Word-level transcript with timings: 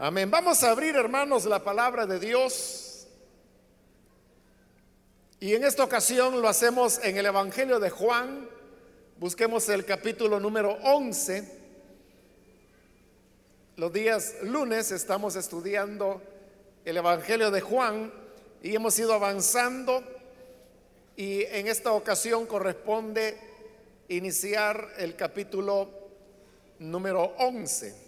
Amén. 0.00 0.30
Vamos 0.30 0.62
a 0.62 0.70
abrir, 0.70 0.94
hermanos, 0.94 1.44
la 1.44 1.64
palabra 1.64 2.06
de 2.06 2.20
Dios. 2.20 3.08
Y 5.40 5.56
en 5.56 5.64
esta 5.64 5.82
ocasión 5.82 6.40
lo 6.40 6.48
hacemos 6.48 7.00
en 7.02 7.16
el 7.16 7.26
Evangelio 7.26 7.80
de 7.80 7.90
Juan. 7.90 8.48
Busquemos 9.16 9.68
el 9.68 9.84
capítulo 9.84 10.38
número 10.38 10.78
11. 10.84 11.52
Los 13.74 13.92
días 13.92 14.36
lunes 14.44 14.92
estamos 14.92 15.34
estudiando 15.34 16.22
el 16.84 16.96
Evangelio 16.96 17.50
de 17.50 17.60
Juan 17.60 18.12
y 18.62 18.76
hemos 18.76 18.96
ido 19.00 19.12
avanzando 19.14 20.04
y 21.16 21.42
en 21.42 21.66
esta 21.66 21.90
ocasión 21.90 22.46
corresponde 22.46 23.36
iniciar 24.06 24.90
el 24.96 25.16
capítulo 25.16 25.90
número 26.78 27.34
11. 27.38 28.07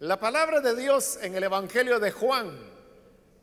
La 0.00 0.18
palabra 0.18 0.62
de 0.62 0.74
Dios 0.74 1.18
en 1.20 1.34
el 1.34 1.42
Evangelio 1.42 2.00
de 2.00 2.10
Juan, 2.10 2.58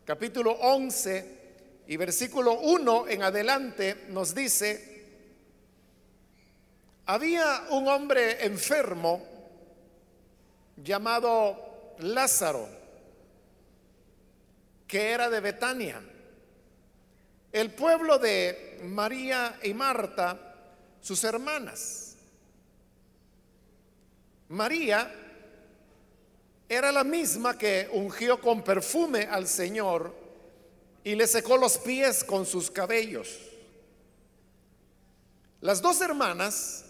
capítulo 0.04 0.54
11 0.54 1.84
y 1.86 1.98
versículo 1.98 2.54
1 2.54 3.10
en 3.10 3.22
adelante, 3.22 4.06
nos 4.10 4.34
dice, 4.34 5.06
había 7.06 7.68
un 7.70 7.88
hombre 7.88 8.44
enfermo 8.44 9.24
llamado 10.78 11.94
Lázaro, 12.00 12.68
que 14.88 15.12
era 15.12 15.30
de 15.30 15.40
Betania, 15.40 16.02
el 17.52 17.70
pueblo 17.70 18.18
de 18.18 18.80
María 18.84 19.60
y 19.62 19.76
Marta, 19.76 20.56
sus 21.02 21.24
hermanas. 21.24 22.18
María 24.50 25.26
era 26.70 26.92
la 26.92 27.04
misma 27.04 27.58
que 27.58 27.90
ungió 27.94 28.42
con 28.42 28.62
perfume 28.62 29.28
al 29.30 29.48
Señor 29.48 30.14
y 31.04 31.16
le 31.16 31.26
secó 31.26 31.56
los 31.58 31.78
pies 31.78 32.24
con 32.24 32.46
sus 32.46 32.70
cabellos. 32.70 33.40
Las 35.62 35.82
dos 35.82 36.02
hermanas 36.02 36.84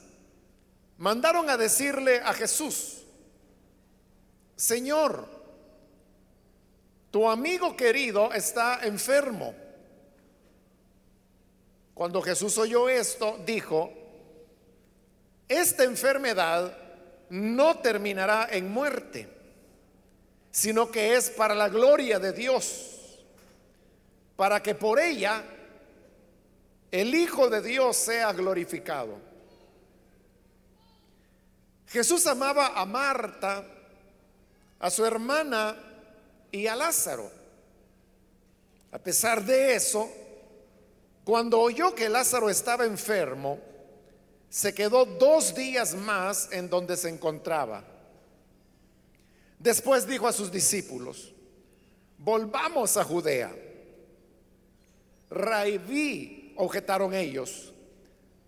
mandaron 0.98 1.50
a 1.50 1.58
decirle 1.58 2.20
a 2.20 2.34
Jesús, 2.34 3.04
Señor, 4.56 5.28
tu 7.12 7.30
amigo 7.30 7.78
querido 7.78 8.34
está 8.34 8.80
enfermo. 8.84 9.54
Cuando 11.94 12.22
Jesús 12.22 12.58
oyó 12.58 12.90
esto, 12.90 13.40
dijo, 13.46 13.92
esta 15.48 15.84
enfermedad 15.84 16.76
no 17.30 17.78
terminará 17.78 18.48
en 18.52 18.72
muerte 18.72 19.37
sino 20.58 20.90
que 20.90 21.16
es 21.16 21.30
para 21.30 21.54
la 21.54 21.70
gloria 21.70 22.18
de 22.18 22.34
Dios, 22.34 23.20
para 24.36 24.64
que 24.64 24.74
por 24.74 25.00
ella 25.00 25.44
el 26.90 27.14
Hijo 27.14 27.48
de 27.48 27.62
Dios 27.62 27.96
sea 27.96 28.34
glorificado. 28.34 29.20
Jesús 31.86 32.26
amaba 32.26 32.70
a 32.70 32.88
Marta, 32.88 33.64
a 34.80 34.90
su 34.90 35.06
hermana 35.06 35.78
y 36.52 36.66
a 36.66 36.76
Lázaro. 36.76 37.32
A 38.92 38.98
pesar 38.98 39.44
de 39.44 39.76
eso, 39.76 40.10
cuando 41.24 41.60
oyó 41.60 41.94
que 41.94 42.10
Lázaro 42.10 42.50
estaba 42.50 42.86
enfermo, 42.86 43.60
se 44.50 44.74
quedó 44.74 45.06
dos 45.06 45.54
días 45.54 45.94
más 45.94 46.52
en 46.52 46.68
donde 46.68 46.98
se 46.98 47.10
encontraba. 47.10 47.97
Después 49.60 50.08
dijo 50.08 50.28
a 50.28 50.34
sus 50.34 50.52
discípulos, 50.52 51.34
volvamos 52.18 52.96
a 52.98 53.04
Judea. 53.04 53.54
Raibí, 55.30 56.54
objetaron 56.58 57.14
ellos. 57.14 57.74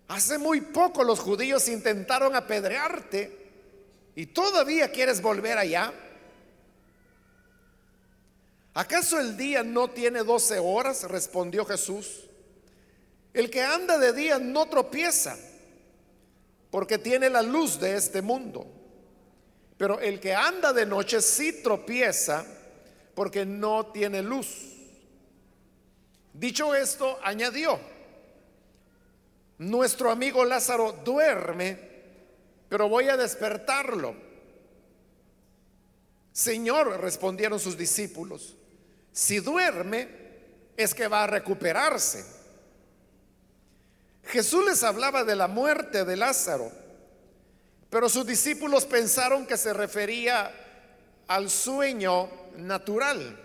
Hace 0.08 0.38
muy 0.38 0.60
poco 0.60 1.04
los 1.04 1.20
judíos 1.20 1.68
intentaron 1.68 2.34
apedrearte 2.34 3.38
y 4.14 4.26
todavía 4.26 4.90
quieres 4.90 5.20
volver 5.20 5.58
allá. 5.58 5.92
¿Acaso 8.74 9.18
el 9.20 9.36
día 9.36 9.62
no 9.62 9.90
tiene 9.90 10.22
doce 10.22 10.58
horas? 10.58 11.04
respondió 11.04 11.64
Jesús. 11.64 12.28
El 13.32 13.50
que 13.50 13.62
anda 13.62 13.98
de 13.98 14.12
día 14.12 14.38
no 14.38 14.66
tropieza, 14.68 15.38
porque 16.70 16.98
tiene 16.98 17.30
la 17.30 17.42
luz 17.42 17.78
de 17.78 17.96
este 17.96 18.22
mundo. 18.22 18.79
Pero 19.80 19.98
el 19.98 20.20
que 20.20 20.34
anda 20.34 20.74
de 20.74 20.84
noche 20.84 21.22
sí 21.22 21.62
tropieza 21.62 22.44
porque 23.14 23.46
no 23.46 23.86
tiene 23.86 24.20
luz. 24.20 24.76
Dicho 26.34 26.74
esto, 26.74 27.18
añadió, 27.22 27.80
nuestro 29.56 30.10
amigo 30.10 30.44
Lázaro 30.44 30.92
duerme, 31.02 31.78
pero 32.68 32.90
voy 32.90 33.08
a 33.08 33.16
despertarlo. 33.16 34.14
Señor, 36.30 37.00
respondieron 37.00 37.58
sus 37.58 37.78
discípulos, 37.78 38.54
si 39.12 39.40
duerme 39.40 40.08
es 40.76 40.92
que 40.92 41.08
va 41.08 41.24
a 41.24 41.26
recuperarse. 41.26 42.22
Jesús 44.24 44.62
les 44.62 44.82
hablaba 44.82 45.24
de 45.24 45.36
la 45.36 45.48
muerte 45.48 46.04
de 46.04 46.18
Lázaro 46.18 46.70
pero 47.90 48.08
sus 48.08 48.24
discípulos 48.24 48.86
pensaron 48.86 49.44
que 49.44 49.56
se 49.56 49.72
refería 49.72 50.52
al 51.26 51.50
sueño 51.50 52.30
natural. 52.56 53.38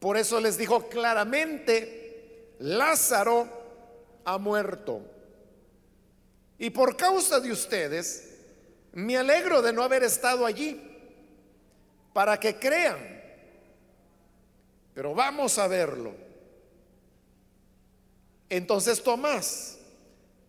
Por 0.00 0.16
eso 0.16 0.40
les 0.40 0.56
dijo 0.56 0.88
claramente, 0.88 2.54
Lázaro 2.60 3.46
ha 4.24 4.38
muerto. 4.38 5.02
Y 6.58 6.70
por 6.70 6.96
causa 6.96 7.40
de 7.40 7.52
ustedes, 7.52 8.38
me 8.92 9.18
alegro 9.18 9.60
de 9.60 9.72
no 9.72 9.82
haber 9.82 10.02
estado 10.02 10.46
allí, 10.46 10.80
para 12.14 12.40
que 12.40 12.58
crean. 12.58 13.22
Pero 14.94 15.14
vamos 15.14 15.58
a 15.58 15.66
verlo. 15.66 16.14
Entonces 18.48 19.02
Tomás, 19.02 19.78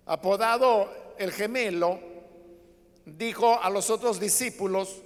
apodado 0.06 1.16
el 1.18 1.32
gemelo, 1.32 2.15
dijo 3.06 3.62
a 3.62 3.70
los 3.70 3.90
otros 3.90 4.20
discípulos, 4.20 5.02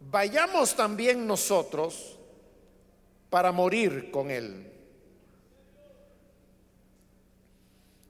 vayamos 0.00 0.76
también 0.76 1.26
nosotros 1.26 2.18
para 3.30 3.52
morir 3.52 4.10
con 4.10 4.30
él. 4.30 4.72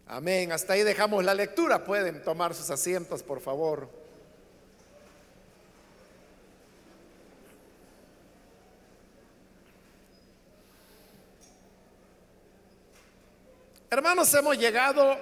Amén. 0.08 0.52
Hasta 0.52 0.74
ahí 0.74 0.82
dejamos 0.84 1.24
la 1.24 1.34
lectura. 1.34 1.84
Pueden 1.84 2.22
tomar 2.22 2.54
sus 2.54 2.70
asientos, 2.70 3.22
por 3.24 3.40
favor. 3.40 3.88
Hermanos, 13.90 14.32
hemos 14.34 14.58
llegado 14.58 15.16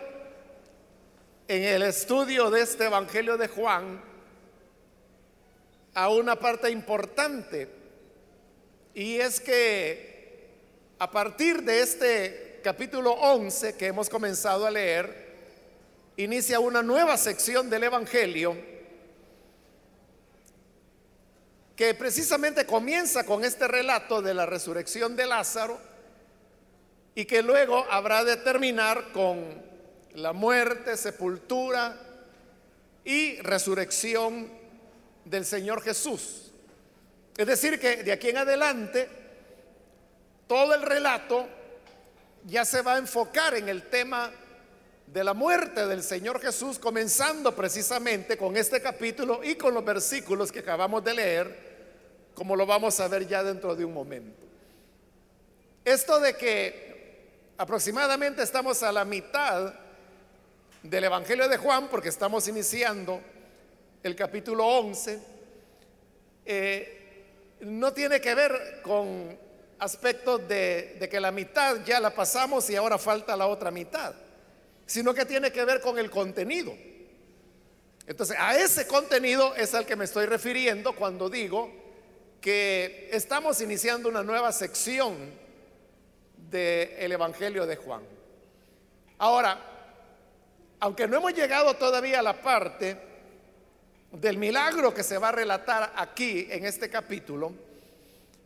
en 1.46 1.62
el 1.62 1.82
estudio 1.82 2.50
de 2.50 2.62
este 2.62 2.84
Evangelio 2.86 3.36
de 3.36 3.48
Juan 3.48 4.02
a 5.92 6.08
una 6.08 6.36
parte 6.36 6.70
importante 6.70 7.68
y 8.94 9.16
es 9.16 9.40
que 9.40 10.48
a 10.98 11.10
partir 11.10 11.62
de 11.62 11.82
este 11.82 12.60
capítulo 12.62 13.12
11 13.12 13.76
que 13.76 13.88
hemos 13.88 14.08
comenzado 14.08 14.66
a 14.66 14.70
leer, 14.70 15.24
inicia 16.16 16.60
una 16.60 16.82
nueva 16.82 17.16
sección 17.18 17.68
del 17.68 17.84
Evangelio 17.84 18.56
que 21.76 21.92
precisamente 21.92 22.64
comienza 22.64 23.26
con 23.26 23.44
este 23.44 23.68
relato 23.68 24.22
de 24.22 24.32
la 24.32 24.46
resurrección 24.46 25.16
de 25.16 25.26
Lázaro 25.26 25.78
y 27.14 27.24
que 27.24 27.42
luego 27.42 27.84
habrá 27.90 28.24
de 28.24 28.36
terminar 28.36 29.12
con 29.12 29.73
la 30.14 30.32
muerte, 30.32 30.96
sepultura 30.96 31.96
y 33.04 33.36
resurrección 33.42 34.48
del 35.24 35.44
Señor 35.44 35.82
Jesús. 35.82 36.52
Es 37.36 37.46
decir, 37.46 37.80
que 37.80 38.02
de 38.04 38.12
aquí 38.12 38.28
en 38.28 38.38
adelante 38.38 39.08
todo 40.46 40.74
el 40.74 40.82
relato 40.82 41.48
ya 42.44 42.64
se 42.64 42.82
va 42.82 42.94
a 42.94 42.98
enfocar 42.98 43.54
en 43.54 43.68
el 43.68 43.88
tema 43.88 44.30
de 45.06 45.24
la 45.24 45.34
muerte 45.34 45.86
del 45.86 46.02
Señor 46.02 46.40
Jesús, 46.40 46.78
comenzando 46.78 47.54
precisamente 47.54 48.36
con 48.36 48.56
este 48.56 48.80
capítulo 48.80 49.42
y 49.42 49.56
con 49.56 49.74
los 49.74 49.84
versículos 49.84 50.52
que 50.52 50.60
acabamos 50.60 51.02
de 51.04 51.14
leer, 51.14 51.74
como 52.34 52.54
lo 52.54 52.66
vamos 52.66 53.00
a 53.00 53.08
ver 53.08 53.26
ya 53.26 53.42
dentro 53.42 53.74
de 53.74 53.84
un 53.84 53.92
momento. 53.92 54.42
Esto 55.84 56.20
de 56.20 56.36
que 56.36 57.54
aproximadamente 57.58 58.42
estamos 58.42 58.82
a 58.82 58.92
la 58.92 59.04
mitad 59.04 59.83
del 60.84 61.04
Evangelio 61.04 61.48
de 61.48 61.56
Juan, 61.56 61.88
porque 61.88 62.10
estamos 62.10 62.46
iniciando 62.46 63.18
el 64.02 64.14
capítulo 64.14 64.66
11, 64.66 65.18
eh, 66.44 67.24
no 67.60 67.94
tiene 67.94 68.20
que 68.20 68.34
ver 68.34 68.82
con 68.82 69.38
aspectos 69.78 70.46
de, 70.46 70.98
de 71.00 71.08
que 71.08 71.20
la 71.20 71.30
mitad 71.30 71.82
ya 71.86 72.00
la 72.00 72.14
pasamos 72.14 72.68
y 72.68 72.76
ahora 72.76 72.98
falta 72.98 73.34
la 73.34 73.46
otra 73.46 73.70
mitad, 73.70 74.14
sino 74.84 75.14
que 75.14 75.24
tiene 75.24 75.50
que 75.50 75.64
ver 75.64 75.80
con 75.80 75.98
el 75.98 76.10
contenido. 76.10 76.74
Entonces, 78.06 78.36
a 78.38 78.58
ese 78.58 78.86
contenido 78.86 79.54
es 79.56 79.74
al 79.74 79.86
que 79.86 79.96
me 79.96 80.04
estoy 80.04 80.26
refiriendo 80.26 80.94
cuando 80.94 81.30
digo 81.30 81.72
que 82.42 83.08
estamos 83.10 83.58
iniciando 83.62 84.10
una 84.10 84.22
nueva 84.22 84.52
sección 84.52 85.16
del 86.50 87.10
Evangelio 87.10 87.64
de 87.64 87.76
Juan. 87.76 88.02
Ahora, 89.16 89.70
aunque 90.80 91.08
no 91.08 91.16
hemos 91.16 91.34
llegado 91.34 91.74
todavía 91.74 92.20
a 92.20 92.22
la 92.22 92.40
parte 92.40 92.96
del 94.12 94.38
milagro 94.38 94.94
que 94.94 95.02
se 95.02 95.18
va 95.18 95.30
a 95.30 95.32
relatar 95.32 95.92
aquí 95.96 96.46
en 96.50 96.64
este 96.64 96.88
capítulo, 96.88 97.52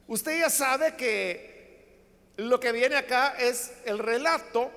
usted 0.06 0.38
ya 0.38 0.50
sabe 0.50 0.94
que 0.94 1.58
lo 2.36 2.60
que 2.60 2.72
viene 2.72 2.96
acá 2.96 3.34
es 3.38 3.72
el 3.84 3.98
relato 3.98 4.70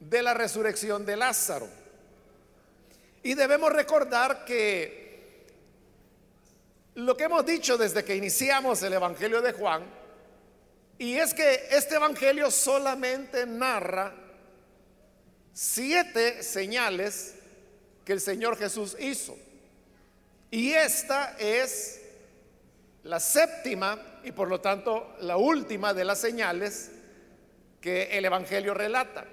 de 0.00 0.22
la 0.22 0.34
resurrección 0.34 1.06
de 1.06 1.16
Lázaro. 1.16 1.68
Y 3.22 3.34
debemos 3.34 3.72
recordar 3.72 4.44
que 4.44 5.06
lo 6.96 7.16
que 7.16 7.24
hemos 7.24 7.44
dicho 7.44 7.76
desde 7.76 8.04
que 8.04 8.16
iniciamos 8.16 8.82
el 8.82 8.94
Evangelio 8.94 9.40
de 9.42 9.52
Juan, 9.52 9.84
y 10.98 11.14
es 11.14 11.34
que 11.34 11.68
este 11.70 11.96
Evangelio 11.96 12.50
solamente 12.50 13.46
narra 13.46 14.14
siete 15.58 16.42
señales 16.42 17.34
que 18.04 18.12
el 18.12 18.20
Señor 18.20 18.58
Jesús 18.58 18.94
hizo. 19.00 19.38
Y 20.50 20.72
esta 20.72 21.34
es 21.38 22.02
la 23.04 23.18
séptima 23.18 24.20
y 24.22 24.32
por 24.32 24.48
lo 24.48 24.60
tanto 24.60 25.16
la 25.20 25.38
última 25.38 25.94
de 25.94 26.04
las 26.04 26.20
señales 26.20 26.90
que 27.80 28.18
el 28.18 28.26
Evangelio 28.26 28.74
relata. 28.74 29.24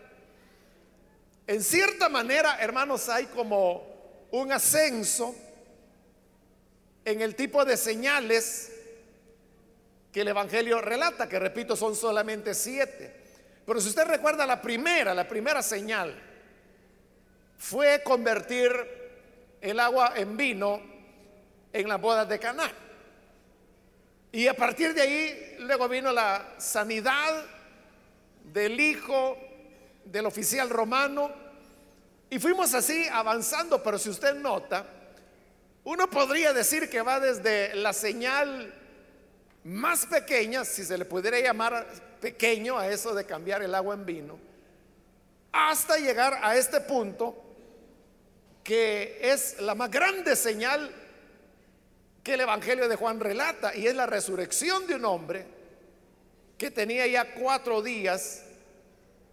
En 1.46 1.62
cierta 1.62 2.08
manera, 2.08 2.58
hermanos, 2.62 3.10
hay 3.10 3.25
como 3.25 4.25
un 4.31 4.50
ascenso 4.54 5.36
en 7.04 7.22
el 7.22 7.36
tipo 7.36 7.66
de 7.66 7.75
señales 7.75 8.72
que 10.14 10.22
el 10.22 10.30
Evangelio 10.30 10.80
relata, 10.80 11.28
que 11.28 11.38
repito, 11.38 11.75
son 11.75 11.98
solamente 11.98 12.54
siete. 12.54 13.23
Pero 13.65 13.80
si 13.80 13.89
usted 13.89 14.06
recuerda 14.06 14.45
la 14.45 14.62
primera, 14.62 15.13
la 15.13 15.27
primera 15.27 15.62
señal 15.62 16.13
fue 17.57 18.01
convertir 18.04 18.71
el 19.62 19.80
agua 19.80 20.13
en 20.15 20.36
vino 20.36 20.81
en 21.71 21.88
las 21.88 22.01
bodas 22.01 22.27
de 22.27 22.39
Caná. 22.39 22.71
Y 24.31 24.48
a 24.48 24.54
partir 24.54 24.94
de 24.94 25.01
ahí 25.01 25.56
luego 25.60 25.88
vino 25.88 26.12
la 26.12 26.56
sanidad 26.57 27.45
del 28.44 28.80
hijo 28.80 29.38
del 30.04 30.25
oficial 30.25 30.69
romano. 30.69 31.31
Y 32.30 32.39
fuimos 32.39 32.74
así 32.74 33.07
avanzando, 33.12 33.81
pero 33.81 33.98
si 33.98 34.10
usted 34.10 34.36
nota, 34.36 34.86
uno 35.83 36.10
podría 36.10 36.51
decir 36.51 36.89
que 36.89 37.01
va 37.01 37.19
desde 37.19 37.75
la 37.75 37.94
señal 37.94 38.74
más 39.63 40.06
pequeña, 40.06 40.65
si 40.65 40.83
se 40.83 40.98
le 40.98 41.06
pudiera 41.06 41.39
llamar 41.39 41.86
pequeño 42.19 42.77
a 42.77 42.88
eso 42.89 43.13
de 43.13 43.25
cambiar 43.25 43.63
el 43.63 43.74
agua 43.75 43.95
en 43.95 44.06
vino, 44.06 44.39
hasta 45.51 45.98
llegar 45.98 46.39
a 46.42 46.56
este 46.56 46.81
punto 46.81 47.39
que 48.63 49.19
es 49.21 49.60
la 49.60 49.75
más 49.75 49.92
grande 49.92 50.36
señal 50.36 50.92
que 52.24 52.36
el 52.36 52.42
Evangelio 52.42 52.88
de 52.88 52.95
Juan 52.95 53.19
relata, 53.19 53.75
y 53.75 53.86
es 53.86 53.95
la 53.95 54.06
resurrección 54.06 54.88
de 54.88 54.95
un 54.95 55.06
hombre 55.06 55.45
que 56.57 56.71
tenía 56.71 57.06
ya 57.06 57.33
cuatro 57.33 57.81
días 57.81 58.44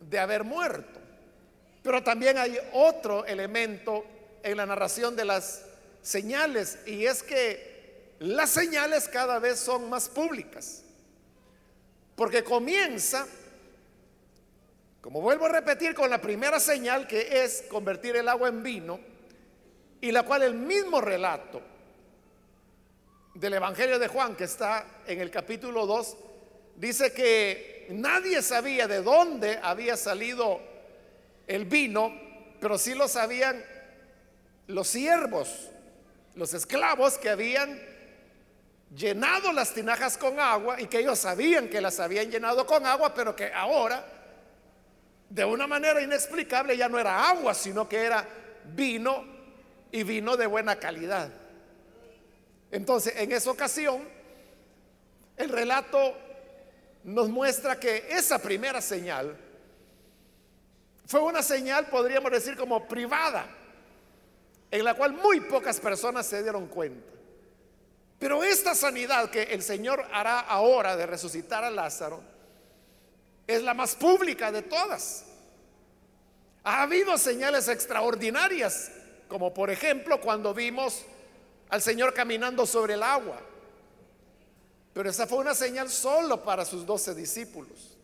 de 0.00 0.18
haber 0.18 0.42
muerto. 0.42 0.98
Pero 1.82 2.02
también 2.02 2.36
hay 2.36 2.58
otro 2.72 3.24
elemento 3.24 4.04
en 4.42 4.56
la 4.56 4.66
narración 4.66 5.14
de 5.14 5.24
las 5.24 5.62
señales 6.02 6.78
y 6.86 7.06
es 7.06 7.22
que 7.22 7.69
las 8.20 8.50
señales 8.50 9.08
cada 9.08 9.38
vez 9.38 9.58
son 9.58 9.88
más 9.88 10.08
públicas. 10.08 10.82
Porque 12.14 12.44
comienza, 12.44 13.26
como 15.00 15.22
vuelvo 15.22 15.46
a 15.46 15.48
repetir, 15.48 15.94
con 15.94 16.10
la 16.10 16.20
primera 16.20 16.60
señal 16.60 17.06
que 17.06 17.42
es 17.42 17.64
convertir 17.70 18.16
el 18.16 18.28
agua 18.28 18.48
en 18.48 18.62
vino 18.62 19.00
y 20.02 20.12
la 20.12 20.22
cual 20.24 20.42
el 20.42 20.54
mismo 20.54 21.00
relato 21.00 21.62
del 23.34 23.54
Evangelio 23.54 23.98
de 23.98 24.08
Juan 24.08 24.36
que 24.36 24.44
está 24.44 24.84
en 25.06 25.20
el 25.20 25.30
capítulo 25.30 25.86
2 25.86 26.16
dice 26.76 27.12
que 27.14 27.86
nadie 27.90 28.42
sabía 28.42 28.86
de 28.86 29.02
dónde 29.02 29.58
había 29.62 29.96
salido 29.96 30.60
el 31.46 31.64
vino, 31.64 32.12
pero 32.60 32.76
sí 32.76 32.94
lo 32.94 33.08
sabían 33.08 33.64
los 34.66 34.88
siervos, 34.88 35.70
los 36.34 36.52
esclavos 36.52 37.16
que 37.16 37.30
habían 37.30 37.89
llenado 38.94 39.52
las 39.52 39.72
tinajas 39.72 40.18
con 40.18 40.38
agua 40.40 40.80
y 40.80 40.86
que 40.86 40.98
ellos 40.98 41.18
sabían 41.18 41.68
que 41.68 41.80
las 41.80 42.00
habían 42.00 42.30
llenado 42.30 42.66
con 42.66 42.84
agua, 42.84 43.14
pero 43.14 43.34
que 43.36 43.52
ahora, 43.52 44.04
de 45.28 45.44
una 45.44 45.66
manera 45.66 46.00
inexplicable, 46.02 46.76
ya 46.76 46.88
no 46.88 46.98
era 46.98 47.28
agua, 47.28 47.54
sino 47.54 47.88
que 47.88 48.02
era 48.02 48.26
vino 48.74 49.24
y 49.92 50.02
vino 50.02 50.36
de 50.36 50.46
buena 50.46 50.76
calidad. 50.76 51.30
Entonces, 52.70 53.14
en 53.16 53.32
esa 53.32 53.50
ocasión, 53.50 54.02
el 55.36 55.48
relato 55.48 56.16
nos 57.04 57.28
muestra 57.28 57.78
que 57.78 58.06
esa 58.10 58.38
primera 58.38 58.80
señal 58.80 59.36
fue 61.06 61.20
una 61.20 61.42
señal, 61.42 61.86
podríamos 61.86 62.30
decir, 62.30 62.56
como 62.56 62.86
privada, 62.86 63.46
en 64.70 64.84
la 64.84 64.94
cual 64.94 65.12
muy 65.12 65.40
pocas 65.40 65.80
personas 65.80 66.24
se 66.24 66.40
dieron 66.40 66.68
cuenta. 66.68 67.19
Pero 68.20 68.44
esta 68.44 68.74
sanidad 68.74 69.30
que 69.30 69.44
el 69.44 69.62
Señor 69.62 70.06
hará 70.12 70.40
ahora 70.40 70.94
de 70.94 71.06
resucitar 71.06 71.64
a 71.64 71.70
Lázaro 71.70 72.20
es 73.46 73.62
la 73.62 73.72
más 73.72 73.96
pública 73.96 74.52
de 74.52 74.60
todas. 74.60 75.24
Ha 76.62 76.82
habido 76.82 77.16
señales 77.16 77.66
extraordinarias, 77.68 78.92
como 79.26 79.54
por 79.54 79.70
ejemplo 79.70 80.20
cuando 80.20 80.52
vimos 80.52 81.02
al 81.70 81.80
Señor 81.80 82.12
caminando 82.12 82.66
sobre 82.66 82.94
el 82.94 83.02
agua. 83.02 83.40
Pero 84.92 85.08
esa 85.08 85.26
fue 85.26 85.38
una 85.38 85.54
señal 85.54 85.88
solo 85.88 86.44
para 86.44 86.66
sus 86.66 86.84
doce 86.84 87.14
discípulos. 87.14 87.96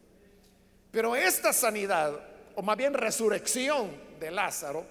Pero 0.90 1.14
esta 1.14 1.52
sanidad 1.52 2.18
o 2.54 2.62
más 2.62 2.78
bien 2.78 2.94
resurrección 2.94 3.90
de 4.18 4.30
Lázaro, 4.30 4.87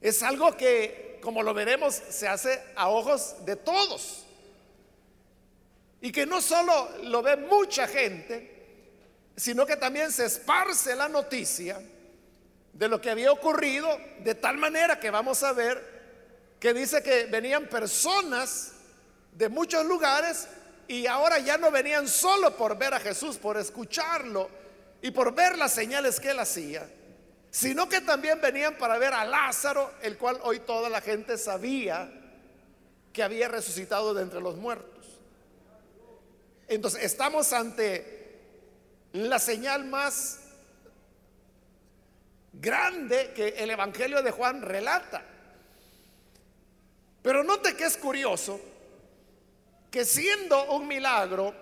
es 0.00 0.22
algo 0.22 0.56
que, 0.56 1.18
como 1.22 1.42
lo 1.42 1.52
veremos, 1.54 1.94
se 1.94 2.26
hace 2.26 2.60
a 2.74 2.88
ojos 2.88 3.36
de 3.44 3.56
todos. 3.56 4.24
Y 6.00 6.12
que 6.12 6.24
no 6.24 6.40
solo 6.40 6.88
lo 7.04 7.22
ve 7.22 7.36
mucha 7.36 7.86
gente, 7.86 8.60
sino 9.36 9.66
que 9.66 9.76
también 9.76 10.10
se 10.12 10.26
esparce 10.26 10.96
la 10.96 11.08
noticia 11.08 11.80
de 12.72 12.88
lo 12.88 13.00
que 13.00 13.10
había 13.10 13.32
ocurrido, 13.32 13.88
de 14.20 14.34
tal 14.34 14.56
manera 14.56 14.98
que 14.98 15.10
vamos 15.10 15.42
a 15.42 15.52
ver 15.52 16.00
que 16.58 16.74
dice 16.74 17.02
que 17.02 17.24
venían 17.24 17.66
personas 17.66 18.72
de 19.32 19.48
muchos 19.48 19.84
lugares 19.86 20.46
y 20.86 21.06
ahora 21.06 21.38
ya 21.38 21.56
no 21.56 21.70
venían 21.70 22.06
solo 22.06 22.56
por 22.56 22.76
ver 22.76 22.92
a 22.92 23.00
Jesús, 23.00 23.38
por 23.38 23.56
escucharlo, 23.56 24.50
y 25.02 25.10
por 25.10 25.34
ver 25.34 25.56
las 25.56 25.72
señales 25.72 26.20
que 26.20 26.30
él 26.30 26.38
hacía, 26.38 26.88
sino 27.50 27.88
que 27.88 28.00
también 28.00 28.40
venían 28.40 28.78
para 28.78 28.96
ver 28.98 29.12
a 29.12 29.24
Lázaro, 29.24 29.92
el 30.02 30.16
cual 30.16 30.38
hoy 30.42 30.60
toda 30.60 30.88
la 30.88 31.00
gente 31.00 31.36
sabía 31.36 32.12
que 33.12 33.22
había 33.22 33.48
resucitado 33.48 34.14
de 34.14 34.22
entre 34.22 34.40
los 34.40 34.56
muertos. 34.56 35.06
Entonces 36.68 37.02
estamos 37.02 37.52
ante 37.52 38.38
la 39.12 39.40
señal 39.40 39.84
más 39.84 40.38
grande 42.52 43.32
que 43.34 43.48
el 43.48 43.70
Evangelio 43.70 44.22
de 44.22 44.30
Juan 44.30 44.62
relata. 44.62 45.24
Pero 47.22 47.42
note 47.42 47.74
que 47.74 47.84
es 47.84 47.96
curioso 47.96 48.60
que 49.90 50.04
siendo 50.04 50.72
un 50.72 50.86
milagro 50.86 51.52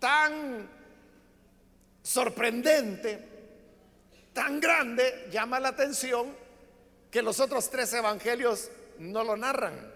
tan 0.00 0.68
sorprendente, 2.02 3.35
tan 4.36 4.60
grande, 4.60 5.28
llama 5.32 5.58
la 5.58 5.68
atención 5.68 6.36
que 7.10 7.22
los 7.22 7.40
otros 7.40 7.70
tres 7.70 7.90
evangelios 7.94 8.70
no 8.98 9.24
lo 9.24 9.34
narran. 9.34 9.90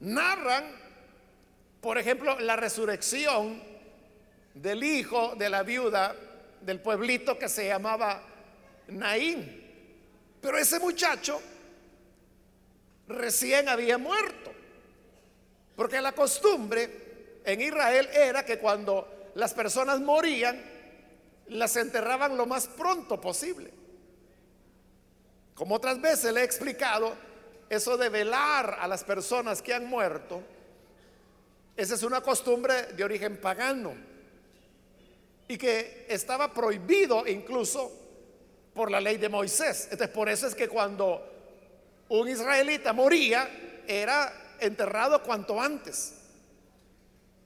Narran, 0.00 0.64
por 1.80 1.96
ejemplo, 1.96 2.40
la 2.40 2.56
resurrección 2.56 3.62
del 4.52 4.82
hijo 4.82 5.36
de 5.36 5.48
la 5.48 5.62
viuda 5.62 6.16
del 6.60 6.80
pueblito 6.80 7.38
que 7.38 7.48
se 7.48 7.68
llamaba 7.68 8.20
Naín. 8.88 9.62
Pero 10.40 10.58
ese 10.58 10.80
muchacho 10.80 11.40
recién 13.06 13.68
había 13.68 13.96
muerto. 13.96 14.52
Porque 15.76 16.00
la 16.00 16.10
costumbre 16.10 17.42
en 17.44 17.60
Israel 17.60 18.08
era 18.12 18.44
que 18.44 18.58
cuando 18.58 19.30
las 19.36 19.54
personas 19.54 20.00
morían, 20.00 20.75
las 21.48 21.76
enterraban 21.76 22.36
lo 22.36 22.46
más 22.46 22.66
pronto 22.66 23.20
posible. 23.20 23.72
Como 25.54 25.74
otras 25.74 26.00
veces 26.00 26.32
le 26.32 26.40
he 26.40 26.44
explicado, 26.44 27.14
eso 27.68 27.96
de 27.96 28.08
velar 28.08 28.78
a 28.80 28.86
las 28.86 29.02
personas 29.04 29.62
que 29.62 29.74
han 29.74 29.86
muerto, 29.86 30.42
esa 31.76 31.94
es 31.94 32.02
una 32.02 32.20
costumbre 32.20 32.92
de 32.94 33.04
origen 33.04 33.38
pagano 33.40 33.94
y 35.48 35.56
que 35.56 36.06
estaba 36.08 36.52
prohibido 36.52 37.26
incluso 37.26 37.92
por 38.74 38.90
la 38.90 39.00
ley 39.00 39.16
de 39.16 39.28
Moisés. 39.28 39.88
Entonces, 39.90 40.08
por 40.08 40.28
eso 40.28 40.46
es 40.46 40.54
que 40.54 40.68
cuando 40.68 41.22
un 42.08 42.28
israelita 42.28 42.92
moría, 42.92 43.82
era 43.86 44.56
enterrado 44.60 45.22
cuanto 45.22 45.60
antes. 45.60 46.14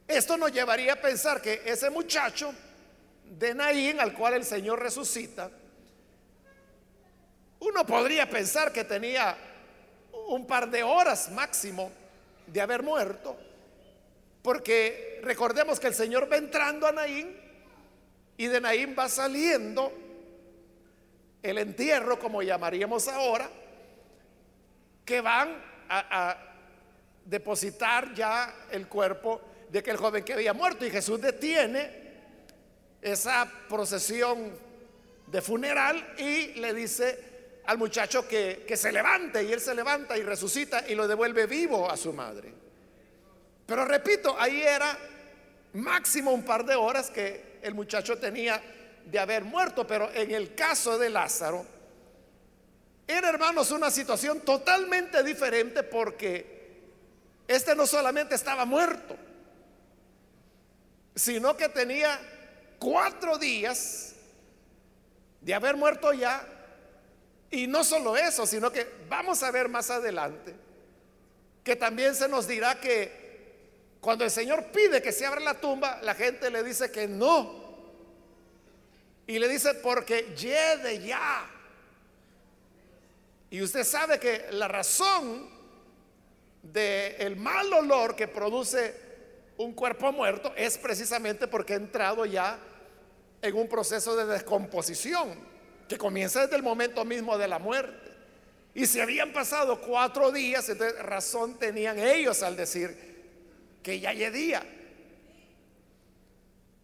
Esto 0.06 0.36
nos 0.36 0.52
llevaría 0.52 0.94
a 0.94 0.96
pensar 0.96 1.40
que 1.40 1.62
ese 1.64 1.90
muchacho 1.90 2.52
de 3.30 3.54
Naín, 3.54 4.00
al 4.00 4.12
cual 4.12 4.34
el 4.34 4.44
Señor 4.44 4.80
resucita, 4.80 5.50
uno 7.60 7.86
podría 7.86 8.28
pensar 8.28 8.72
que 8.72 8.84
tenía 8.84 9.36
un 10.28 10.46
par 10.46 10.68
de 10.68 10.82
horas 10.82 11.30
máximo 11.30 11.92
de 12.46 12.60
haber 12.60 12.82
muerto, 12.82 13.36
porque 14.42 15.20
recordemos 15.22 15.78
que 15.78 15.86
el 15.86 15.94
Señor 15.94 16.30
va 16.30 16.36
entrando 16.36 16.86
a 16.86 16.92
Naín 16.92 17.36
y 18.36 18.46
de 18.46 18.60
Naín 18.60 18.96
va 18.98 19.08
saliendo 19.08 19.92
el 21.42 21.58
entierro, 21.58 22.18
como 22.18 22.42
llamaríamos 22.42 23.06
ahora, 23.08 23.48
que 25.04 25.20
van 25.20 25.56
a, 25.88 26.36
depositar 27.24 28.12
ya 28.12 28.66
el 28.72 28.88
cuerpo 28.88 29.40
de 29.68 29.78
aquel 29.78 29.96
joven 29.96 30.24
que 30.24 30.32
había 30.32 30.52
muerto. 30.52 30.84
Y 30.84 30.90
Jesús 30.90 31.20
detiene 31.20 32.09
esa 33.02 33.50
procesión 33.68 34.50
de 35.26 35.42
funeral 35.42 36.14
y 36.18 36.54
le 36.54 36.74
dice 36.74 37.30
al 37.66 37.78
muchacho 37.78 38.26
que, 38.26 38.64
que 38.66 38.76
se 38.76 38.90
levante 38.90 39.42
y 39.44 39.52
él 39.52 39.60
se 39.60 39.74
levanta 39.74 40.16
y 40.16 40.22
resucita 40.22 40.84
y 40.88 40.94
lo 40.94 41.06
devuelve 41.06 41.46
vivo 41.46 41.90
a 41.90 41.96
su 41.96 42.12
madre. 42.12 42.52
Pero 43.66 43.84
repito, 43.84 44.34
ahí 44.38 44.62
era 44.62 44.98
máximo 45.74 46.32
un 46.32 46.44
par 46.44 46.64
de 46.64 46.74
horas 46.74 47.10
que 47.10 47.58
el 47.62 47.74
muchacho 47.74 48.18
tenía 48.18 48.60
de 49.04 49.18
haber 49.18 49.44
muerto, 49.44 49.86
pero 49.86 50.10
en 50.12 50.30
el 50.32 50.54
caso 50.54 50.98
de 50.98 51.10
Lázaro, 51.10 51.64
era 53.06 53.28
hermanos 53.28 53.70
una 53.70 53.90
situación 53.90 54.40
totalmente 54.40 55.22
diferente 55.22 55.82
porque 55.82 56.60
este 57.46 57.74
no 57.74 57.86
solamente 57.86 58.34
estaba 58.34 58.64
muerto, 58.64 59.16
sino 61.14 61.56
que 61.56 61.68
tenía 61.68 62.18
cuatro 62.80 63.38
días 63.38 64.16
de 65.40 65.54
haber 65.54 65.76
muerto 65.76 66.12
ya. 66.12 66.44
Y 67.52 67.68
no 67.68 67.84
solo 67.84 68.16
eso, 68.16 68.44
sino 68.46 68.72
que 68.72 68.88
vamos 69.08 69.44
a 69.44 69.52
ver 69.52 69.68
más 69.68 69.90
adelante 69.90 70.54
que 71.64 71.76
también 71.76 72.14
se 72.14 72.28
nos 72.28 72.46
dirá 72.48 72.80
que 72.80 73.20
cuando 74.00 74.24
el 74.24 74.30
Señor 74.30 74.66
pide 74.72 75.02
que 75.02 75.12
se 75.12 75.26
abra 75.26 75.40
la 75.40 75.54
tumba, 75.54 76.00
la 76.02 76.14
gente 76.14 76.50
le 76.50 76.62
dice 76.62 76.90
que 76.90 77.06
no. 77.06 77.60
Y 79.26 79.38
le 79.38 79.46
dice, 79.46 79.74
porque 79.74 80.34
lleve 80.36 81.06
ya. 81.06 81.48
Y 83.50 83.62
usted 83.62 83.84
sabe 83.84 84.18
que 84.18 84.46
la 84.52 84.68
razón 84.68 85.48
del 86.62 87.36
mal 87.36 87.72
olor 87.72 88.16
que 88.16 88.26
produce 88.26 88.94
un 89.58 89.74
cuerpo 89.74 90.12
muerto 90.12 90.52
es 90.56 90.78
precisamente 90.78 91.46
porque 91.46 91.74
ha 91.74 91.76
entrado 91.76 92.24
ya 92.24 92.58
en 93.42 93.56
un 93.56 93.68
proceso 93.68 94.16
de 94.16 94.26
descomposición 94.26 95.34
que 95.88 95.98
comienza 95.98 96.42
desde 96.42 96.56
el 96.56 96.62
momento 96.62 97.04
mismo 97.04 97.36
de 97.36 97.48
la 97.48 97.58
muerte. 97.58 98.10
Y 98.74 98.86
si 98.86 99.00
habían 99.00 99.32
pasado 99.32 99.80
cuatro 99.80 100.30
días, 100.30 100.68
entonces 100.68 101.00
razón 101.02 101.58
tenían 101.58 101.98
ellos 101.98 102.42
al 102.42 102.56
decir, 102.56 103.10
que 103.82 103.98
ya 103.98 104.12
día. 104.30 104.62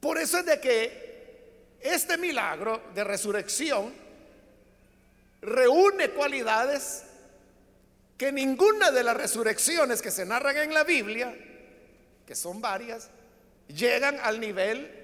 Por 0.01 0.19
eso 0.19 0.39
es 0.39 0.47
de 0.47 0.61
que 0.61 1.07
este 1.81 2.17
milagro 2.17 2.83
de 2.95 3.05
resurrección 3.05 3.93
reúne 5.43 6.11
cualidades 6.11 7.05
que 8.17 8.33
ninguna 8.33 8.91
de 8.91 9.05
las 9.05 9.17
resurrecciones 9.17 10.01
que 10.01 10.11
se 10.11 10.25
narran 10.25 10.57
en 10.57 10.73
la 10.73 10.85
Biblia, 10.85 11.37
que 12.27 12.35
son 12.35 12.61
varias, 12.61 13.11
llegan 13.69 14.19
al 14.21 14.41
nivel 14.41 14.96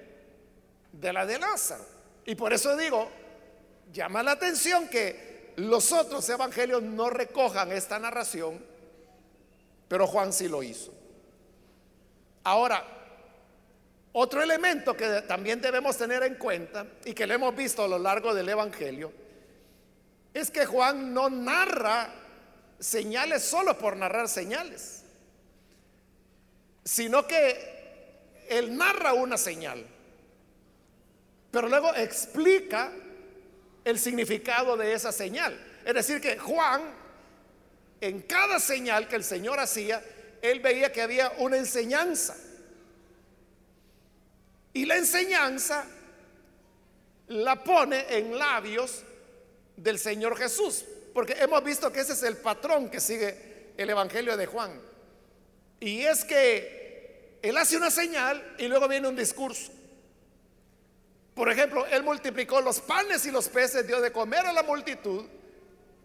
de 0.93 1.13
la 1.13 1.27
de 1.27 1.39
Lázaro. 1.39 1.85
Y 2.25 2.35
por 2.35 2.53
eso 2.53 2.77
digo, 2.77 3.11
llama 3.93 4.23
la 4.23 4.33
atención 4.33 4.89
que 4.89 5.53
los 5.57 5.93
otros 5.93 6.29
evangelios 6.29 6.83
no 6.83 7.11
recojan 7.11 7.73
esta 7.73 7.99
narración, 7.99 8.65
pero 9.89 10.07
Juan 10.07 10.33
sí 10.33 10.49
lo 10.49 10.63
hizo. 10.63 10.93
Ahora, 12.45 12.85
otro 14.13 14.43
elemento 14.43 14.97
que 14.97 15.23
también 15.23 15.61
debemos 15.61 15.97
tener 15.97 16.23
en 16.23 16.35
cuenta 16.35 16.87
y 17.05 17.15
que 17.15 17.27
lo 17.27 17.35
hemos 17.35 17.57
visto 17.57 17.85
a 17.85 17.89
lo 17.89 17.99
largo 17.99 18.35
del 18.35 18.49
Evangelio 18.49 19.13
es 20.35 20.51
que 20.51 20.67
Juan 20.67 21.15
no 21.15 21.31
narra 21.31 22.13
señales 22.79 23.43
solo 23.43 23.79
por 23.79 23.97
narrar 23.97 24.29
señales, 24.29 25.05
sino 26.85 27.27
que 27.27 28.45
él 28.49 28.77
narra 28.77 29.15
una 29.15 29.39
señal, 29.39 29.87
pero 31.53 31.69
luego 31.69 31.95
explica 31.95 32.91
el 33.85 33.99
significado 33.99 34.77
de 34.77 34.95
esa 34.95 35.13
señal. 35.13 35.57
Es 35.85 35.95
decir, 35.95 36.21
que 36.21 36.39
Juan, 36.39 36.83
en 38.01 38.23
cada 38.23 38.59
señal 38.59 39.07
que 39.07 39.17
el 39.17 39.23
Señor 39.23 39.61
hacía, 39.61 40.03
él 40.41 40.61
veía 40.61 40.91
que 40.91 41.03
había 41.03 41.31
una 41.39 41.59
enseñanza. 41.59 42.37
Y 44.73 44.87
la 44.87 44.97
enseñanza 44.97 45.85
la 47.29 47.63
pone 47.63 48.07
en 48.09 48.39
labios 48.39 49.03
del 49.77 49.99
Señor 49.99 50.39
Jesús, 50.39 50.87
porque 51.13 51.35
hemos 51.35 51.63
visto 51.63 51.93
que 51.93 52.01
ese 52.01 52.15
es 52.15 52.23
el 52.23 52.39
patrón 52.39 52.89
que 52.89 52.99
sigue 52.99 53.75
el 53.77 53.91
Evangelio 53.91 54.39
de 54.39 54.47
Juan. 54.47 54.81
Y 55.81 56.01
es 56.01 56.25
que 56.25 57.39
Él 57.43 57.59
hace 57.59 57.77
una 57.77 57.91
señal 57.91 58.55
y 58.59 58.69
luego 58.69 58.89
viene 58.89 59.09
un 59.09 59.17
discurso. 59.17 59.82
Por 61.35 61.51
ejemplo, 61.51 61.87
Él 61.87 62.03
multiplicó 62.03 62.61
los 62.61 62.81
panes 62.81 63.25
y 63.27 63.31
los 63.31 63.49
peces, 63.49 63.87
dio 63.87 64.01
de 64.01 64.13
comer 64.13 64.47
a 64.47 64.53
la 64.53 64.63
multitud, 64.63 65.25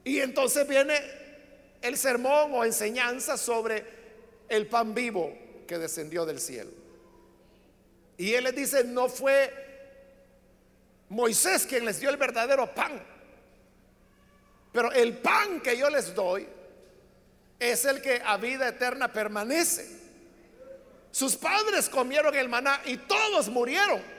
y 0.04 0.20
entonces 0.20 0.68
viene 0.68 1.00
el 1.82 1.98
sermón 1.98 2.54
o 2.54 2.64
enseñanza 2.64 3.38
sobre 3.38 3.86
el 4.48 4.68
pan 4.68 4.94
vivo 4.94 5.38
que 5.68 5.78
descendió 5.78 6.26
del 6.26 6.40
cielo. 6.40 6.72
Y 8.18 8.34
él 8.34 8.46
les 8.46 8.56
dice, 8.56 8.84
no 8.84 9.10
fue 9.10 9.54
Moisés 11.10 11.68
quien 11.68 11.86
les 11.86 12.00
dio 12.00 12.10
el 12.10 12.18
verdadero 12.18 12.74
pan, 12.74 13.04
pero 14.72 14.92
el 14.92 15.18
pan 15.18 15.62
que 15.62 15.78
yo 15.78 15.90
les 15.90 16.16
doy 16.16 16.48
es 17.60 17.86
el 17.86 18.02
que 18.02 18.22
a 18.26 18.38
vida 18.38 18.68
eterna 18.68 19.12
permanece. 19.12 19.98
Sus 21.12 21.36
padres 21.36 21.90
comieron 21.90 22.36
el 22.36 22.50
maná 22.50 22.82
y 22.86 22.98
todos 22.98 23.50
murieron. 23.50 24.17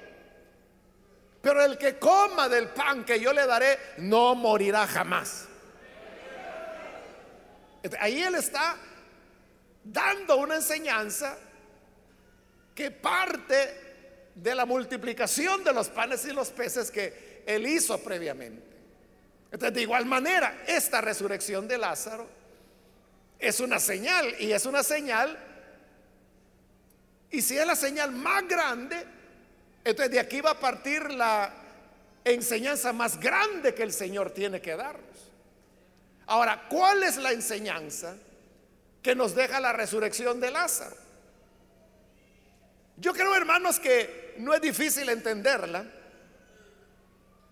Pero 1.41 1.65
el 1.65 1.79
que 1.79 1.99
coma 1.99 2.49
del 2.49 2.69
pan 2.69 3.05
que 3.05 3.21
yo 3.21 3.33
le 3.33 3.47
daré 3.47 3.79
no 3.99 4.35
morirá 4.35 4.87
jamás. 4.87 5.47
Ahí 8.01 8.23
él 8.23 8.35
está 8.35 8.77
dando 9.85 10.37
una 10.37 10.57
enseñanza 10.57 11.39
que 12.75 12.91
parte 12.91 14.31
de 14.35 14.55
la 14.55 14.67
multiplicación 14.67 15.65
de 15.65 15.73
los 15.73 15.89
panes 15.89 16.25
y 16.27 16.33
los 16.33 16.51
peces 16.51 16.91
que 16.91 17.43
él 17.47 17.67
hizo 17.67 17.99
previamente. 18.03 18.63
Entonces, 19.51 19.75
de 19.75 19.83
igual 19.83 20.05
manera, 20.05 20.63
esta 20.67 21.01
resurrección 21.01 21.67
de 21.67 21.79
Lázaro 21.79 22.29
es 23.39 23.61
una 23.61 23.79
señal 23.79 24.35
y 24.39 24.53
es 24.53 24.67
una 24.67 24.83
señal, 24.83 25.39
y 27.31 27.41
si 27.41 27.57
es 27.57 27.67
la 27.67 27.77
señal 27.77 28.13
más 28.13 28.47
grande, 28.47 29.07
entonces 29.85 30.13
de 30.13 30.21
aquí 30.21 30.41
va 30.41 30.51
a 30.51 30.61
partir 30.61 31.11
la 31.11 31.53
enseñanza 32.25 32.93
más 32.93 33.19
grande 33.19 33.75
que 33.75 33.83
el 33.83 33.93
Señor 33.93 34.31
tiene 34.31 34.61
que 34.61 34.77
darnos. 34.77 35.05
Ahora, 36.27 36.67
¿cuál 36.69 37.03
es 37.03 37.17
la 37.17 37.33
enseñanza? 37.33 38.17
que 39.03 39.15
nos 39.15 39.35
deja 39.35 39.61
la 39.61 39.73
resurrección 39.73 40.41
de 40.41 40.51
Lázaro. 40.51 40.97
Yo 42.97 43.13
creo, 43.13 43.35
hermanos, 43.35 43.79
que 43.79 44.35
no 44.39 44.55
es 44.55 44.61
difícil 44.61 45.09
entenderla, 45.09 45.95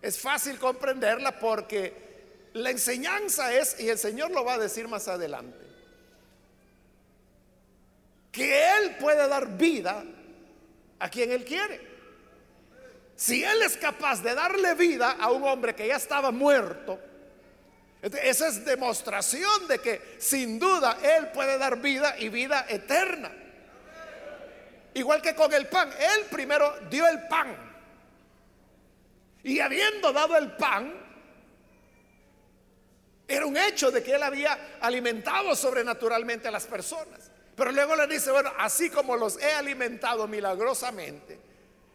Es 0.03 0.21
fácil 0.21 0.59
comprenderla 0.59 1.41
porque 1.41 2.51
la 2.53 2.71
enseñanza 2.71 3.55
es, 3.55 3.81
y 3.81 3.89
el 3.89 3.99
Señor 3.99 4.31
lo 4.31 4.45
va 4.45 4.55
a 4.55 4.59
decir 4.59 4.87
más 4.87 5.09
adelante, 5.09 5.59
que 8.31 8.77
Él 8.77 8.97
puede 9.01 9.27
dar 9.27 9.57
vida 9.57 10.05
a 10.99 11.09
quien 11.09 11.33
Él 11.33 11.45
quiere. 11.45 11.96
Si 13.17 13.43
Él 13.43 13.63
es 13.63 13.77
capaz 13.79 14.23
de 14.23 14.35
darle 14.35 14.75
vida 14.75 15.17
a 15.19 15.31
un 15.31 15.43
hombre 15.45 15.75
que 15.75 15.89
ya 15.89 15.97
estaba 15.97 16.31
muerto, 16.31 17.01
esa 18.03 18.49
es 18.49 18.65
demostración 18.65 19.67
de 19.67 19.79
que 19.79 20.17
sin 20.19 20.59
duda 20.59 20.99
Él 21.03 21.29
puede 21.29 21.59
dar 21.59 21.81
vida 21.81 22.15
y 22.19 22.29
vida 22.29 22.67
eterna. 22.69 23.33
Igual 24.95 25.21
que 25.21 25.35
con 25.35 25.53
el 25.53 25.67
pan. 25.67 25.91
Él 25.99 26.27
primero 26.31 26.75
dio 26.91 27.07
el 27.09 27.27
pan. 27.27 27.57
Y 29.43 29.61
habiendo 29.61 30.13
dado 30.13 30.37
el 30.37 30.53
pan, 30.53 30.93
era 33.29 33.47
un 33.47 33.57
hecho 33.57 33.91
de 33.91 34.03
que 34.03 34.15
Él 34.15 34.23
había 34.23 34.79
alimentado 34.81 35.57
sobrenaturalmente 35.57 36.49
a 36.49 36.51
las 36.51 36.67
personas. 36.67 37.31
Pero 37.57 37.73
luego 37.73 37.97
le 37.97 38.07
dice, 38.07 38.31
bueno, 38.31 38.53
así 38.59 38.91
como 38.91 39.17
los 39.17 39.39
he 39.39 39.53
alimentado 39.53 40.29
milagrosamente, 40.29 41.46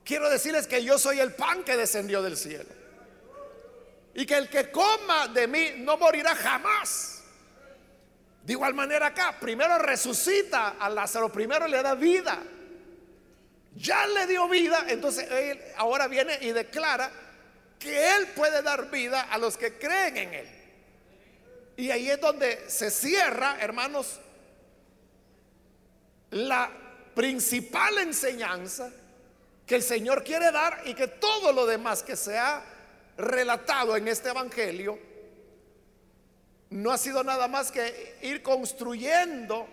quiero 0.03 0.29
decirles 0.29 0.67
que 0.67 0.83
yo 0.83 0.97
soy 0.97 1.19
el 1.19 1.33
pan 1.33 1.63
que 1.63 1.77
descendió 1.77 2.21
del 2.21 2.37
cielo. 2.37 2.69
Y 4.13 4.25
que 4.25 4.37
el 4.37 4.49
que 4.49 4.71
coma 4.71 5.27
de 5.29 5.47
mí 5.47 5.73
no 5.77 5.97
morirá 5.97 6.35
jamás. 6.35 7.23
De 8.43 8.53
igual 8.53 8.73
manera 8.73 9.07
acá, 9.07 9.37
primero 9.39 9.77
resucita 9.77 10.75
a 10.79 10.89
Lázaro, 10.89 11.31
primero 11.31 11.67
le 11.67 11.81
da 11.81 11.95
vida. 11.95 12.41
Ya 13.75 14.05
le 14.07 14.27
dio 14.27 14.49
vida, 14.49 14.85
entonces 14.89 15.29
él 15.31 15.61
ahora 15.77 16.07
viene 16.07 16.37
y 16.41 16.51
declara 16.51 17.11
que 17.79 18.15
él 18.15 18.27
puede 18.35 18.61
dar 18.61 18.91
vida 18.91 19.21
a 19.21 19.37
los 19.37 19.57
que 19.57 19.77
creen 19.77 20.17
en 20.17 20.33
él. 20.33 20.47
Y 21.77 21.89
ahí 21.89 22.09
es 22.09 22.19
donde 22.19 22.69
se 22.69 22.91
cierra, 22.91 23.57
hermanos, 23.59 24.19
la 26.31 26.69
principal 27.15 27.97
enseñanza 27.99 28.91
que 29.71 29.77
el 29.77 29.83
Señor 29.83 30.25
quiere 30.25 30.51
dar 30.51 30.81
y 30.83 30.93
que 30.93 31.07
todo 31.07 31.53
lo 31.53 31.65
demás 31.65 32.03
que 32.03 32.17
se 32.17 32.37
ha 32.37 32.61
relatado 33.15 33.95
en 33.95 34.05
este 34.09 34.27
Evangelio 34.27 34.99
no 36.71 36.91
ha 36.91 36.97
sido 36.97 37.23
nada 37.23 37.47
más 37.47 37.71
que 37.71 38.17
ir 38.21 38.43
construyendo, 38.43 39.65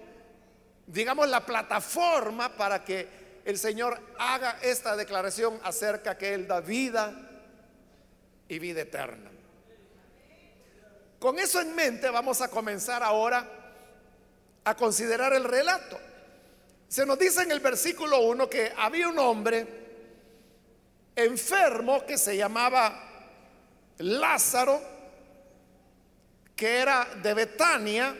digamos, 0.86 1.28
la 1.28 1.44
plataforma 1.44 2.56
para 2.56 2.84
que 2.84 3.40
el 3.44 3.58
Señor 3.58 4.00
haga 4.20 4.60
esta 4.62 4.94
declaración 4.94 5.58
acerca 5.64 6.16
que 6.16 6.32
Él 6.32 6.46
da 6.46 6.60
vida 6.60 7.12
y 8.46 8.60
vida 8.60 8.82
eterna. 8.82 9.32
Con 11.18 11.40
eso 11.40 11.60
en 11.60 11.74
mente 11.74 12.08
vamos 12.08 12.40
a 12.40 12.46
comenzar 12.46 13.02
ahora 13.02 13.44
a 14.62 14.76
considerar 14.76 15.32
el 15.32 15.42
relato. 15.42 15.98
Se 16.86 17.04
nos 17.04 17.18
dice 17.18 17.42
en 17.42 17.50
el 17.50 17.58
versículo 17.58 18.20
1 18.20 18.48
que 18.48 18.72
había 18.76 19.08
un 19.08 19.18
hombre 19.18 19.87
enfermo 21.18 22.06
que 22.06 22.16
se 22.16 22.36
llamaba 22.36 23.04
Lázaro, 23.98 24.80
que 26.54 26.78
era 26.78 27.06
de 27.22 27.34
Betania, 27.34 28.16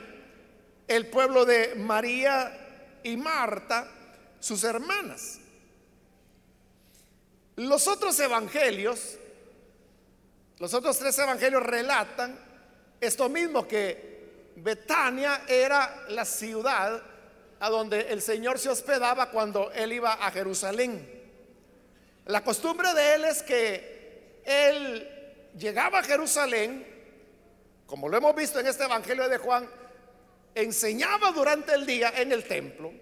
el 0.87 1.07
pueblo 1.07 1.45
de 1.45 1.75
María 1.77 2.99
y 3.03 3.17
Marta, 3.17 3.89
sus 4.41 4.65
hermanas. 4.65 5.39
Los 7.57 7.87
otros 7.87 8.19
evangelios, 8.19 9.17
los 10.59 10.75
otros 10.75 10.99
tres 10.99 11.19
evangelios 11.19 11.63
relatan 11.63 12.39
esto 13.01 13.29
mismo 13.29 13.67
que 13.67 14.53
Betania 14.57 15.43
era 15.47 16.05
la 16.09 16.25
ciudad 16.25 17.01
a 17.61 17.71
donde 17.71 18.13
el 18.13 18.23
Señor 18.23 18.59
se 18.59 18.69
hospedaba 18.69 19.31
cuando 19.31 19.71
él 19.73 19.93
iba 19.93 20.15
a 20.15 20.31
Jerusalén. 20.31 21.18
La 22.29 22.45
costumbre 22.45 22.93
de 22.93 23.15
él 23.15 23.25
es 23.25 23.43
que 23.43 24.43
él 24.45 25.51
llegaba 25.57 26.01
a 26.01 26.03
Jerusalén, 26.03 26.87
como 27.87 28.07
lo 28.07 28.19
hemos 28.19 28.37
visto 28.37 28.61
en 28.61 28.67
este 28.67 28.85
Evangelio 28.85 29.31
de 29.31 29.39
Juan, 29.39 29.67
enseñaba 30.55 31.33
durante 31.33 31.73
el 31.73 31.87
día 31.87 32.13
en 32.15 32.31
el 32.31 32.45
templo. 32.45 32.93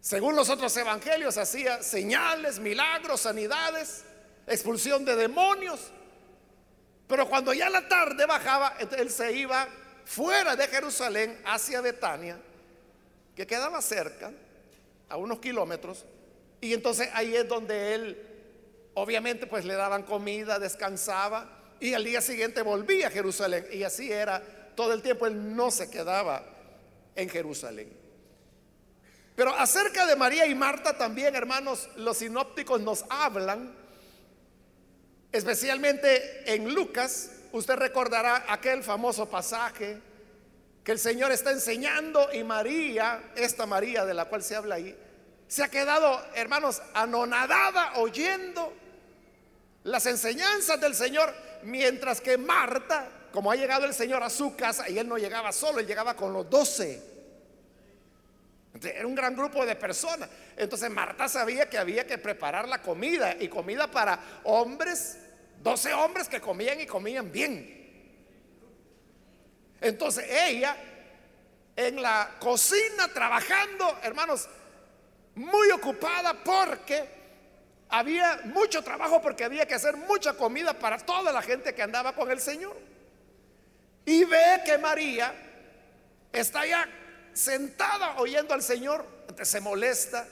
Según 0.00 0.34
los 0.34 0.50
otros 0.50 0.76
evangelios, 0.76 1.38
hacía 1.38 1.84
señales, 1.84 2.58
milagros, 2.58 3.20
sanidades, 3.20 4.04
expulsión 4.48 5.04
de 5.04 5.14
demonios. 5.14 5.92
Pero 7.06 7.28
cuando 7.28 7.54
ya 7.54 7.70
la 7.70 7.86
tarde 7.88 8.26
bajaba, 8.26 8.76
él 8.98 9.08
se 9.08 9.30
iba 9.36 9.68
fuera 10.04 10.56
de 10.56 10.66
Jerusalén 10.66 11.40
hacia 11.46 11.80
Betania 11.80 12.38
que 13.36 13.46
quedaba 13.46 13.80
cerca, 13.80 14.32
a 15.08 15.16
unos 15.16 15.38
kilómetros, 15.38 16.04
y 16.64 16.72
entonces 16.72 17.10
ahí 17.12 17.36
es 17.36 17.46
donde 17.46 17.94
él, 17.94 18.22
obviamente, 18.94 19.46
pues 19.46 19.66
le 19.66 19.74
daban 19.74 20.02
comida, 20.02 20.58
descansaba, 20.58 21.74
y 21.78 21.92
al 21.92 22.02
día 22.02 22.22
siguiente 22.22 22.62
volvía 22.62 23.08
a 23.08 23.10
Jerusalén, 23.10 23.66
y 23.70 23.82
así 23.82 24.10
era 24.10 24.42
todo 24.74 24.94
el 24.94 25.02
tiempo, 25.02 25.26
él 25.26 25.54
no 25.54 25.70
se 25.70 25.90
quedaba 25.90 26.42
en 27.14 27.28
Jerusalén. 27.28 27.92
Pero 29.36 29.54
acerca 29.54 30.06
de 30.06 30.16
María 30.16 30.46
y 30.46 30.54
Marta 30.54 30.96
también, 30.96 31.36
hermanos, 31.36 31.90
los 31.96 32.16
sinópticos 32.16 32.80
nos 32.80 33.04
hablan, 33.10 33.76
especialmente 35.32 36.50
en 36.50 36.72
Lucas, 36.72 37.30
usted 37.52 37.74
recordará 37.74 38.46
aquel 38.48 38.82
famoso 38.82 39.28
pasaje, 39.28 40.00
que 40.82 40.92
el 40.92 40.98
Señor 40.98 41.30
está 41.30 41.50
enseñando 41.50 42.32
y 42.32 42.42
María, 42.42 43.32
esta 43.36 43.66
María 43.66 44.06
de 44.06 44.14
la 44.14 44.24
cual 44.24 44.42
se 44.42 44.56
habla 44.56 44.76
ahí, 44.76 44.96
se 45.48 45.62
ha 45.62 45.68
quedado, 45.68 46.20
hermanos, 46.34 46.82
anonadada 46.94 47.94
oyendo 47.98 48.72
las 49.84 50.06
enseñanzas 50.06 50.80
del 50.80 50.94
Señor, 50.94 51.34
mientras 51.62 52.20
que 52.20 52.38
Marta, 52.38 53.08
como 53.32 53.50
ha 53.50 53.56
llegado 53.56 53.84
el 53.84 53.94
Señor 53.94 54.22
a 54.22 54.30
su 54.30 54.56
casa, 54.56 54.88
y 54.88 54.98
él 54.98 55.08
no 55.08 55.18
llegaba 55.18 55.52
solo, 55.52 55.80
él 55.80 55.86
llegaba 55.86 56.14
con 56.14 56.32
los 56.32 56.48
doce. 56.48 57.14
Era 58.82 59.06
un 59.06 59.14
gran 59.14 59.36
grupo 59.36 59.64
de 59.64 59.76
personas. 59.76 60.28
Entonces 60.56 60.90
Marta 60.90 61.28
sabía 61.28 61.68
que 61.68 61.78
había 61.78 62.06
que 62.06 62.18
preparar 62.18 62.66
la 62.66 62.82
comida 62.82 63.36
y 63.38 63.48
comida 63.48 63.88
para 63.88 64.18
hombres, 64.44 65.18
doce 65.62 65.92
hombres 65.92 66.28
que 66.28 66.40
comían 66.40 66.80
y 66.80 66.86
comían 66.86 67.30
bien. 67.30 67.82
Entonces 69.80 70.26
ella 70.28 70.76
en 71.76 72.00
la 72.00 72.36
cocina 72.40 73.08
trabajando, 73.12 73.98
hermanos, 74.02 74.48
muy 75.34 75.70
ocupada 75.70 76.34
porque 76.44 77.04
había 77.88 78.40
mucho 78.44 78.82
trabajo 78.82 79.20
porque 79.20 79.44
había 79.44 79.66
que 79.66 79.74
hacer 79.74 79.96
mucha 79.96 80.34
comida 80.34 80.74
para 80.74 80.98
toda 80.98 81.32
la 81.32 81.42
gente 81.42 81.74
que 81.74 81.82
andaba 81.82 82.14
con 82.14 82.30
el 82.30 82.40
Señor. 82.40 82.76
Y 84.04 84.24
ve 84.24 84.62
que 84.64 84.78
María 84.78 85.34
está 86.32 86.66
ya 86.66 86.88
sentada 87.32 88.16
oyendo 88.18 88.54
al 88.54 88.62
Señor, 88.62 89.04
se 89.42 89.60
molesta 89.60 90.26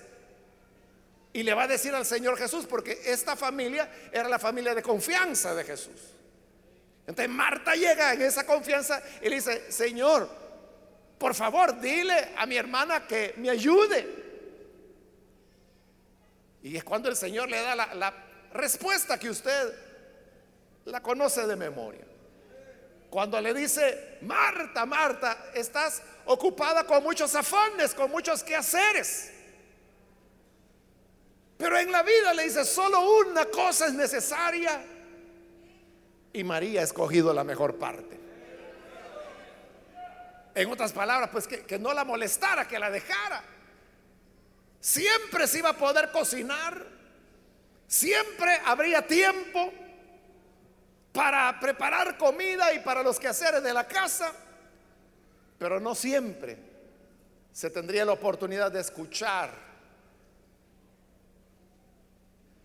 y 1.32 1.42
le 1.42 1.54
va 1.54 1.64
a 1.64 1.68
decir 1.68 1.94
al 1.94 2.04
Señor 2.04 2.36
Jesús, 2.36 2.66
porque 2.66 3.00
esta 3.06 3.36
familia 3.36 3.90
era 4.12 4.28
la 4.28 4.38
familia 4.38 4.74
de 4.74 4.82
confianza 4.82 5.54
de 5.54 5.64
Jesús. 5.64 6.00
Entonces 7.06 7.28
Marta 7.28 7.74
llega 7.74 8.12
en 8.12 8.22
esa 8.22 8.44
confianza 8.44 9.02
y 9.22 9.28
le 9.28 9.36
dice, 9.36 9.72
Señor, 9.72 10.28
por 11.18 11.34
favor, 11.34 11.80
dile 11.80 12.32
a 12.36 12.46
mi 12.46 12.56
hermana 12.56 13.06
que 13.06 13.34
me 13.38 13.50
ayude. 13.50 14.21
Y 16.62 16.76
es 16.76 16.84
cuando 16.84 17.08
el 17.08 17.16
Señor 17.16 17.48
le 17.48 17.60
da 17.60 17.74
la, 17.74 18.14
respuesta 18.52 19.18
que 19.18 19.30
usted 19.30 19.74
la 20.84 21.00
conoce 21.00 21.46
de 21.46 21.56
memoria. 21.56 22.04
Cuando 23.08 23.40
le 23.40 23.54
dice, 23.54 24.18
Marta, 24.22 24.84
Marta, 24.84 25.50
estás 25.54 26.02
ocupada 26.26 26.84
con 26.84 27.02
muchos 27.02 27.34
afanes, 27.34 27.94
con 27.94 28.10
muchos 28.10 28.42
quehaceres. 28.42 29.32
Pero 31.56 31.78
en 31.78 31.90
la 31.90 32.02
vida 32.02 32.34
le 32.34 32.44
dice, 32.44 32.64
solo 32.64 33.18
una 33.18 33.46
cosa 33.46 33.86
es 33.86 33.94
necesaria 33.94 34.84
y 36.32 36.44
María 36.44 36.80
ha 36.80 36.84
escogido 36.84 37.32
la 37.32 37.44
mejor 37.44 37.76
parte. 37.76 38.18
En 40.54 40.70
otras 40.70 40.92
palabras, 40.92 41.30
pues 41.30 41.46
que, 41.46 41.78
no 41.78 41.92
la 41.92 42.04
molestara, 42.04 42.68
que 42.68 42.78
la 42.78 42.90
dejara. 42.90 43.42
Siempre 44.82 45.46
se 45.46 45.60
iba 45.60 45.70
a 45.70 45.76
poder 45.78 46.10
cocinar, 46.10 46.84
siempre 47.86 48.60
habría 48.66 49.06
tiempo 49.06 49.72
para 51.12 51.58
preparar 51.58 52.18
comida 52.18 52.74
y 52.74 52.80
para 52.80 53.02
los 53.02 53.18
quehaceres 53.18 53.62
de 53.62 53.72
la 53.72 53.86
casa, 53.86 54.32
pero 55.58 55.80
no 55.80 55.94
siempre 55.94 56.58
se 57.52 57.70
tendría 57.70 58.04
la 58.04 58.12
oportunidad 58.12 58.70
de 58.70 58.80
escuchar 58.80 59.50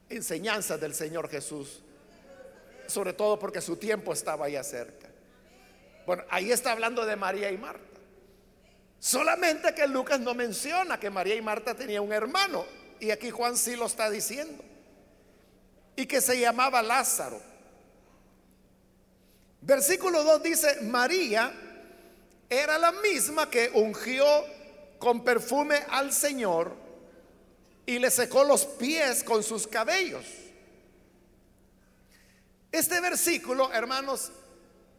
enseñanzas 0.10 0.82
del 0.82 0.94
Señor 0.94 1.30
Jesús 1.30 1.84
sobre 2.88 3.14
todo 3.14 3.38
porque 3.38 3.62
su 3.62 3.76
tiempo 3.76 4.14
estaba 4.14 4.50
ya 4.50 4.64
cerca. 4.64 5.08
Bueno, 6.06 6.24
ahí 6.30 6.52
está 6.52 6.72
hablando 6.72 7.06
de 7.06 7.16
María 7.16 7.52
y 7.52 7.58
Marta. 7.58 7.97
Solamente 9.08 9.74
que 9.74 9.88
Lucas 9.88 10.20
no 10.20 10.34
menciona 10.34 11.00
que 11.00 11.10
María 11.10 11.34
y 11.34 11.42
Marta 11.42 11.74
tenían 11.74 12.04
un 12.04 12.12
hermano. 12.12 12.66
Y 13.00 13.10
aquí 13.10 13.30
Juan 13.30 13.56
sí 13.56 13.78
lo 13.78 13.86
está 13.86 14.10
diciendo. 14.10 14.62
Y 15.96 16.06
que 16.06 16.20
se 16.20 16.38
llamaba 16.38 16.84
Lázaro. 16.84 17.42
Versículo 19.62 20.26
2 20.26 20.44
dice, 20.44 20.82
María 20.82 21.54
era 22.50 22.78
la 22.78 22.92
misma 22.92 23.50
que 23.50 23.72
ungió 23.76 24.26
con 25.00 25.24
perfume 25.24 25.86
al 25.90 26.12
Señor 26.12 26.76
y 27.86 28.00
le 28.00 28.12
secó 28.12 28.44
los 28.44 28.66
pies 28.66 29.24
con 29.24 29.42
sus 29.42 29.68
cabellos. 29.68 30.26
Este 32.74 33.00
versículo, 33.00 33.72
hermanos, 33.72 34.34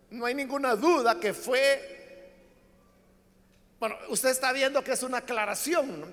no 0.09 0.25
hay 0.25 0.35
ninguna 0.35 0.77
duda 0.77 1.21
que 1.21 1.35
fue, 1.35 1.98
bueno, 3.81 3.97
usted 4.09 4.31
está 4.31 4.53
viendo 4.53 4.83
que 4.83 4.93
es 4.93 5.03
una 5.03 5.19
aclaración, 5.19 6.05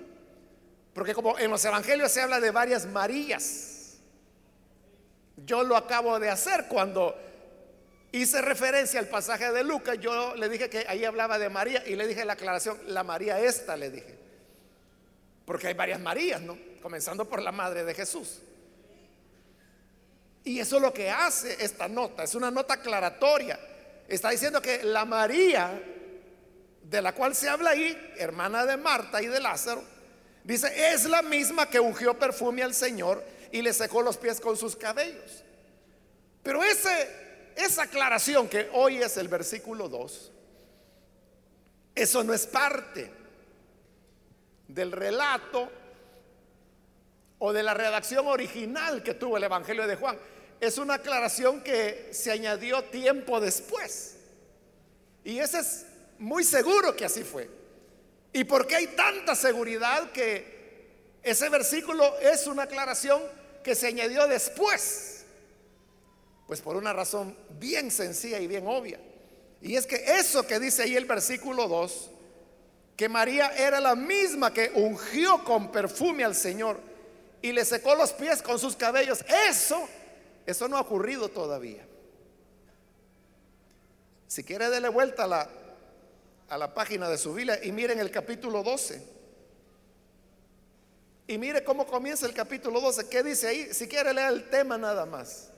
porque 0.94 1.14
como 1.14 1.38
en 1.40 1.50
los 1.52 1.64
evangelios 1.66 2.12
se 2.12 2.22
habla 2.22 2.40
de 2.40 2.52
varias 2.52 2.86
Marías, 2.86 3.98
yo 5.38 5.64
lo 5.64 5.76
acabo 5.76 6.20
de 6.20 6.30
hacer 6.30 6.68
cuando 6.68 7.16
hice 8.12 8.42
referencia 8.42 9.00
al 9.00 9.08
pasaje 9.08 9.52
de 9.52 9.64
Lucas, 9.64 9.98
yo 10.00 10.36
le 10.36 10.48
dije 10.48 10.70
que 10.70 10.86
ahí 10.88 11.04
hablaba 11.04 11.38
de 11.38 11.50
María 11.50 11.84
y 11.86 11.96
le 11.96 12.08
dije 12.08 12.24
la 12.24 12.34
aclaración, 12.34 12.80
la 12.88 13.04
María 13.04 13.40
esta, 13.40 13.76
le 13.76 13.90
dije, 13.90 14.18
porque 15.46 15.68
hay 15.68 15.74
varias 15.74 16.00
Marías, 16.00 16.42
¿no? 16.42 16.58
Comenzando 16.82 17.28
por 17.28 17.42
la 17.42 17.52
madre 17.52 17.84
de 17.84 17.94
Jesús. 17.94 18.40
Y 20.46 20.60
eso 20.60 20.78
es 20.78 20.82
lo 20.82 20.94
que 20.94 21.10
hace 21.10 21.64
esta 21.64 21.88
nota, 21.88 22.24
es 22.24 22.36
una 22.36 22.52
nota 22.52 22.76
aclaratoria. 22.76 23.60
Está 24.08 24.30
diciendo 24.30 24.62
que 24.62 24.84
la 24.84 25.04
María, 25.04 25.82
de 26.90 27.02
la 27.02 27.14
cual 27.14 27.36
se 27.36 27.50
habla 27.50 27.72
ahí, 27.72 28.14
hermana 28.18 28.66
de 28.66 28.78
Marta 28.78 29.22
y 29.22 29.28
de 29.28 29.40
Lázaro, 29.40 29.84
dice, 30.44 30.94
es 30.94 31.06
la 31.06 31.22
misma 31.22 31.70
que 31.70 31.80
ungió 31.80 32.18
perfume 32.18 32.64
al 32.64 32.74
Señor 32.74 33.24
y 33.52 33.62
le 33.62 33.74
secó 33.74 34.02
los 34.02 34.18
pies 34.18 34.40
con 34.40 34.56
sus 34.56 34.76
cabellos. 34.76 35.44
Pero 36.44 36.64
ese, 36.64 37.10
esa 37.56 37.84
aclaración 37.84 38.48
que 38.48 38.70
hoy 38.74 38.98
es 38.98 39.18
el 39.18 39.28
versículo 39.28 39.90
2, 39.90 40.32
eso 41.96 42.24
no 42.24 42.34
es 42.34 42.46
parte 42.46 43.12
del 44.68 44.92
relato 44.92 45.72
o 47.40 47.52
de 47.52 47.64
la 47.64 47.74
redacción 47.74 48.28
original 48.28 49.02
que 49.02 49.14
tuvo 49.14 49.38
el 49.38 49.44
Evangelio 49.44 49.88
de 49.88 49.96
Juan 49.96 50.18
es 50.60 50.78
una 50.78 50.96
aclaración 50.96 51.62
que 51.62 52.10
se 52.12 52.32
añadió 52.32 52.84
tiempo 52.86 53.40
después. 53.40 54.18
Y 55.24 55.40
ese 55.40 55.60
es 55.60 55.86
muy 56.20 56.44
seguro 56.44 56.96
que 56.96 57.06
así 57.06 57.24
fue. 57.24 57.50
¿Y 58.34 58.44
por 58.44 58.68
qué 58.68 58.76
hay 58.76 58.88
tanta 58.88 59.36
seguridad 59.36 60.12
que 60.12 60.90
ese 61.24 61.50
versículo 61.50 62.18
es 62.20 62.48
una 62.48 62.64
aclaración 62.64 63.22
que 63.64 63.76
se 63.76 63.88
añadió 63.88 64.28
después? 64.28 65.26
Pues 66.48 66.62
por 66.62 66.76
una 66.76 66.94
razón 66.94 67.38
bien 67.60 67.92
sencilla 67.92 68.40
y 68.40 68.48
bien 68.48 68.68
obvia. 68.68 69.00
Y 69.62 69.76
es 69.76 69.88
que 69.88 69.96
eso 69.96 70.46
que 70.46 70.60
dice 70.60 70.84
ahí 70.84 70.96
el 70.96 71.06
versículo 71.06 71.68
2, 71.68 72.12
que 72.96 73.10
María 73.10 73.56
era 73.58 73.80
la 73.80 73.96
misma 73.96 74.54
que 74.54 74.72
ungió 74.76 75.44
con 75.44 75.72
perfume 75.72 76.24
al 76.24 76.36
Señor 76.36 76.80
y 77.42 77.52
le 77.52 77.66
secó 77.66 77.96
los 77.96 78.14
pies 78.14 78.42
con 78.42 78.60
sus 78.60 78.76
cabellos, 78.76 79.26
eso 79.50 79.88
eso 80.46 80.68
no 80.68 80.78
ha 80.78 80.82
ocurrido 80.82 81.30
todavía. 81.30 81.86
Si 84.28 84.44
quiere 84.44 84.70
darle 84.70 84.90
vuelta 84.90 85.24
a 85.24 85.28
la, 85.28 85.50
a 86.50 86.58
la 86.58 86.74
página 86.74 87.10
de 87.10 87.18
su 87.18 87.34
Biblia 87.34 87.60
y 87.64 87.72
miren 87.72 88.00
el 88.00 88.12
capítulo 88.12 88.64
12. 88.64 89.16
Y 91.28 91.38
mire 91.38 91.64
cómo 91.64 91.88
comienza 91.88 92.28
el 92.28 92.34
capítulo 92.34 92.80
12. 92.80 93.10
¿Qué 93.10 93.24
dice 93.24 93.48
ahí? 93.48 93.74
Si 93.74 93.88
quiere 93.88 94.14
leer 94.14 94.32
el 94.32 94.50
tema 94.50 94.78
nada 94.78 95.06
más. 95.06 95.50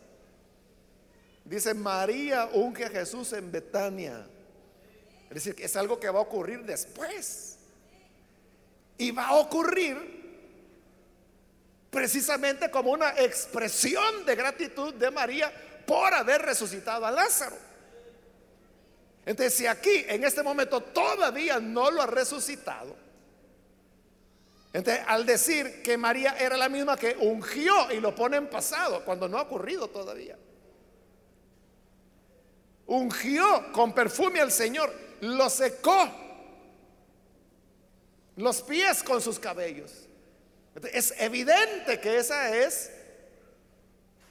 Dice, 1.44 1.74
María 1.74 2.50
unge 2.54 2.86
a 2.86 2.90
Jesús 2.90 3.34
en 3.34 3.52
Betania. 3.52 4.26
Es 5.30 5.36
decir, 5.36 5.56
es 5.60 5.76
algo 5.76 6.00
que 6.00 6.10
va 6.10 6.20
a 6.20 6.24
ocurrir 6.24 6.64
después. 6.64 7.58
Y 8.98 9.12
va 9.12 9.28
a 9.28 9.36
ocurrir 9.36 10.18
precisamente 11.90 12.70
como 12.72 12.92
una 12.92 13.10
expresión 13.20 14.26
de 14.26 14.36
gratitud 14.36 14.94
de 14.94 15.12
María 15.12 15.52
por 15.86 16.14
haber 16.14 16.42
resucitado 16.42 17.06
a 17.06 17.12
Lázaro. 17.12 17.58
Entonces, 19.28 19.56
si 19.56 19.68
aquí 19.68 20.06
en 20.08 20.24
este 20.24 20.42
momento 20.42 20.80
todavía 20.80 21.60
no 21.60 21.92
lo 21.92 22.02
ha 22.02 22.06
resucitado, 22.08 22.96
entonces 24.72 25.04
al 25.06 25.26
decir 25.26 25.84
que 25.84 25.98
María 25.98 26.38
era 26.40 26.56
la 26.56 26.70
misma 26.70 26.96
que 26.96 27.14
ungió 27.20 27.92
y 27.92 28.00
lo 28.00 28.16
pone 28.16 28.38
en 28.38 28.48
pasado, 28.48 29.04
cuando 29.04 29.28
no 29.28 29.38
ha 29.38 29.42
ocurrido 29.42 29.90
todavía, 29.90 30.38
ungió 32.86 33.70
con 33.74 33.94
perfume 33.94 34.40
al 34.40 34.50
Señor, 34.50 34.94
lo 35.20 35.50
secó 35.50 36.10
los 38.38 38.62
pies 38.62 39.04
con 39.04 39.22
sus 39.22 39.40
cabellos. 39.40 39.92
Es 40.94 41.14
evidente 41.18 42.00
que 42.00 42.18
esa 42.18 42.56
es 42.56 42.94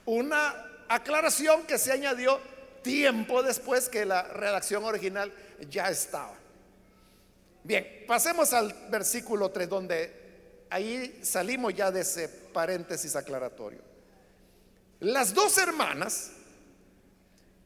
una 0.06 0.54
aclaración 0.88 1.66
que 1.66 1.76
se 1.76 1.92
añadió 1.92 2.40
tiempo 2.86 3.42
después 3.42 3.88
que 3.88 4.06
la 4.06 4.22
redacción 4.22 4.84
original 4.84 5.32
ya 5.68 5.90
estaba. 5.90 6.34
Bien, 7.64 8.04
pasemos 8.06 8.52
al 8.52 8.72
versículo 8.88 9.50
3, 9.50 9.68
donde 9.68 10.66
ahí 10.70 11.18
salimos 11.20 11.74
ya 11.74 11.90
de 11.90 12.02
ese 12.02 12.28
paréntesis 12.28 13.16
aclaratorio. 13.16 13.80
Las 15.00 15.34
dos 15.34 15.58
hermanas 15.58 16.30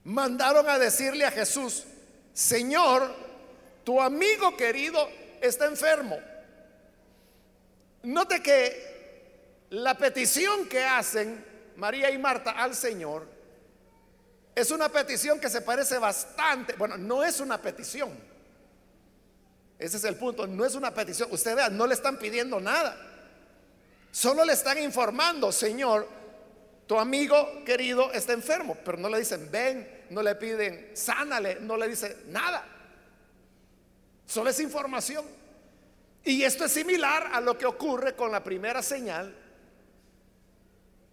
mandaron 0.04 0.66
a 0.70 0.78
decirle 0.78 1.26
a 1.26 1.30
Jesús, 1.30 1.84
Señor, 2.32 3.14
tu 3.84 4.00
amigo 4.00 4.56
querido 4.56 5.06
está 5.42 5.66
enfermo. 5.66 6.18
Note 8.04 8.42
que 8.42 9.66
la 9.68 9.98
petición 9.98 10.66
que 10.66 10.82
hacen 10.82 11.44
María 11.76 12.10
y 12.10 12.16
Marta 12.16 12.52
al 12.52 12.74
Señor 12.74 13.39
es 14.54 14.70
una 14.70 14.88
petición 14.88 15.40
que 15.40 15.48
se 15.48 15.62
parece 15.62 15.98
bastante, 15.98 16.74
bueno, 16.74 16.96
no 16.96 17.22
es 17.22 17.40
una 17.40 17.60
petición. 17.60 18.10
Ese 19.78 19.96
es 19.96 20.04
el 20.04 20.16
punto, 20.16 20.46
no 20.46 20.64
es 20.66 20.74
una 20.74 20.92
petición. 20.92 21.28
Ustedes 21.32 21.70
no 21.70 21.86
le 21.86 21.94
están 21.94 22.18
pidiendo 22.18 22.60
nada. 22.60 22.96
Solo 24.10 24.44
le 24.44 24.52
están 24.52 24.78
informando, 24.78 25.50
Señor, 25.52 26.06
tu 26.86 26.98
amigo 26.98 27.64
querido 27.64 28.12
está 28.12 28.32
enfermo, 28.32 28.76
pero 28.84 28.98
no 28.98 29.08
le 29.08 29.20
dicen, 29.20 29.48
ven, 29.50 30.04
no 30.10 30.22
le 30.22 30.34
piden, 30.34 30.90
sánale, 30.94 31.58
no 31.60 31.76
le 31.76 31.88
dicen 31.88 32.14
nada. 32.26 32.66
Solo 34.26 34.50
es 34.50 34.60
información. 34.60 35.24
Y 36.24 36.42
esto 36.42 36.66
es 36.66 36.72
similar 36.72 37.30
a 37.32 37.40
lo 37.40 37.56
que 37.56 37.64
ocurre 37.64 38.14
con 38.14 38.30
la 38.30 38.44
primera 38.44 38.82
señal 38.82 39.34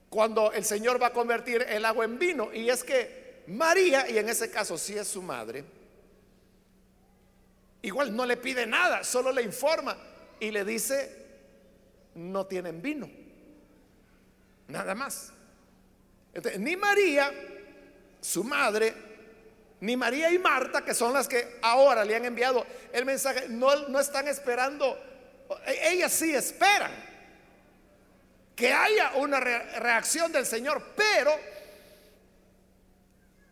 cuando 0.09 0.51
el 0.51 0.65
Señor 0.65 1.01
va 1.01 1.07
a 1.07 1.13
convertir 1.13 1.65
el 1.69 1.85
agua 1.85 2.05
en 2.05 2.19
vino. 2.19 2.53
Y 2.53 2.69
es 2.69 2.83
que 2.83 3.26
María, 3.47 4.09
y 4.09 4.17
en 4.17 4.27
ese 4.29 4.51
caso 4.51 4.77
si 4.77 4.97
es 4.97 5.07
su 5.07 5.21
madre, 5.21 5.63
igual 7.81 8.15
no 8.15 8.25
le 8.25 8.37
pide 8.37 8.65
nada, 8.65 9.03
solo 9.03 9.31
le 9.31 9.41
informa 9.41 9.97
y 10.39 10.51
le 10.51 10.65
dice, 10.65 11.25
no 12.15 12.45
tienen 12.45 12.81
vino. 12.81 13.09
Nada 14.67 14.93
más. 14.95 15.31
ni 16.59 16.75
María, 16.75 17.31
su 18.19 18.43
madre, 18.43 18.93
ni 19.79 19.95
María 19.95 20.29
y 20.31 20.39
Marta, 20.39 20.83
que 20.83 20.93
son 20.93 21.13
las 21.13 21.27
que 21.27 21.59
ahora 21.61 22.03
le 22.03 22.15
han 22.15 22.25
enviado 22.25 22.65
el 22.91 23.05
mensaje, 23.05 23.47
no, 23.47 23.87
no 23.87 23.99
están 23.99 24.27
esperando, 24.27 24.99
ellas 25.65 26.11
sí 26.11 26.33
esperan 26.33 26.91
que 28.55 28.73
haya 28.73 29.13
una 29.15 29.39
reacción 29.39 30.31
del 30.31 30.45
Señor, 30.45 30.83
pero 30.95 31.31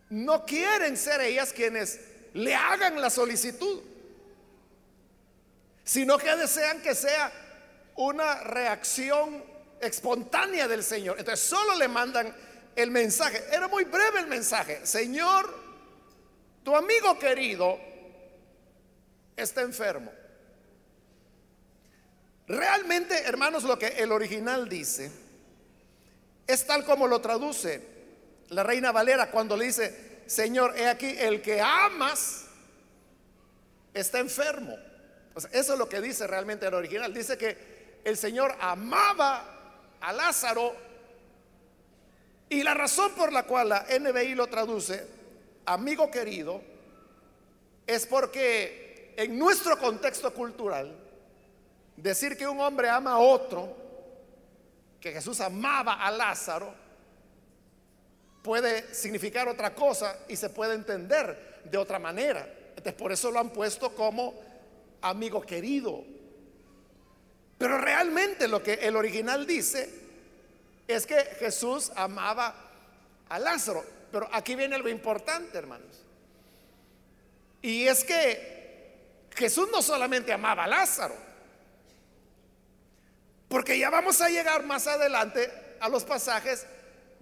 no 0.09 0.45
quieren 0.45 0.97
ser 0.97 1.21
ellas 1.21 1.51
quienes 1.51 1.99
le 2.33 2.53
hagan 2.53 2.99
la 2.99 3.09
solicitud, 3.09 3.81
sino 5.83 6.17
que 6.17 6.35
desean 6.35 6.81
que 6.81 6.93
sea 6.93 7.31
una 7.95 8.41
reacción 8.43 9.43
espontánea 9.79 10.67
del 10.67 10.83
Señor. 10.83 11.17
Entonces 11.19 11.45
solo 11.45 11.75
le 11.75 11.87
mandan 11.87 12.35
el 12.75 12.91
mensaje. 12.91 13.43
Era 13.51 13.67
muy 13.67 13.83
breve 13.85 14.19
el 14.19 14.27
mensaje. 14.27 14.85
Señor, 14.85 15.53
tu 16.63 16.75
amigo 16.75 17.17
querido 17.17 17.79
está 19.35 19.61
enfermo. 19.61 20.11
Realmente, 22.47 23.23
hermanos, 23.23 23.63
lo 23.63 23.79
que 23.79 23.87
el 23.87 24.11
original 24.11 24.69
dice 24.69 25.11
es 26.45 26.65
tal 26.67 26.85
como 26.85 27.07
lo 27.07 27.21
traduce 27.21 27.94
La 28.49 28.63
reina 28.63 28.91
Valera 28.91 29.31
cuando 29.31 29.57
le 29.57 29.65
dice, 29.65 30.23
Señor, 30.25 30.77
he 30.77 30.87
aquí, 30.87 31.15
el 31.17 31.41
que 31.41 31.61
amas 31.61 32.45
está 33.93 34.19
enfermo. 34.19 34.77
eso 35.51 35.73
es 35.73 35.79
lo 35.79 35.89
que 35.89 36.01
dice 36.01 36.27
realmente 36.27 36.67
el 36.67 36.73
original. 36.73 37.13
Dice 37.13 37.37
que 37.37 38.01
el 38.03 38.17
Señor 38.17 38.55
amaba 38.59 39.97
a 39.99 40.13
Lázaro 40.13 40.75
y 42.49 42.61
la 42.61 42.73
razón 42.73 43.11
por 43.13 43.33
la 43.33 43.43
cual 43.43 43.69
la 43.69 43.85
NBI 43.99 44.35
lo 44.35 44.47
traduce, 44.47 45.07
amigo 45.65 46.11
querido, 46.11 46.61
es 47.87 48.05
porque 48.05 49.13
en 49.17 49.37
nuestro 49.37 49.77
contexto 49.79 50.33
cultural, 50.33 50.95
decir 51.95 52.37
que 52.37 52.47
un 52.47 52.59
hombre 52.59 52.89
ama 52.89 53.13
a 53.13 53.17
otro, 53.17 53.75
que 54.99 55.11
Jesús 55.11 55.39
amaba 55.41 55.93
a 55.93 56.11
Lázaro, 56.11 56.73
puede 58.45 58.93
significar 58.93 59.47
otra 59.47 59.73
cosa 59.73 60.19
y 60.27 60.35
se 60.35 60.51
puede 60.51 60.75
entender 60.75 61.63
de 61.63 61.79
otra 61.79 61.97
manera. 61.97 62.47
Entonces 62.69 62.93
por 62.93 63.11
eso 63.11 63.31
lo 63.31 63.39
han 63.39 63.49
puesto 63.49 63.95
como 63.95 64.39
amigo 65.01 65.41
querido. 65.41 66.03
Pero 67.57 67.79
realmente 67.79 68.47
lo 68.47 68.61
que 68.61 68.73
el 68.75 68.95
original 68.95 69.47
dice 69.47 69.89
es 70.87 71.07
que 71.07 71.15
Jesús 71.39 71.91
amaba 71.95 72.53
a 73.29 73.39
Lázaro. 73.39 73.83
Pero 74.11 74.29
aquí 74.31 74.53
viene 74.53 74.75
algo 74.75 74.89
importante, 74.89 75.57
hermanos. 75.57 76.03
Y 77.63 77.87
es 77.87 78.03
que 78.03 79.25
Jesús 79.31 79.69
no 79.71 79.81
solamente 79.81 80.31
amaba 80.31 80.65
a 80.65 80.67
Lázaro, 80.67 81.15
porque 83.49 83.79
ya 83.79 83.89
vamos 83.89 84.21
a 84.21 84.29
llegar 84.29 84.63
más 84.65 84.85
adelante 84.85 85.51
a 85.79 85.89
los 85.89 86.03
pasajes 86.03 86.67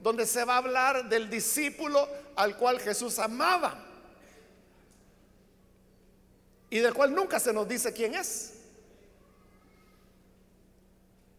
donde 0.03 0.25
se 0.25 0.43
va 0.43 0.55
a 0.55 0.57
hablar 0.57 1.07
del 1.07 1.29
discípulo 1.29 2.07
al 2.35 2.57
cual 2.57 2.79
Jesús 2.81 3.17
amaba 3.19 3.81
y 6.69 6.79
del 6.79 6.93
cual 6.93 7.15
nunca 7.15 7.39
se 7.39 7.53
nos 7.53 7.67
dice 7.67 7.93
quién 7.93 8.13
es. 8.13 8.53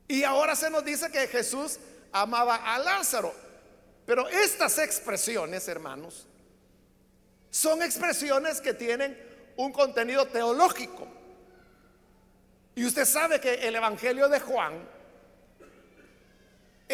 Y 0.09 0.25
ahora 0.25 0.57
se 0.57 0.71
nos 0.71 0.83
dice 0.83 1.11
que 1.11 1.27
Jesús 1.27 1.79
amaba 2.11 2.57
a 2.57 2.79
Lázaro. 2.79 3.35
Pero 4.07 4.29
estas 4.29 4.79
expresiones, 4.79 5.67
hermanos, 5.69 6.27
son 7.51 7.83
expresiones 7.83 8.61
que 8.61 8.73
tienen 8.73 9.19
un 9.57 9.73
contenido 9.73 10.27
teológico. 10.27 11.07
Y 12.75 12.87
usted 12.87 13.05
sabe 13.05 13.41
que 13.41 13.55
el 13.55 13.75
Evangelio 13.77 14.29
de 14.29 14.41
Juan 14.41 14.94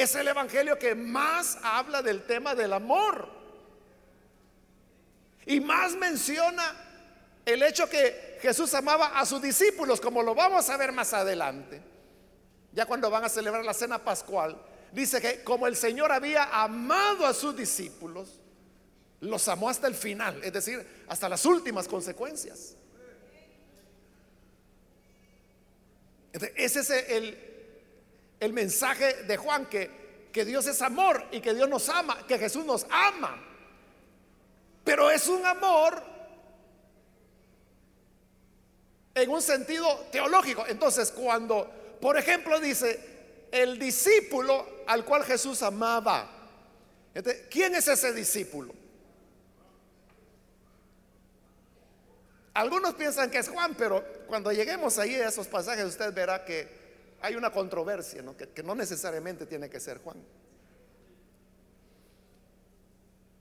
es 0.01 0.15
el 0.15 0.29
Evangelio 0.29 0.79
que 0.79 0.95
más 0.95 1.59
habla 1.63 2.03
del 2.03 2.25
tema 2.25 2.55
del 2.55 2.73
amor. 2.73 3.29
Y 5.47 5.61
más 5.61 5.95
menciona 5.97 6.75
el 7.45 7.63
hecho 7.63 7.89
que 7.89 8.39
Jesús 8.41 8.73
amaba 8.75 9.19
a 9.19 9.27
sus 9.27 9.43
discípulos, 9.43 10.01
como 10.01 10.23
lo 10.23 10.35
vamos 10.35 10.69
a 10.69 10.77
ver 10.77 10.93
más 10.93 11.13
adelante. 11.13 11.81
Ya 12.73 12.87
cuando 12.87 13.11
van 13.11 13.25
a 13.25 13.29
celebrar 13.29 13.65
la 13.65 13.75
cena 13.75 13.99
pascual, 13.99 14.61
dice 14.93 15.21
que 15.21 15.43
como 15.43 15.67
el 15.67 15.77
Señor 15.77 16.13
había 16.13 16.45
amado 16.45 17.27
a 17.27 17.35
sus 17.35 17.57
discípulos, 17.57 18.41
los 19.21 19.49
amó 19.49 19.69
hasta 19.69 19.87
el 19.87 19.95
final, 19.95 20.43
es 20.43 20.53
decir, 20.53 21.05
hasta 21.09 21.29
las 21.29 21.45
últimas 21.45 21.89
consecuencias. 21.89 22.77
ese 26.55 26.81
es 26.81 26.91
el, 26.91 27.50
el 28.41 28.53
mensaje 28.53 29.23
de 29.25 29.37
Juan, 29.37 29.67
que, 29.67 30.29
que 30.33 30.45
Dios 30.45 30.67
es 30.67 30.81
amor 30.83 31.25
y 31.31 31.41
que 31.41 31.55
Dios 31.55 31.69
nos 31.69 31.89
ama, 31.89 32.27
que 32.27 32.39
Jesús 32.39 32.65
nos 32.65 32.87
ama. 32.91 33.41
Pero 34.83 35.11
es 35.11 35.29
un 35.29 35.45
amor 35.45 36.03
en 39.15 39.31
un 39.31 39.43
sentido 39.43 40.07
teológico. 40.11 40.65
Entonces, 40.67 41.13
cuando, 41.13 41.71
por 42.01 42.17
ejemplo, 42.17 42.59
dice, 42.59 43.49
el 43.51 43.79
discípulo 43.79 44.85
al 44.87 45.05
cual 45.05 45.25
Jesús 45.25 45.63
amaba. 45.63 46.31
¿Quién 47.51 47.75
es 47.75 47.89
ese 47.89 48.13
discípulo? 48.13 48.73
Algunos 52.55 52.95
piensan 52.95 53.31
que 53.31 53.39
es 53.39 53.49
Juan, 53.49 53.75
pero 53.77 54.05
cuando 54.27 54.53
lleguemos 54.53 54.99
ahí 54.99 55.15
a 55.15 55.29
esos 55.29 55.47
pasajes 55.47 55.85
usted 55.85 56.13
verá 56.13 56.45
que 56.45 56.80
hay 57.21 57.35
una 57.35 57.51
controversia, 57.51 58.23
Que, 58.37 58.49
que 58.49 58.63
no 58.63 58.75
necesariamente 58.75 59.47
tiene 59.47 59.69
que 59.69 59.81
ser 59.81 59.99
Juan. 59.99 60.17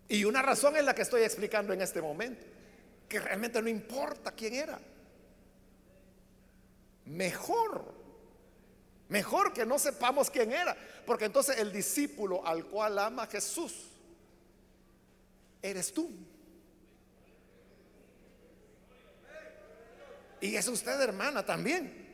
Y 0.07 0.23
una 0.25 0.41
razón 0.41 0.75
es 0.75 0.83
la 0.83 0.95
que 0.95 1.03
estoy 1.03 1.21
explicando 1.21 1.71
en 1.73 1.81
este 1.81 2.01
momento, 2.01 2.45
que 3.07 3.19
realmente 3.19 3.61
no 3.61 3.69
importa 3.69 4.31
quién 4.31 4.55
era. 4.55 4.79
Mejor 7.05 7.99
Mejor 9.09 9.53
que 9.53 9.65
no 9.65 9.79
sepamos 9.79 10.29
quién 10.29 10.51
era, 10.51 10.77
porque 11.05 11.25
entonces 11.25 11.57
el 11.57 11.73
discípulo 11.73 12.45
al 12.45 12.65
cual 12.65 12.99
ama 12.99 13.25
Jesús, 13.25 13.73
eres 15.63 15.91
tú. 15.91 16.11
Y 20.39 20.55
es 20.55 20.67
usted 20.67 21.01
hermana 21.01 21.43
también. 21.43 22.07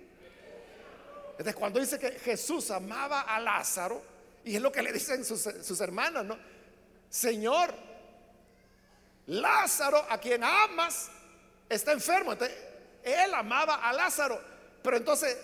Entonces 1.37 1.55
cuando 1.55 1.79
dice 1.79 1.99
que 1.99 2.11
Jesús 2.11 2.71
amaba 2.71 3.21
a 3.21 3.39
Lázaro, 3.39 4.01
y 4.43 4.55
es 4.55 4.61
lo 4.61 4.71
que 4.71 4.81
le 4.81 4.93
dicen 4.93 5.25
sus, 5.25 5.41
sus 5.41 5.81
hermanas, 5.81 6.23
¿no? 6.23 6.37
Señor, 7.09 7.73
Lázaro 9.27 10.05
a 10.09 10.17
quien 10.19 10.43
amas 10.43 11.09
está 11.67 11.91
enfermo. 11.91 12.33
Entonces, 12.33 12.55
él 13.03 13.33
amaba 13.33 13.75
a 13.75 13.91
Lázaro, 13.91 14.39
pero 14.83 14.97
entonces 14.97 15.35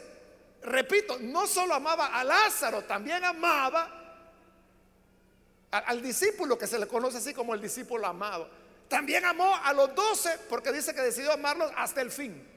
repito, 0.63 1.17
no 1.19 1.47
solo 1.47 1.73
amaba 1.73 2.08
a 2.08 2.23
Lázaro, 2.23 2.84
también 2.84 3.23
amaba 3.23 3.89
al, 5.71 6.01
discípulo 6.01 6.58
que 6.58 6.67
se 6.67 6.77
le 6.77 6.88
conoce 6.88 7.17
así 7.17 7.34
como 7.34 7.54
el 7.54 7.62
discípulo 7.62 8.08
amado. 8.08 8.49
También 8.88 9.25
amó 9.25 9.56
a 9.56 9.71
los 9.73 9.95
doce 9.95 10.38
porque 10.49 10.71
dice 10.71 10.93
que 10.93 11.01
decidió 11.01 11.32
amarlos 11.32 11.71
hasta 11.75 12.01
el 12.01 12.12
fin. 12.12 12.47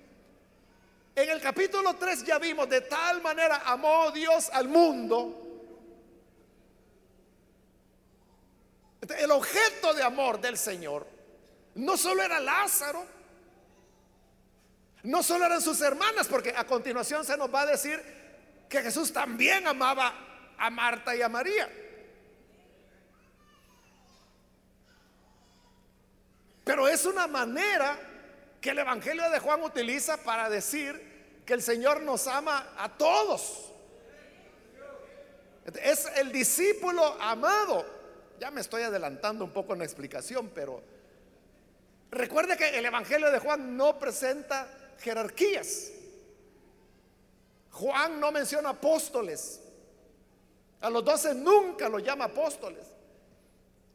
En 1.17 1.31
el 1.31 1.41
capítulo 1.41 1.95
3 1.95 2.25
ya 2.25 2.39
vimos, 2.39 2.69
de 2.69 2.81
tal 2.81 3.23
manera 3.23 3.63
amó 3.65 4.11
Dios 4.11 4.51
al 4.53 4.69
mundo. 4.69 5.41
El 9.19 9.31
objeto 9.31 9.95
de 9.95 10.03
amor 10.03 10.41
del 10.41 10.59
Señor 10.59 11.07
no 11.77 11.97
solo 11.97 12.23
era 12.23 12.41
Lázaro, 12.41 13.07
no 15.05 15.23
solo 15.23 15.45
eran 15.45 15.61
sus 15.61 15.81
hermanas, 15.83 16.27
porque 16.27 16.53
a 16.57 16.65
continuación 16.67 17.25
se 17.25 17.37
nos 17.37 17.53
va 17.53 17.61
a 17.61 17.67
decir 17.67 18.03
que 18.69 18.83
Jesús 18.83 19.13
también 19.13 19.67
amaba 19.69 20.15
a 20.59 20.71
Marta 20.71 21.15
y 21.15 21.23
a 21.23 21.29
María. 21.29 21.71
Pero 26.65 26.89
es 26.89 27.05
una 27.05 27.27
manera 27.27 28.14
que 28.65 28.71
el 28.71 28.79
Evangelio 28.79 29.29
de 29.29 29.41
Juan 29.41 29.63
utiliza 29.63 30.17
para 30.17 30.49
decir 30.49 31.43
que 31.45 31.53
el 31.53 31.61
Señor 31.61 32.01
nos 32.01 32.27
ama 32.27 32.73
a 32.79 32.97
todos. 32.97 33.71
Es 35.83 36.07
el 36.17 36.33
discípulo 36.33 37.05
amado. 37.21 37.85
Ya 38.41 38.51
me 38.51 38.63
estoy 38.63 38.81
adelantando 38.81 39.45
un 39.45 39.51
poco 39.51 39.75
en 39.75 39.81
la 39.81 39.85
explicación, 39.85 40.51
pero 40.55 40.83
recuerde 42.11 42.57
que 42.57 42.79
el 42.79 42.87
Evangelio 42.87 43.31
de 43.31 43.39
Juan 43.39 43.77
no 43.77 43.99
presenta 43.99 44.67
jerarquías. 44.99 45.91
Juan 47.71 48.19
no 48.19 48.33
menciona 48.33 48.71
apóstoles. 48.71 49.61
A 50.81 50.89
los 50.89 51.05
doce 51.05 51.35
nunca 51.35 51.91
lo 51.91 51.99
llama 51.99 52.25
apóstoles. 52.25 52.87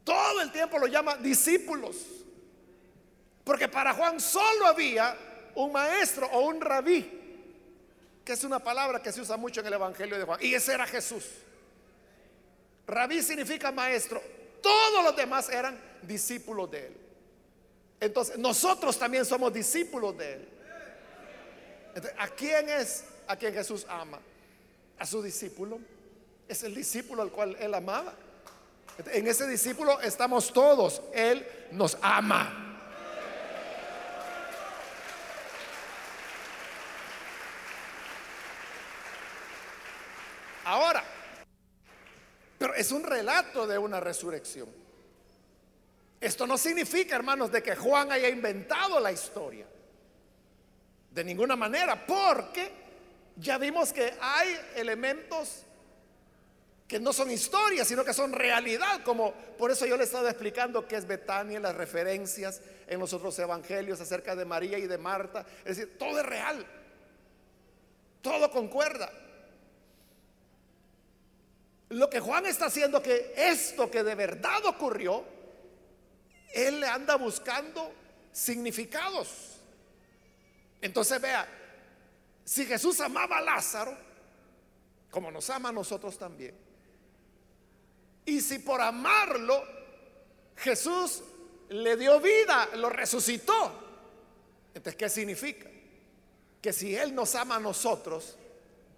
Todo 0.04 0.40
el 0.40 0.52
tiempo 0.52 0.78
lo 0.78 0.86
llama 0.86 1.16
discípulos. 1.16 2.19
Porque 3.50 3.66
para 3.66 3.92
Juan 3.94 4.20
solo 4.20 4.64
había 4.64 5.12
un 5.56 5.72
maestro 5.72 6.28
o 6.28 6.42
un 6.42 6.60
rabí, 6.60 7.10
que 8.24 8.32
es 8.32 8.44
una 8.44 8.60
palabra 8.60 9.02
que 9.02 9.10
se 9.10 9.20
usa 9.20 9.36
mucho 9.36 9.58
en 9.58 9.66
el 9.66 9.72
Evangelio 9.72 10.16
de 10.16 10.22
Juan. 10.22 10.38
Y 10.40 10.54
ese 10.54 10.72
era 10.72 10.86
Jesús. 10.86 11.24
Rabí 12.86 13.20
significa 13.24 13.72
maestro. 13.72 14.22
Todos 14.62 15.02
los 15.02 15.16
demás 15.16 15.48
eran 15.48 15.76
discípulos 16.02 16.70
de 16.70 16.86
él. 16.86 16.96
Entonces, 17.98 18.38
nosotros 18.38 18.96
también 18.96 19.24
somos 19.24 19.52
discípulos 19.52 20.16
de 20.16 20.34
él. 20.34 20.48
¿A 22.18 22.28
quién 22.28 22.68
es 22.68 23.02
a 23.26 23.34
quien 23.34 23.52
Jesús 23.52 23.84
ama? 23.88 24.20
A 24.96 25.04
su 25.04 25.20
discípulo. 25.20 25.80
Es 26.46 26.62
el 26.62 26.72
discípulo 26.72 27.22
al 27.22 27.32
cual 27.32 27.56
él 27.58 27.74
amaba. 27.74 28.14
En 29.06 29.26
ese 29.26 29.44
discípulo 29.48 30.00
estamos 30.02 30.52
todos. 30.52 31.02
Él 31.12 31.44
nos 31.72 31.98
ama. 32.00 32.68
Ahora, 40.70 41.02
pero 42.56 42.74
es 42.74 42.92
un 42.92 43.02
relato 43.02 43.66
de 43.66 43.76
una 43.76 43.98
resurrección. 43.98 44.68
Esto 46.20 46.46
no 46.46 46.56
significa, 46.56 47.16
hermanos, 47.16 47.50
de 47.50 47.60
que 47.60 47.74
Juan 47.74 48.12
haya 48.12 48.28
inventado 48.28 49.00
la 49.00 49.10
historia. 49.10 49.66
De 51.10 51.24
ninguna 51.24 51.56
manera, 51.56 52.06
porque 52.06 52.70
ya 53.34 53.58
vimos 53.58 53.92
que 53.92 54.14
hay 54.20 54.60
elementos 54.76 55.64
que 56.86 57.00
no 57.00 57.12
son 57.12 57.32
historias, 57.32 57.88
sino 57.88 58.04
que 58.04 58.14
son 58.14 58.32
realidad, 58.32 59.02
como 59.02 59.32
por 59.58 59.72
eso 59.72 59.86
yo 59.86 59.96
le 59.96 60.04
he 60.04 60.06
estado 60.06 60.28
explicando 60.28 60.86
qué 60.86 60.94
es 60.94 61.06
Betania, 61.06 61.58
las 61.58 61.74
referencias 61.74 62.60
en 62.86 63.00
los 63.00 63.12
otros 63.12 63.36
evangelios 63.40 64.00
acerca 64.00 64.36
de 64.36 64.44
María 64.44 64.78
y 64.78 64.86
de 64.86 64.98
Marta. 64.98 65.44
Es 65.64 65.78
decir, 65.78 65.98
todo 65.98 66.20
es 66.20 66.26
real, 66.26 66.64
todo 68.22 68.52
concuerda. 68.52 69.10
Lo 71.90 72.08
que 72.08 72.20
Juan 72.20 72.46
está 72.46 72.66
haciendo 72.66 73.02
que 73.02 73.34
esto 73.36 73.90
que 73.90 74.02
de 74.04 74.14
verdad 74.14 74.64
ocurrió, 74.66 75.24
él 76.52 76.82
anda 76.84 77.16
buscando 77.16 77.92
significados. 78.32 79.56
Entonces 80.80 81.20
vea, 81.20 81.48
si 82.44 82.64
Jesús 82.64 83.00
amaba 83.00 83.38
a 83.38 83.42
Lázaro, 83.42 83.96
como 85.10 85.30
nos 85.32 85.50
ama 85.50 85.70
a 85.70 85.72
nosotros 85.72 86.16
también, 86.16 86.54
y 88.24 88.40
si 88.40 88.60
por 88.60 88.80
amarlo 88.80 89.60
Jesús 90.56 91.22
le 91.70 91.96
dio 91.96 92.20
vida, 92.20 92.68
lo 92.76 92.88
resucitó, 92.88 93.54
entonces 94.74 94.94
¿qué 94.96 95.08
significa? 95.08 95.68
Que 96.62 96.72
si 96.72 96.94
Él 96.94 97.14
nos 97.14 97.34
ama 97.34 97.56
a 97.56 97.60
nosotros, 97.60 98.36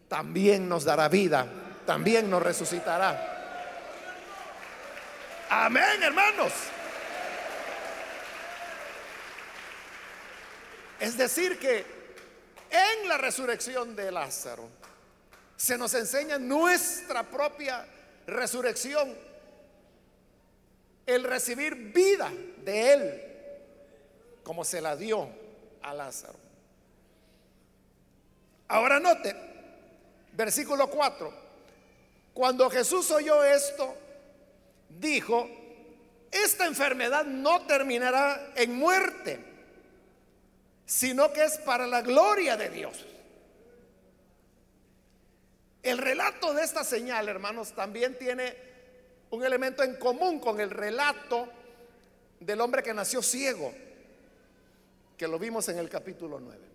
también 0.08 0.68
nos 0.68 0.84
dará 0.84 1.08
vida, 1.08 1.61
también 1.86 2.30
nos 2.30 2.42
resucitará. 2.42 3.28
Amén, 5.48 6.02
hermanos. 6.02 6.52
Es 10.98 11.16
decir, 11.16 11.58
que 11.58 11.84
en 12.70 13.08
la 13.08 13.18
resurrección 13.18 13.94
de 13.96 14.10
Lázaro 14.10 14.68
se 15.56 15.76
nos 15.76 15.92
enseña 15.94 16.38
nuestra 16.38 17.22
propia 17.24 17.86
resurrección, 18.26 19.14
el 21.04 21.24
recibir 21.24 21.74
vida 21.92 22.30
de 22.64 22.92
Él, 22.92 23.22
como 24.42 24.64
se 24.64 24.80
la 24.80 24.96
dio 24.96 25.28
a 25.82 25.92
Lázaro. 25.92 26.38
Ahora 28.68 28.98
note, 29.00 29.36
versículo 30.32 30.88
4, 30.88 31.41
cuando 32.34 32.70
Jesús 32.70 33.10
oyó 33.10 33.44
esto, 33.44 33.94
dijo, 34.88 35.48
esta 36.30 36.66
enfermedad 36.66 37.24
no 37.24 37.66
terminará 37.66 38.52
en 38.56 38.74
muerte 38.74 39.52
sino 40.92 41.32
que 41.32 41.42
es 41.42 41.56
para 41.56 41.86
la 41.86 42.02
gloria 42.02 42.56
de 42.58 42.68
Dios. 42.68 43.06
El 45.82 45.96
relato 45.96 46.52
de 46.52 46.62
esta 46.62 46.84
señal, 46.84 47.30
hermanos, 47.30 47.72
también 47.72 48.18
tiene 48.18 48.54
un 49.30 49.42
elemento 49.42 49.82
en 49.82 49.96
común 49.96 50.38
con 50.38 50.60
el 50.60 50.68
relato 50.68 51.48
del 52.40 52.60
hombre 52.60 52.82
que 52.82 52.92
nació 52.92 53.22
ciego, 53.22 53.72
que 55.16 55.26
lo 55.26 55.38
vimos 55.38 55.66
en 55.70 55.78
el 55.78 55.88
capítulo 55.88 56.38
9. 56.38 56.71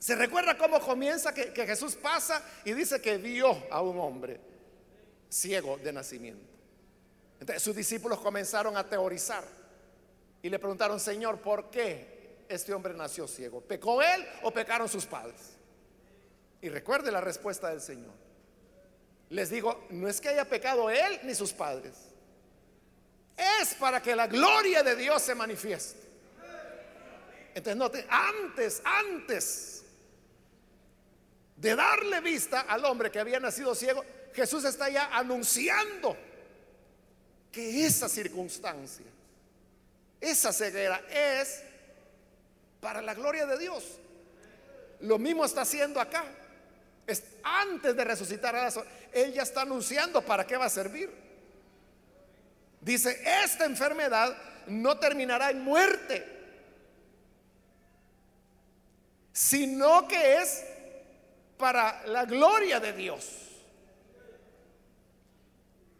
¿Se 0.00 0.14
recuerda 0.14 0.56
cómo 0.56 0.80
comienza 0.80 1.34
que, 1.34 1.52
Jesús 1.52 1.94
pasa 1.94 2.42
y 2.64 2.72
dice 2.72 3.02
que 3.02 3.18
vio 3.18 3.66
a 3.70 3.82
un 3.82 4.00
hombre 4.00 4.40
ciego 5.28 5.76
de 5.76 5.92
nacimiento? 5.92 6.42
Entonces 7.38 7.62
sus 7.62 7.76
discípulos 7.76 8.18
comenzaron 8.18 8.78
a 8.78 8.88
teorizar 8.88 9.44
y 10.40 10.48
le 10.48 10.58
preguntaron, 10.58 10.98
Señor, 10.98 11.38
¿por 11.42 11.70
qué 11.70 12.46
este 12.48 12.72
hombre 12.72 12.94
nació 12.94 13.28
ciego? 13.28 13.60
¿Pecó 13.60 14.00
él 14.00 14.26
o 14.42 14.50
pecaron 14.50 14.88
sus 14.88 15.04
padres? 15.04 15.58
Y 16.62 16.70
recuerde 16.70 17.12
la 17.12 17.20
respuesta 17.20 17.68
del 17.68 17.82
Señor. 17.82 18.14
Les 19.28 19.50
digo, 19.50 19.84
no 19.90 20.08
es 20.08 20.18
que 20.18 20.30
haya 20.30 20.46
pecado 20.46 20.88
él 20.88 21.20
ni 21.24 21.34
sus 21.34 21.52
padres. 21.52 21.92
Es 23.36 23.74
para 23.74 24.00
que 24.00 24.16
la 24.16 24.26
gloria 24.26 24.82
de 24.82 24.96
Dios 24.96 25.20
se 25.20 25.34
manifieste. 25.34 26.08
Entonces, 27.54 27.76
note, 27.76 28.06
antes, 28.08 28.80
antes 28.82 29.79
de 31.60 31.76
darle 31.76 32.20
vista 32.20 32.62
al 32.62 32.84
hombre 32.86 33.10
que 33.10 33.20
había 33.20 33.38
nacido 33.38 33.74
ciego, 33.74 34.02
Jesús 34.32 34.64
está 34.64 34.88
ya 34.88 35.14
anunciando 35.14 36.16
que 37.52 37.84
esa 37.84 38.08
circunstancia, 38.08 39.04
esa 40.20 40.52
ceguera 40.54 41.02
es 41.10 41.62
para 42.80 43.02
la 43.02 43.12
gloria 43.12 43.44
de 43.44 43.58
Dios. 43.58 43.84
Lo 45.00 45.18
mismo 45.18 45.44
está 45.44 45.62
haciendo 45.62 46.00
acá. 46.00 46.24
Es, 47.06 47.24
antes 47.42 47.94
de 47.94 48.04
resucitar 48.04 48.56
a 48.56 48.62
Lázaro, 48.62 48.86
él 49.12 49.34
ya 49.34 49.42
está 49.42 49.62
anunciando 49.62 50.22
para 50.22 50.46
qué 50.46 50.56
va 50.56 50.64
a 50.64 50.70
servir. 50.70 51.10
Dice, 52.80 53.20
esta 53.44 53.66
enfermedad 53.66 54.34
no 54.66 54.98
terminará 54.98 55.50
en 55.50 55.60
muerte, 55.60 56.26
sino 59.32 60.08
que 60.08 60.36
es 60.36 60.64
para 61.60 62.04
la 62.06 62.24
gloria 62.24 62.80
de 62.80 62.92
Dios. 62.94 63.24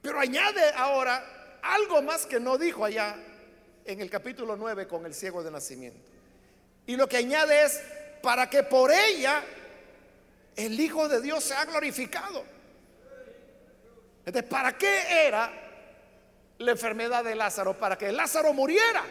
Pero 0.01 0.19
añade 0.19 0.63
ahora 0.75 1.59
algo 1.63 2.01
más 2.03 2.27
que 2.27 2.41
no 2.41 2.57
dijo 2.57 2.85
allá 2.85 3.17
en 3.85 4.01
el 4.01 4.09
capítulo 4.09 4.57
9 4.57 4.89
con 4.89 5.05
el 5.05 5.15
ciego 5.15 5.43
de 5.43 5.51
nacimiento. 5.51 6.11
Y 6.87 6.97
lo 6.97 7.07
que 7.07 7.19
añade 7.19 7.65
es, 7.65 7.81
para 8.23 8.49
que 8.49 8.63
por 8.63 8.91
ella 8.91 9.45
el 10.57 10.79
Hijo 10.81 11.09
de 11.09 11.21
Dios 11.21 11.45
sea 11.45 11.65
glorificado. 11.67 12.45
Entonces, 14.25 14.51
¿para 14.51 14.77
qué 14.77 15.27
era 15.27 15.53
la 16.59 16.71
enfermedad 16.73 17.23
de 17.23 17.35
Lázaro? 17.35 17.77
Para 17.77 17.97
que 17.97 18.11
Lázaro 18.11 18.53
muriera. 18.53 19.05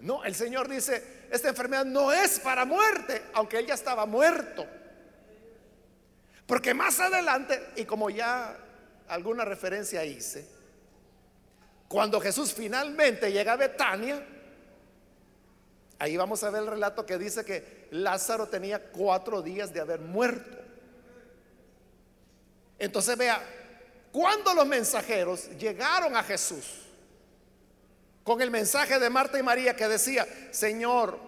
No, 0.00 0.24
el 0.24 0.34
Señor 0.34 0.68
dice, 0.68 1.26
esta 1.30 1.48
enfermedad 1.48 1.84
no 1.84 2.12
es 2.12 2.40
para 2.40 2.64
muerte, 2.64 3.22
aunque 3.34 3.58
él 3.58 3.66
ya 3.66 3.74
estaba 3.74 4.06
muerto. 4.06 4.66
Porque 6.50 6.74
más 6.74 6.98
adelante, 6.98 7.64
y 7.76 7.84
como 7.84 8.10
ya 8.10 8.56
alguna 9.06 9.44
referencia 9.44 10.04
hice, 10.04 10.48
cuando 11.86 12.20
Jesús 12.20 12.52
finalmente 12.52 13.30
llega 13.30 13.52
a 13.52 13.56
Betania, 13.56 14.20
Ahí 16.00 16.16
vamos 16.16 16.42
a 16.42 16.48
ver 16.48 16.62
el 16.62 16.66
relato 16.66 17.04
que 17.04 17.18
dice 17.18 17.44
que 17.44 17.86
Lázaro 17.90 18.48
tenía 18.48 18.90
cuatro 18.90 19.42
días 19.42 19.70
de 19.74 19.80
haber 19.80 20.00
muerto. 20.00 20.56
Entonces 22.78 23.18
vea, 23.18 23.38
cuando 24.10 24.54
los 24.54 24.66
mensajeros 24.66 25.50
llegaron 25.58 26.16
a 26.16 26.22
Jesús 26.22 26.86
con 28.24 28.40
el 28.40 28.50
mensaje 28.50 28.98
de 28.98 29.10
Marta 29.10 29.38
y 29.38 29.42
María 29.42 29.76
que 29.76 29.88
decía, 29.88 30.26
Señor, 30.52 31.18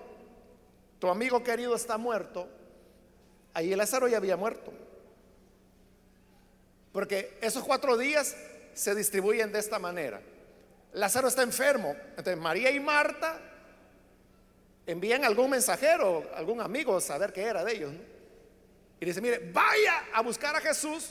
tu 0.99 1.09
amigo 1.09 1.45
querido 1.45 1.77
está 1.77 1.99
muerto, 1.99 2.49
ahí 3.53 3.77
Lázaro 3.77 4.09
ya 4.09 4.17
había 4.17 4.39
muerto. 4.39 4.73
Porque 6.93 7.39
esos 7.41 7.65
cuatro 7.65 7.97
días 7.97 8.37
se 8.75 8.95
distribuyen 8.95 9.51
de 9.51 9.59
esta 9.59 9.79
manera. 9.79 10.21
Lázaro 10.93 11.29
está 11.29 11.43
enfermo. 11.43 11.97
Entonces 12.11 12.37
María 12.37 12.71
y 12.71 12.81
Marta 12.81 13.41
envían 14.87 15.25
algún 15.25 15.51
mensajero, 15.51 16.31
algún 16.35 16.61
amigo, 16.61 16.97
a 16.97 17.01
saber 17.01 17.33
qué 17.33 17.43
era 17.43 17.65
de 17.65 17.73
ellos. 17.73 17.93
Y 19.01 19.05
dice, 19.05 19.21
mire, 19.21 19.51
vaya 19.53 20.05
a 20.13 20.23
buscar 20.23 20.55
a 20.55 20.61
Jesús 20.61 21.11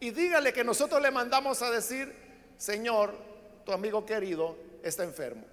y 0.00 0.10
dígale 0.10 0.52
que 0.52 0.64
nosotros 0.64 1.00
le 1.02 1.10
mandamos 1.10 1.60
a 1.62 1.70
decir, 1.70 2.12
Señor, 2.56 3.14
tu 3.64 3.72
amigo 3.72 4.04
querido 4.04 4.56
está 4.82 5.04
enfermo. 5.04 5.44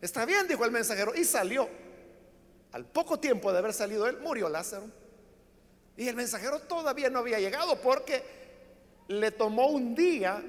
Está 0.00 0.24
bien, 0.24 0.46
dijo 0.46 0.64
el 0.64 0.70
mensajero, 0.70 1.14
y 1.14 1.24
salió. 1.24 1.68
Al 2.72 2.84
poco 2.84 3.18
tiempo 3.18 3.50
de 3.50 3.58
haber 3.58 3.72
salido 3.72 4.06
él, 4.06 4.18
murió 4.18 4.48
Lázaro. 4.48 4.86
Y 5.96 6.06
el 6.06 6.14
mensajero 6.14 6.60
todavía 6.60 7.10
no 7.10 7.20
había 7.20 7.40
llegado 7.40 7.80
porque 7.80 8.22
le 9.08 9.30
tomó 9.32 9.68
un 9.68 9.94
día 9.94 10.42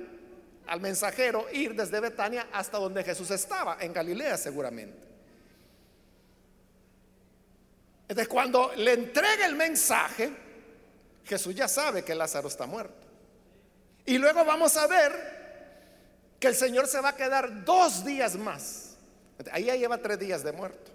al 0.67 0.81
mensajero 0.81 1.47
ir 1.51 1.73
desde 1.73 1.99
Betania 1.99 2.47
hasta 2.51 2.77
donde 2.77 3.03
Jesús 3.03 3.31
estaba, 3.31 3.77
en 3.79 3.91
Galilea 3.91 4.37
seguramente. 4.37 5.07
Entonces 8.07 8.27
cuando 8.27 8.71
le 8.75 8.93
entrega 8.93 9.45
el 9.45 9.55
mensaje, 9.55 10.31
Jesús 11.25 11.55
ya 11.55 11.67
sabe 11.67 12.03
que 12.03 12.15
Lázaro 12.15 12.47
está 12.47 12.65
muerto. 12.65 13.07
Y 14.05 14.17
luego 14.17 14.43
vamos 14.43 14.75
a 14.77 14.87
ver 14.87 15.39
que 16.39 16.47
el 16.47 16.55
Señor 16.55 16.87
se 16.87 16.99
va 17.01 17.09
a 17.09 17.15
quedar 17.15 17.63
dos 17.63 18.03
días 18.03 18.35
más. 18.35 18.97
Ahí 19.51 19.65
ya 19.65 19.75
lleva 19.75 19.99
tres 19.99 20.19
días 20.19 20.43
de 20.43 20.51
muerto. 20.51 20.91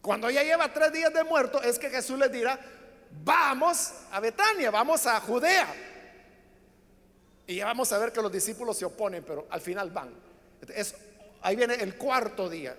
Cuando 0.00 0.30
ya 0.30 0.42
lleva 0.42 0.72
tres 0.72 0.92
días 0.92 1.12
de 1.12 1.24
muerto 1.24 1.62
es 1.62 1.78
que 1.78 1.90
Jesús 1.90 2.18
les 2.18 2.32
dirá, 2.32 2.58
vamos 3.24 3.92
a 4.12 4.20
Betania, 4.20 4.70
vamos 4.70 5.06
a 5.06 5.20
Judea. 5.20 5.66
Y 7.50 7.56
ya 7.56 7.64
vamos 7.64 7.90
a 7.90 7.98
ver 7.98 8.12
que 8.12 8.22
los 8.22 8.30
discípulos 8.30 8.76
se 8.76 8.84
oponen, 8.84 9.24
pero 9.24 9.48
al 9.50 9.60
final 9.60 9.90
van. 9.90 10.14
Es, 10.72 10.94
ahí 11.42 11.56
viene 11.56 11.74
el 11.74 11.96
cuarto 11.96 12.48
día, 12.48 12.76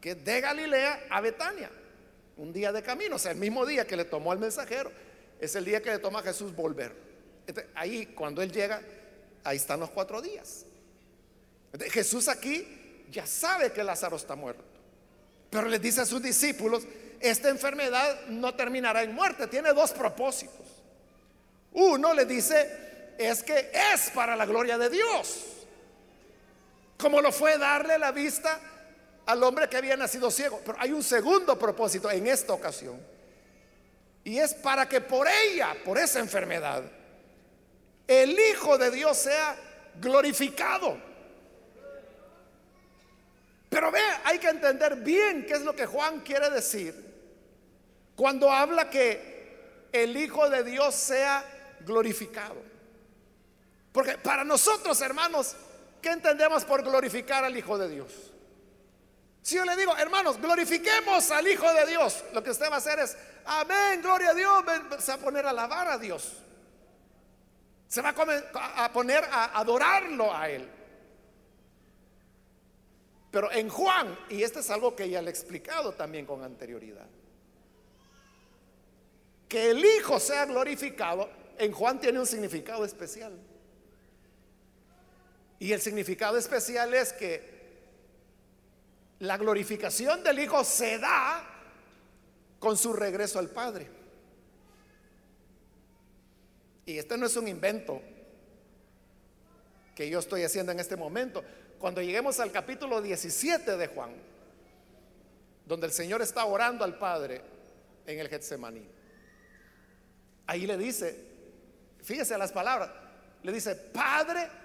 que 0.00 0.14
de 0.14 0.40
Galilea 0.40 1.06
a 1.10 1.20
Betania, 1.20 1.68
un 2.36 2.52
día 2.52 2.70
de 2.70 2.80
camino, 2.80 3.16
o 3.16 3.18
sea, 3.18 3.32
el 3.32 3.38
mismo 3.38 3.66
día 3.66 3.84
que 3.84 3.96
le 3.96 4.04
tomó 4.04 4.30
al 4.30 4.38
mensajero, 4.38 4.92
es 5.40 5.56
el 5.56 5.64
día 5.64 5.82
que 5.82 5.90
le 5.90 5.98
toma 5.98 6.20
a 6.20 6.22
Jesús 6.22 6.54
volver. 6.54 6.92
ahí, 7.74 8.06
cuando 8.14 8.40
él 8.40 8.52
llega, 8.52 8.80
ahí 9.42 9.56
están 9.56 9.80
los 9.80 9.90
cuatro 9.90 10.22
días. 10.22 10.64
Jesús 11.90 12.28
aquí 12.28 13.04
ya 13.10 13.26
sabe 13.26 13.72
que 13.72 13.82
Lázaro 13.82 14.14
está 14.14 14.36
muerto, 14.36 14.62
pero 15.50 15.66
le 15.66 15.80
dice 15.80 16.02
a 16.02 16.06
sus 16.06 16.22
discípulos, 16.22 16.84
esta 17.18 17.48
enfermedad 17.48 18.26
no 18.28 18.54
terminará 18.54 19.02
en 19.02 19.12
muerte, 19.12 19.48
tiene 19.48 19.72
dos 19.72 19.90
propósitos. 19.90 20.66
Uno 21.72 22.14
le 22.14 22.26
dice, 22.26 22.91
es 23.18 23.42
que 23.42 23.70
es 23.92 24.10
para 24.10 24.36
la 24.36 24.46
gloria 24.46 24.78
de 24.78 24.90
Dios, 24.90 25.44
como 26.96 27.20
lo 27.20 27.32
fue 27.32 27.58
darle 27.58 27.98
la 27.98 28.12
vista 28.12 28.60
al 29.26 29.42
hombre 29.42 29.68
que 29.68 29.76
había 29.76 29.96
nacido 29.96 30.30
ciego. 30.30 30.60
Pero 30.64 30.78
hay 30.80 30.92
un 30.92 31.02
segundo 31.02 31.58
propósito 31.58 32.10
en 32.10 32.26
esta 32.26 32.52
ocasión, 32.52 33.00
y 34.24 34.38
es 34.38 34.54
para 34.54 34.88
que 34.88 35.00
por 35.00 35.26
ella, 35.28 35.76
por 35.84 35.98
esa 35.98 36.20
enfermedad, 36.20 36.82
el 38.06 38.38
Hijo 38.38 38.78
de 38.78 38.90
Dios 38.90 39.16
sea 39.16 39.56
glorificado. 40.00 40.96
Pero 43.68 43.90
ve, 43.90 44.00
hay 44.24 44.38
que 44.38 44.48
entender 44.48 44.96
bien 44.96 45.46
qué 45.46 45.54
es 45.54 45.62
lo 45.62 45.74
que 45.74 45.86
Juan 45.86 46.20
quiere 46.20 46.50
decir 46.50 47.12
cuando 48.14 48.50
habla 48.50 48.90
que 48.90 49.88
el 49.92 50.16
Hijo 50.16 50.48
de 50.48 50.62
Dios 50.62 50.94
sea 50.94 51.44
glorificado. 51.80 52.71
Porque 53.92 54.16
para 54.16 54.42
nosotros, 54.42 55.00
hermanos, 55.02 55.54
¿qué 56.00 56.10
entendemos 56.10 56.64
por 56.64 56.82
glorificar 56.82 57.44
al 57.44 57.56
Hijo 57.56 57.76
de 57.76 57.88
Dios? 57.88 58.32
Si 59.42 59.56
yo 59.56 59.64
le 59.64 59.76
digo, 59.76 59.96
hermanos, 59.96 60.40
glorifiquemos 60.40 61.30
al 61.30 61.46
Hijo 61.46 61.70
de 61.74 61.86
Dios, 61.86 62.24
lo 62.32 62.42
que 62.42 62.50
usted 62.50 62.70
va 62.70 62.76
a 62.76 62.78
hacer 62.78 62.98
es, 63.00 63.16
amén, 63.44 64.00
gloria 64.00 64.30
a 64.30 64.34
Dios, 64.34 64.64
se 65.00 65.12
va 65.12 65.18
a 65.18 65.20
poner 65.20 65.46
a 65.46 65.50
alabar 65.50 65.88
a 65.88 65.98
Dios. 65.98 66.32
Se 67.88 68.00
va 68.00 68.10
a 68.10 68.92
poner 68.92 69.24
a 69.24 69.58
adorarlo 69.58 70.34
a 70.34 70.48
Él. 70.48 70.66
Pero 73.30 73.52
en 73.52 73.68
Juan, 73.68 74.18
y 74.30 74.42
esto 74.42 74.60
es 74.60 74.70
algo 74.70 74.96
que 74.96 75.10
ya 75.10 75.20
le 75.20 75.28
he 75.28 75.30
explicado 75.30 75.92
también 75.92 76.24
con 76.24 76.42
anterioridad, 76.42 77.06
que 79.48 79.70
el 79.70 79.84
Hijo 79.84 80.18
sea 80.18 80.46
glorificado, 80.46 81.28
en 81.58 81.72
Juan 81.72 82.00
tiene 82.00 82.18
un 82.18 82.26
significado 82.26 82.84
especial. 82.84 83.38
Y 85.62 85.72
el 85.72 85.80
significado 85.80 86.36
especial 86.36 86.92
es 86.92 87.12
que 87.12 87.40
la 89.20 89.38
glorificación 89.38 90.24
del 90.24 90.40
Hijo 90.40 90.64
se 90.64 90.98
da 90.98 91.48
con 92.58 92.76
su 92.76 92.92
regreso 92.92 93.38
al 93.38 93.48
Padre. 93.48 93.86
Y 96.84 96.98
este 96.98 97.16
no 97.16 97.26
es 97.26 97.36
un 97.36 97.46
invento 97.46 98.02
que 99.94 100.10
yo 100.10 100.18
estoy 100.18 100.42
haciendo 100.42 100.72
en 100.72 100.80
este 100.80 100.96
momento. 100.96 101.44
Cuando 101.78 102.02
lleguemos 102.02 102.40
al 102.40 102.50
capítulo 102.50 103.00
17 103.00 103.76
de 103.76 103.86
Juan, 103.86 104.10
donde 105.64 105.86
el 105.86 105.92
Señor 105.92 106.22
está 106.22 106.44
orando 106.44 106.82
al 106.84 106.98
Padre 106.98 107.40
en 108.04 108.18
el 108.18 108.28
Getsemaní. 108.28 108.84
Ahí 110.48 110.66
le 110.66 110.76
dice, 110.76 111.24
fíjese 112.02 112.36
las 112.36 112.50
palabras, 112.50 112.90
le 113.44 113.52
dice, 113.52 113.76
Padre, 113.76 114.61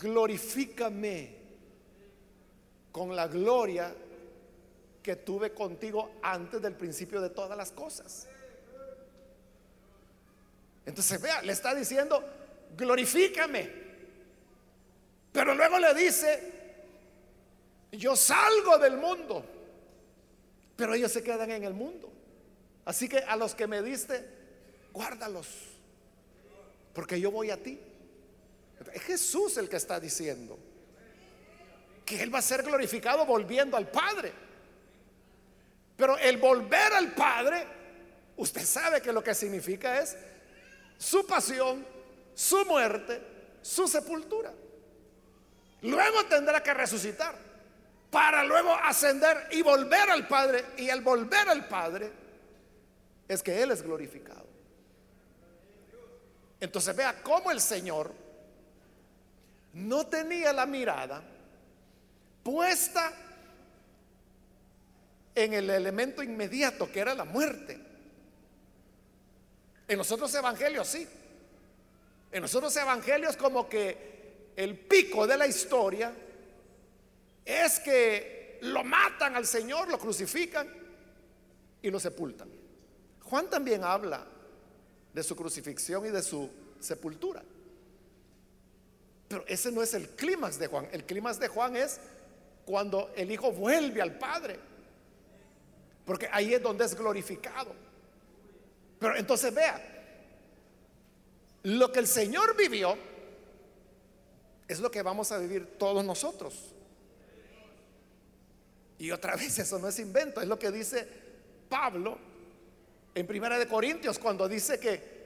glorifícame 0.00 1.36
con 2.92 3.14
la 3.14 3.26
gloria 3.26 3.94
que 5.02 5.16
tuve 5.16 5.52
contigo 5.52 6.12
antes 6.22 6.62
del 6.62 6.74
principio 6.74 7.20
de 7.20 7.30
todas 7.30 7.56
las 7.56 7.72
cosas. 7.72 8.28
Entonces, 10.86 11.20
vea, 11.20 11.42
le 11.42 11.52
está 11.52 11.74
diciendo, 11.74 12.24
glorifícame. 12.76 13.70
Pero 15.32 15.54
luego 15.54 15.78
le 15.78 15.94
dice, 15.94 16.52
yo 17.92 18.16
salgo 18.16 18.78
del 18.78 18.96
mundo, 18.96 19.44
pero 20.76 20.94
ellos 20.94 21.12
se 21.12 21.22
quedan 21.22 21.50
en 21.50 21.64
el 21.64 21.74
mundo. 21.74 22.10
Así 22.84 23.08
que 23.08 23.18
a 23.18 23.36
los 23.36 23.54
que 23.54 23.66
me 23.66 23.82
diste, 23.82 24.26
guárdalos, 24.92 25.48
porque 26.94 27.20
yo 27.20 27.30
voy 27.30 27.50
a 27.50 27.62
ti. 27.62 27.78
Es 28.92 29.02
Jesús 29.02 29.56
el 29.56 29.68
que 29.68 29.76
está 29.76 29.98
diciendo 29.98 30.58
que 32.04 32.22
Él 32.22 32.34
va 32.34 32.38
a 32.38 32.42
ser 32.42 32.62
glorificado 32.62 33.26
volviendo 33.26 33.76
al 33.76 33.90
Padre. 33.90 34.32
Pero 35.96 36.16
el 36.16 36.38
volver 36.38 36.94
al 36.94 37.12
Padre, 37.12 37.66
usted 38.36 38.64
sabe 38.64 39.02
que 39.02 39.12
lo 39.12 39.22
que 39.22 39.34
significa 39.34 40.00
es 40.00 40.16
su 40.96 41.26
pasión, 41.26 41.84
su 42.34 42.64
muerte, 42.64 43.20
su 43.62 43.86
sepultura. 43.86 44.52
Luego 45.82 46.24
tendrá 46.26 46.62
que 46.62 46.72
resucitar 46.72 47.34
para 48.10 48.42
luego 48.42 48.74
ascender 48.74 49.48
y 49.50 49.62
volver 49.62 50.10
al 50.10 50.26
Padre. 50.26 50.64
Y 50.78 50.88
al 50.88 51.02
volver 51.02 51.48
al 51.48 51.68
Padre 51.68 52.10
es 53.28 53.42
que 53.42 53.62
Él 53.62 53.70
es 53.70 53.82
glorificado. 53.82 54.46
Entonces 56.60 56.96
vea 56.96 57.22
cómo 57.22 57.50
el 57.50 57.60
Señor 57.60 58.27
no 59.78 60.06
tenía 60.06 60.52
la 60.52 60.66
mirada 60.66 61.22
puesta 62.42 63.12
en 65.34 65.54
el 65.54 65.70
elemento 65.70 66.22
inmediato 66.22 66.90
que 66.90 67.00
era 67.00 67.14
la 67.14 67.24
muerte. 67.24 67.78
En 69.86 69.98
los 69.98 70.10
otros 70.10 70.34
evangelios 70.34 70.88
sí. 70.88 71.06
En 72.32 72.42
los 72.42 72.54
otros 72.54 72.76
evangelios 72.76 73.36
como 73.36 73.68
que 73.68 74.52
el 74.56 74.76
pico 74.76 75.26
de 75.26 75.36
la 75.36 75.46
historia 75.46 76.12
es 77.44 77.80
que 77.80 78.58
lo 78.62 78.82
matan 78.82 79.36
al 79.36 79.46
Señor, 79.46 79.88
lo 79.88 79.98
crucifican 79.98 80.68
y 81.80 81.90
lo 81.90 82.00
sepultan. 82.00 82.48
Juan 83.22 83.48
también 83.48 83.84
habla 83.84 84.26
de 85.12 85.22
su 85.22 85.36
crucifixión 85.36 86.04
y 86.06 86.10
de 86.10 86.22
su 86.22 86.50
sepultura. 86.80 87.42
Pero 89.28 89.44
ese 89.46 89.70
no 89.70 89.82
es 89.82 89.94
el 89.94 90.08
clímax 90.08 90.58
de 90.58 90.66
Juan. 90.66 90.88
El 90.90 91.04
clímax 91.04 91.38
de 91.38 91.48
Juan 91.48 91.76
es 91.76 92.00
cuando 92.64 93.12
el 93.14 93.30
Hijo 93.30 93.52
vuelve 93.52 94.00
al 94.00 94.18
Padre. 94.18 94.58
Porque 96.04 96.28
ahí 96.32 96.54
es 96.54 96.62
donde 96.62 96.86
es 96.86 96.94
glorificado. 96.94 97.72
Pero 98.98 99.16
entonces 99.16 99.54
vea, 99.54 99.80
lo 101.64 101.92
que 101.92 101.98
el 101.98 102.06
Señor 102.06 102.56
vivió 102.56 102.96
es 104.66 104.80
lo 104.80 104.90
que 104.90 105.02
vamos 105.02 105.30
a 105.32 105.38
vivir 105.38 105.78
todos 105.78 106.04
nosotros. 106.04 106.74
Y 108.98 109.10
otra 109.10 109.36
vez 109.36 109.58
eso 109.58 109.78
no 109.78 109.88
es 109.88 109.98
invento, 109.98 110.40
es 110.40 110.48
lo 110.48 110.58
que 110.58 110.70
dice 110.70 111.06
Pablo 111.68 112.18
en 113.14 113.26
Primera 113.26 113.58
de 113.58 113.66
Corintios 113.66 114.18
cuando 114.18 114.48
dice 114.48 114.78
que, 114.78 115.17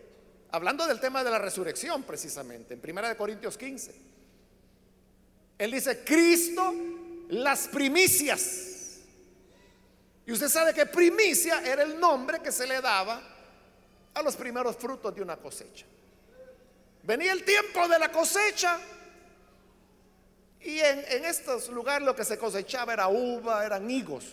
hablando 0.52 0.86
del 0.86 1.00
tema 1.00 1.24
de 1.24 1.30
la 1.30 1.38
resurrección 1.38 2.02
precisamente, 2.04 2.74
en 2.74 2.80
Primera 2.80 3.08
de 3.08 3.16
Corintios 3.16 3.58
15, 3.58 3.94
él 5.58 5.70
dice, 5.70 6.04
Cristo 6.04 6.74
las 7.30 7.68
primicias. 7.68 9.00
Y 10.24 10.32
usted 10.32 10.48
sabe 10.48 10.72
que 10.72 10.86
primicia 10.86 11.62
era 11.64 11.82
el 11.82 11.98
nombre 11.98 12.40
que 12.40 12.52
se 12.52 12.66
le 12.66 12.80
daba 12.80 13.20
a 14.14 14.22
los 14.22 14.36
primeros 14.36 14.76
frutos 14.76 15.14
de 15.14 15.22
una 15.22 15.36
cosecha. 15.36 15.86
Venía 17.02 17.32
el 17.32 17.44
tiempo 17.44 17.88
de 17.88 17.98
la 17.98 18.12
cosecha 18.12 18.78
y 20.60 20.78
en, 20.78 21.04
en 21.08 21.24
estos 21.24 21.68
lugares 21.70 22.06
lo 22.06 22.14
que 22.14 22.24
se 22.24 22.38
cosechaba 22.38 22.92
era 22.92 23.08
uva, 23.08 23.64
eran 23.66 23.90
higos 23.90 24.24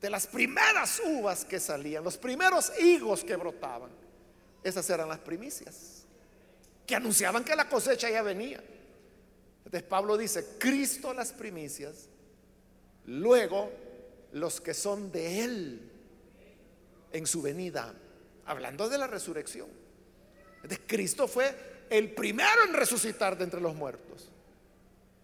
de 0.00 0.10
las 0.10 0.26
primeras 0.26 1.00
uvas 1.04 1.44
que 1.44 1.58
salían, 1.58 2.04
los 2.04 2.16
primeros 2.16 2.72
higos 2.78 3.24
que 3.24 3.34
brotaban, 3.36 3.90
esas 4.62 4.88
eran 4.90 5.08
las 5.08 5.18
primicias, 5.18 6.04
que 6.86 6.94
anunciaban 6.94 7.44
que 7.44 7.54
la 7.54 7.68
cosecha 7.68 8.10
ya 8.10 8.22
venía. 8.22 8.62
Entonces 9.64 9.82
Pablo 9.82 10.16
dice, 10.16 10.56
Cristo 10.58 11.12
las 11.12 11.32
primicias, 11.32 12.08
luego 13.06 13.70
los 14.32 14.60
que 14.60 14.74
son 14.74 15.12
de 15.12 15.44
Él 15.44 15.92
en 17.12 17.26
su 17.26 17.42
venida, 17.42 17.94
hablando 18.46 18.88
de 18.88 18.98
la 18.98 19.06
resurrección. 19.06 19.68
Entonces 20.56 20.80
Cristo 20.86 21.28
fue 21.28 21.54
el 21.90 22.14
primero 22.14 22.64
en 22.66 22.74
resucitar 22.74 23.36
de 23.36 23.44
entre 23.44 23.60
los 23.60 23.74
muertos. 23.74 24.30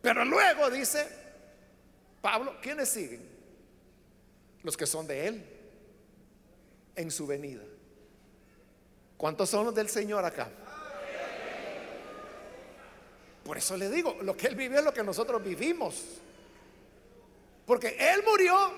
Pero 0.03 0.25
luego 0.25 0.71
dice 0.71 1.07
Pablo, 2.21 2.57
¿quiénes 2.61 2.89
siguen? 2.89 3.35
los 4.65 4.77
que 4.77 4.87
son 4.87 5.07
de 5.07 5.29
Él 5.29 5.45
en 6.97 7.11
su 7.11 7.27
venida. 7.27 7.63
¿Cuántos 9.25 9.49
son 9.49 9.65
los 9.65 9.75
del 9.75 9.89
Señor 9.89 10.23
acá? 10.23 10.51
Por 13.43 13.57
eso 13.57 13.75
le 13.75 13.89
digo, 13.89 14.19
lo 14.21 14.37
que 14.37 14.49
Él 14.49 14.55
vivió 14.55 14.81
es 14.81 14.85
lo 14.85 14.93
que 14.93 15.03
nosotros 15.03 15.43
vivimos. 15.43 15.99
Porque 17.65 17.97
Él 17.99 18.23
murió 18.23 18.71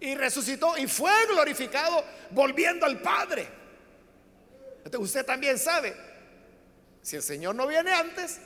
y 0.00 0.14
resucitó 0.14 0.78
y 0.78 0.86
fue 0.86 1.12
glorificado 1.26 2.02
volviendo 2.30 2.86
al 2.86 3.02
Padre. 3.02 3.46
Entonces 4.78 5.00
usted 5.00 5.26
también 5.26 5.58
sabe, 5.58 5.94
si 7.02 7.16
el 7.16 7.22
Señor 7.22 7.54
no 7.54 7.66
viene 7.66 7.92
antes, 7.92 8.38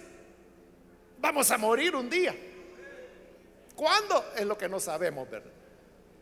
vamos 1.21 1.49
a 1.53 1.59
morir 1.59 1.95
un 1.95 2.11
día. 2.11 2.35
¿Cuándo? 3.77 4.33
Es 4.37 4.47
lo 4.47 4.59
que 4.59 4.69
no 4.69 4.81
sabemos, 4.81 5.31
¿verdad? 5.31 5.53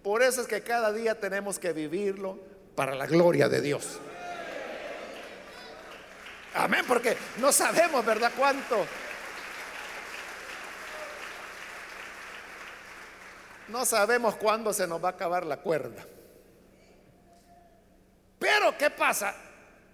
Por 0.03 0.23
eso 0.23 0.43
es 0.43 0.47
que 0.47 0.63
cada 0.63 0.93
día 0.93 1.19
tenemos 1.19 1.59
que 1.59 1.73
vivirlo 1.73 2.39
para 2.75 2.95
la 2.95 3.07
gloria 3.07 3.49
de 3.49 3.63
Dios. 3.63 3.99
Amén, 6.55 6.85
porque 6.87 7.17
no 7.39 7.53
sabemos, 7.53 8.05
¿verdad? 8.05 8.33
¿Cuánto? 8.37 8.85
No 13.69 13.85
sabemos 13.85 14.35
cuándo 14.35 14.73
se 14.73 14.87
nos 14.87 15.03
va 15.03 15.11
a 15.11 15.13
acabar 15.13 15.47
la 15.47 15.59
cuerda. 15.59 16.05
Pero, 18.39 18.77
¿qué 18.77 18.91
pasa? 18.91 19.35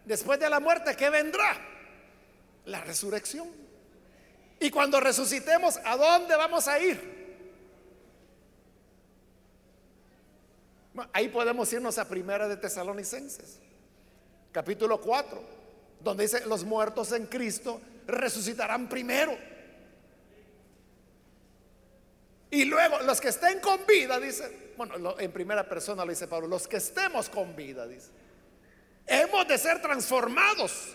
Después 0.04 0.40
de 0.40 0.48
la 0.48 0.60
muerte, 0.60 0.96
¿qué 0.96 1.10
vendrá? 1.10 1.58
La 2.64 2.80
resurrección. 2.80 3.48
Y 4.58 4.70
cuando 4.70 4.98
resucitemos, 4.98 5.78
¿a 5.84 5.96
dónde 5.96 6.36
vamos 6.36 6.66
a 6.68 6.78
ir? 6.78 7.16
Ahí 11.12 11.28
podemos 11.28 11.70
irnos 11.74 11.98
a 11.98 12.08
Primera 12.08 12.48
de 12.48 12.56
Tesalonicenses, 12.56 13.60
capítulo 14.50 14.98
4 14.98 15.55
donde 16.06 16.24
dice, 16.24 16.46
los 16.46 16.64
muertos 16.64 17.12
en 17.12 17.26
Cristo 17.26 17.80
resucitarán 18.06 18.88
primero. 18.88 19.36
Y 22.50 22.64
luego 22.64 23.00
los 23.00 23.20
que 23.20 23.28
estén 23.28 23.60
con 23.60 23.84
vida, 23.86 24.18
dice, 24.20 24.72
bueno, 24.76 25.18
en 25.18 25.32
primera 25.32 25.68
persona 25.68 26.04
lo 26.04 26.10
dice 26.10 26.28
Pablo, 26.28 26.46
los 26.46 26.68
que 26.68 26.76
estemos 26.76 27.28
con 27.28 27.56
vida, 27.56 27.86
dice, 27.86 28.10
hemos 29.06 29.46
de 29.48 29.58
ser 29.58 29.82
transformados. 29.82 30.94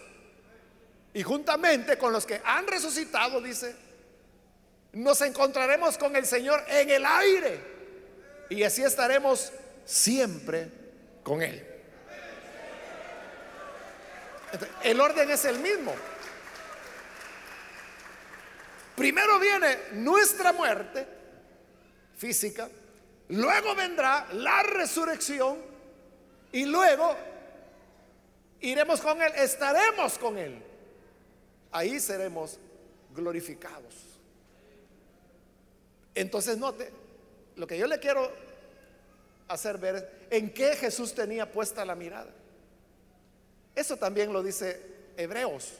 Y 1.13 1.23
juntamente 1.23 1.97
con 1.97 2.13
los 2.13 2.25
que 2.25 2.41
han 2.43 2.65
resucitado, 2.67 3.41
dice, 3.41 3.75
nos 4.93 5.21
encontraremos 5.21 5.97
con 5.97 6.15
el 6.15 6.25
Señor 6.25 6.63
en 6.69 6.89
el 6.89 7.05
aire. 7.05 7.59
Y 8.49 8.63
así 8.63 8.81
estaremos 8.81 9.51
siempre 9.83 10.71
con 11.21 11.41
Él. 11.41 11.70
El 14.83 14.99
orden 14.99 15.29
es 15.31 15.45
el 15.45 15.59
mismo. 15.59 15.93
Primero 18.95 19.39
viene 19.39 19.77
nuestra 19.93 20.53
muerte 20.53 21.07
física, 22.15 22.69
luego 23.29 23.73
vendrá 23.73 24.27
la 24.33 24.61
resurrección 24.63 25.57
y 26.51 26.65
luego 26.65 27.15
iremos 28.59 29.01
con 29.01 29.21
Él, 29.21 29.31
estaremos 29.37 30.17
con 30.17 30.37
Él. 30.37 30.61
Ahí 31.71 31.99
seremos 31.99 32.59
glorificados. 33.15 33.95
Entonces 36.13 36.57
note, 36.57 36.91
lo 37.55 37.65
que 37.65 37.77
yo 37.77 37.87
le 37.87 37.99
quiero 37.99 38.31
hacer 39.47 39.77
ver 39.77 40.27
en 40.29 40.53
qué 40.53 40.75
Jesús 40.75 41.13
tenía 41.13 41.51
puesta 41.51 41.85
la 41.85 41.95
mirada. 41.95 42.31
Eso 43.75 43.97
también 43.97 44.33
lo 44.33 44.43
dice 44.43 44.81
Hebreos, 45.17 45.73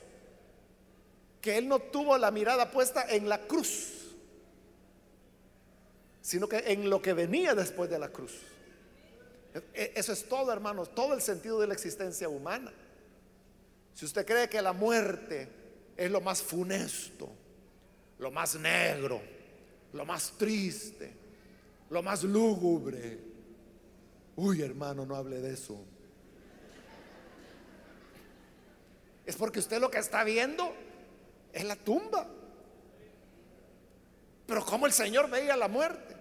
que 1.41 1.57
él 1.57 1.67
no 1.67 1.79
tuvo 1.79 2.17
la 2.17 2.31
mirada 2.31 2.71
puesta 2.71 3.05
en 3.09 3.27
la 3.27 3.39
cruz, 3.47 4.15
sino 6.21 6.47
que 6.47 6.59
en 6.71 6.89
lo 6.89 7.01
que 7.01 7.13
venía 7.13 7.55
después 7.55 7.89
de 7.89 7.99
la 7.99 8.09
cruz. 8.09 8.33
E, 9.73 9.93
eso 9.95 10.13
es 10.13 10.27
todo, 10.29 10.51
hermanos, 10.53 10.93
todo 10.95 11.13
el 11.13 11.21
sentido 11.21 11.59
de 11.59 11.67
la 11.67 11.73
existencia 11.73 12.29
humana. 12.29 12.71
Si 13.93 14.05
usted 14.05 14.25
cree 14.25 14.47
que 14.47 14.61
la 14.61 14.73
muerte 14.73 15.49
es 15.97 16.09
lo 16.09 16.21
más 16.21 16.41
funesto, 16.41 17.29
lo 18.19 18.31
más 18.31 18.55
negro, 18.55 19.21
lo 19.93 20.05
más 20.05 20.33
triste, 20.37 21.11
lo 21.89 22.01
más 22.01 22.23
lúgubre, 22.23 23.19
uy 24.37 24.61
hermano, 24.61 25.05
no 25.05 25.15
hable 25.15 25.41
de 25.41 25.53
eso. 25.53 25.83
Es 29.25 29.35
porque 29.35 29.59
usted 29.59 29.79
lo 29.79 29.91
que 29.91 29.99
está 29.99 30.23
viendo 30.23 30.73
es 31.53 31.63
la 31.63 31.75
tumba. 31.75 32.27
Pero 34.47 34.65
como 34.65 34.85
el 34.85 34.93
Señor 34.93 35.29
veía 35.29 35.55
la 35.55 35.67
muerte. 35.67 36.15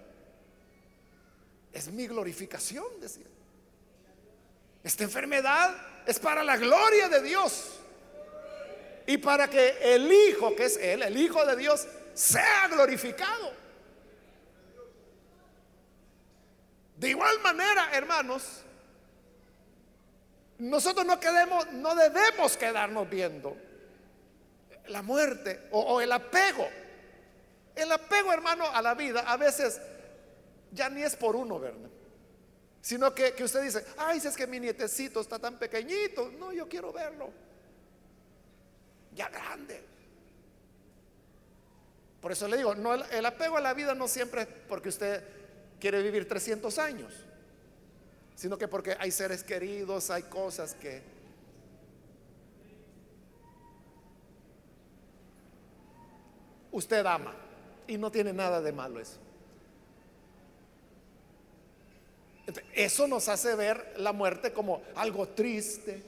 Es 1.73 1.87
mi 1.91 2.07
glorificación, 2.07 2.99
decía. 2.99 3.25
Esta 4.83 5.03
enfermedad 5.03 5.75
es 6.05 6.19
para 6.19 6.43
la 6.43 6.57
gloria 6.57 7.09
de 7.09 7.21
Dios. 7.21 7.79
Y 9.07 9.17
para 9.17 9.49
que 9.49 9.77
el 9.81 10.11
Hijo, 10.11 10.55
que 10.55 10.65
es 10.65 10.77
Él, 10.77 11.01
el 11.03 11.17
Hijo 11.17 11.45
de 11.45 11.55
Dios, 11.55 11.87
sea 12.13 12.67
glorificado. 12.67 13.51
De 16.97 17.09
igual 17.09 17.39
manera, 17.39 17.89
hermanos, 17.93 18.63
nosotros 20.61 21.07
no, 21.07 21.19
quedemos, 21.19 21.71
no 21.73 21.95
debemos 21.95 22.55
quedarnos 22.55 23.09
viendo 23.09 23.57
la 24.89 25.01
muerte 25.01 25.67
o, 25.71 25.99
el 25.99 26.11
apego. 26.11 26.67
El 27.75 27.91
apego, 27.91 28.31
hermano, 28.31 28.65
a 28.71 28.79
la 28.79 28.93
vida 28.93 29.21
a 29.21 29.37
veces 29.37 29.81
ya 30.71 30.87
ni 30.87 31.01
es 31.01 31.15
por 31.15 31.35
uno, 31.35 31.59
¿verdad? 31.59 31.89
Sino 32.79 33.11
que, 33.11 33.33
que 33.33 33.43
usted 33.43 33.63
dice, 33.63 33.83
ay, 33.97 34.19
si 34.19 34.27
es 34.27 34.37
que 34.37 34.45
mi 34.45 34.59
nietecito 34.59 35.21
está 35.21 35.39
tan 35.39 35.57
pequeñito, 35.57 36.29
no, 36.37 36.53
yo 36.53 36.69
quiero 36.69 36.93
verlo. 36.93 37.31
Ya 39.15 39.29
grande. 39.29 39.83
Por 42.21 42.31
eso 42.33 42.47
le 42.47 42.57
digo, 42.57 42.75
no, 42.75 42.93
el 42.93 43.25
apego 43.25 43.57
a 43.57 43.61
la 43.61 43.73
vida 43.73 43.95
no 43.95 44.07
siempre 44.07 44.43
es 44.43 44.47
porque 44.69 44.89
usted 44.89 45.23
quiere 45.79 46.03
vivir 46.03 46.27
300 46.27 46.77
años 46.77 47.25
sino 48.35 48.57
que 48.57 48.67
porque 48.67 48.95
hay 48.99 49.11
seres 49.11 49.43
queridos, 49.43 50.09
hay 50.09 50.23
cosas 50.23 50.73
que... 50.75 51.01
Usted 56.71 57.05
ama 57.05 57.35
y 57.87 57.97
no 57.97 58.11
tiene 58.11 58.31
nada 58.31 58.61
de 58.61 58.71
malo 58.71 58.99
eso. 58.99 59.17
Eso 62.73 63.07
nos 63.07 63.27
hace 63.27 63.55
ver 63.55 63.93
la 63.97 64.13
muerte 64.13 64.51
como 64.53 64.81
algo 64.95 65.27
triste, 65.29 66.01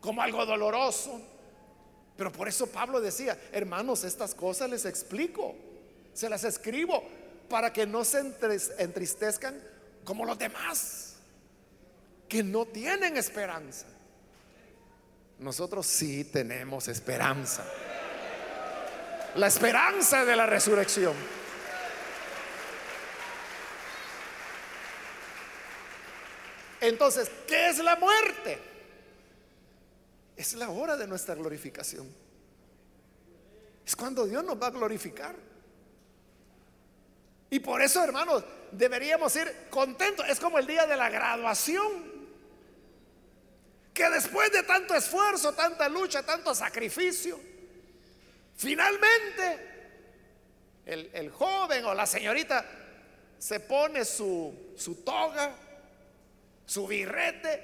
como 0.00 0.22
algo 0.22 0.44
doloroso. 0.44 1.20
Pero 2.16 2.32
por 2.32 2.48
eso 2.48 2.66
Pablo 2.66 3.00
decía, 3.00 3.38
hermanos, 3.52 4.04
estas 4.04 4.34
cosas 4.34 4.70
les 4.70 4.84
explico, 4.84 5.54
se 6.12 6.28
las 6.28 6.44
escribo 6.44 7.02
para 7.48 7.72
que 7.72 7.86
no 7.86 8.04
se 8.04 8.34
entristezcan 8.78 9.71
como 10.04 10.24
los 10.24 10.38
demás 10.38 11.16
que 12.28 12.42
no 12.42 12.66
tienen 12.66 13.16
esperanza. 13.16 13.86
Nosotros 15.38 15.86
sí 15.86 16.24
tenemos 16.24 16.88
esperanza. 16.88 17.64
La 19.34 19.46
esperanza 19.46 20.24
de 20.24 20.36
la 20.36 20.46
resurrección. 20.46 21.14
Entonces, 26.80 27.30
¿qué 27.46 27.68
es 27.68 27.78
la 27.78 27.96
muerte? 27.96 28.58
Es 30.36 30.54
la 30.54 30.70
hora 30.70 30.96
de 30.96 31.06
nuestra 31.06 31.34
glorificación. 31.34 32.12
Es 33.86 33.94
cuando 33.94 34.26
Dios 34.26 34.44
nos 34.44 34.60
va 34.60 34.66
a 34.66 34.70
glorificar. 34.70 35.51
Y 37.52 37.60
por 37.60 37.82
eso, 37.82 38.02
hermanos, 38.02 38.42
deberíamos 38.70 39.36
ir 39.36 39.66
contentos. 39.68 40.26
Es 40.26 40.40
como 40.40 40.58
el 40.58 40.66
día 40.66 40.86
de 40.86 40.96
la 40.96 41.10
graduación 41.10 42.10
que 43.92 44.08
después 44.08 44.50
de 44.52 44.62
tanto 44.62 44.94
esfuerzo, 44.94 45.52
tanta 45.52 45.86
lucha, 45.86 46.22
tanto 46.22 46.54
sacrificio, 46.54 47.38
finalmente 48.56 49.68
el, 50.86 51.30
joven 51.30 51.84
o 51.84 51.92
la 51.92 52.06
señorita 52.06 52.64
se 53.38 53.60
pone 53.60 54.06
su, 54.06 54.72
su 54.74 55.04
toga, 55.04 55.54
su 56.64 56.86
birrete 56.86 57.62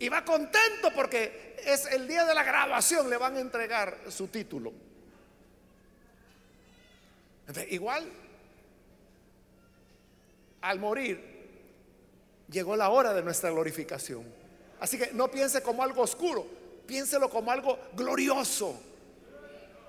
y 0.00 0.10
va 0.10 0.22
contento 0.22 0.92
porque 0.94 1.56
es 1.64 1.86
el 1.86 2.06
día 2.06 2.26
de 2.26 2.34
la 2.34 2.42
graduación, 2.42 3.08
le 3.08 3.16
van 3.16 3.36
a 3.38 3.40
entregar 3.40 3.96
su 4.10 4.28
título. 4.28 4.70
igual, 7.70 8.27
al 10.60 10.78
morir, 10.78 11.20
llegó 12.50 12.76
la 12.76 12.90
hora 12.90 13.12
de 13.14 13.22
nuestra 13.22 13.50
glorificación. 13.50 14.24
Así 14.80 14.98
que 14.98 15.12
no 15.12 15.30
piense 15.30 15.62
como 15.62 15.82
algo 15.82 16.02
oscuro, 16.02 16.46
piénselo 16.86 17.28
como 17.28 17.50
algo 17.50 17.78
glorioso, 17.94 18.78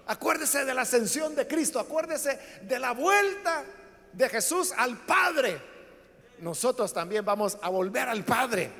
Acuérdese 0.10 0.66
de 0.66 0.74
la 0.74 0.82
ascensión 0.82 1.36
de 1.36 1.46
Cristo, 1.46 1.80
acuérdese 1.80 2.40
de 2.64 2.80
la 2.80 2.94
vuelta 2.94 3.64
de 4.12 4.28
Jesús 4.28 4.74
al 4.76 4.98
Padre. 5.06 5.62
Nosotros 6.40 6.92
también 6.92 7.24
vamos 7.24 7.60
a 7.62 7.70
volver 7.70 8.10
al 8.10 8.26
Padre. 8.26 8.72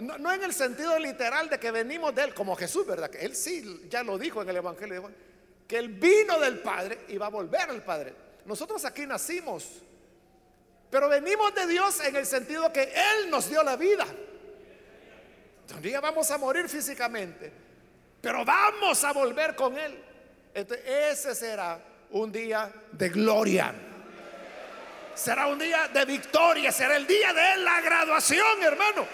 No, 0.00 0.30
en 0.30 0.42
el 0.44 0.52
sentido 0.52 0.98
literal 0.98 1.48
de 1.48 1.58
que 1.58 1.70
venimos 1.70 2.14
de 2.14 2.24
Él, 2.24 2.34
como 2.34 2.54
Jesús, 2.54 2.84
¿verdad? 2.86 3.08
Que 3.08 3.24
Él 3.24 3.34
sí, 3.34 3.86
ya 3.88 4.02
lo 4.02 4.18
dijo 4.18 4.42
en 4.42 4.50
el 4.50 4.56
Evangelio 4.56 5.10
que 5.66 5.78
Él 5.78 5.88
vino 5.88 6.38
del 6.38 6.58
Padre 6.58 7.06
y 7.08 7.16
va 7.16 7.26
a 7.26 7.30
volver 7.30 7.70
al 7.70 7.82
Padre. 7.82 8.12
Nosotros 8.44 8.84
aquí 8.84 9.06
nacimos, 9.06 9.80
pero 10.90 11.08
venimos 11.08 11.54
de 11.54 11.66
Dios 11.66 12.00
en 12.00 12.16
el 12.16 12.26
sentido 12.26 12.72
que 12.72 12.82
Él 12.82 13.30
nos 13.30 13.48
dio 13.48 13.62
la 13.62 13.76
vida. 13.76 14.06
Un 15.74 15.82
día 15.82 16.00
vamos 16.00 16.30
a 16.30 16.38
morir 16.38 16.68
físicamente, 16.68 17.52
pero 18.20 18.44
vamos 18.44 19.02
a 19.04 19.12
volver 19.12 19.54
con 19.54 19.78
Él. 19.78 20.02
Entonces, 20.52 20.84
ese 20.86 21.34
será 21.34 21.80
un 22.10 22.32
día 22.32 22.72
de 22.90 23.08
gloria. 23.08 23.72
Será 25.14 25.46
un 25.46 25.58
día 25.58 25.88
de 25.88 26.04
victoria, 26.04 26.72
será 26.72 26.96
el 26.96 27.06
día 27.06 27.32
de 27.32 27.58
la 27.58 27.80
graduación, 27.80 28.62
hermano. 28.62 29.06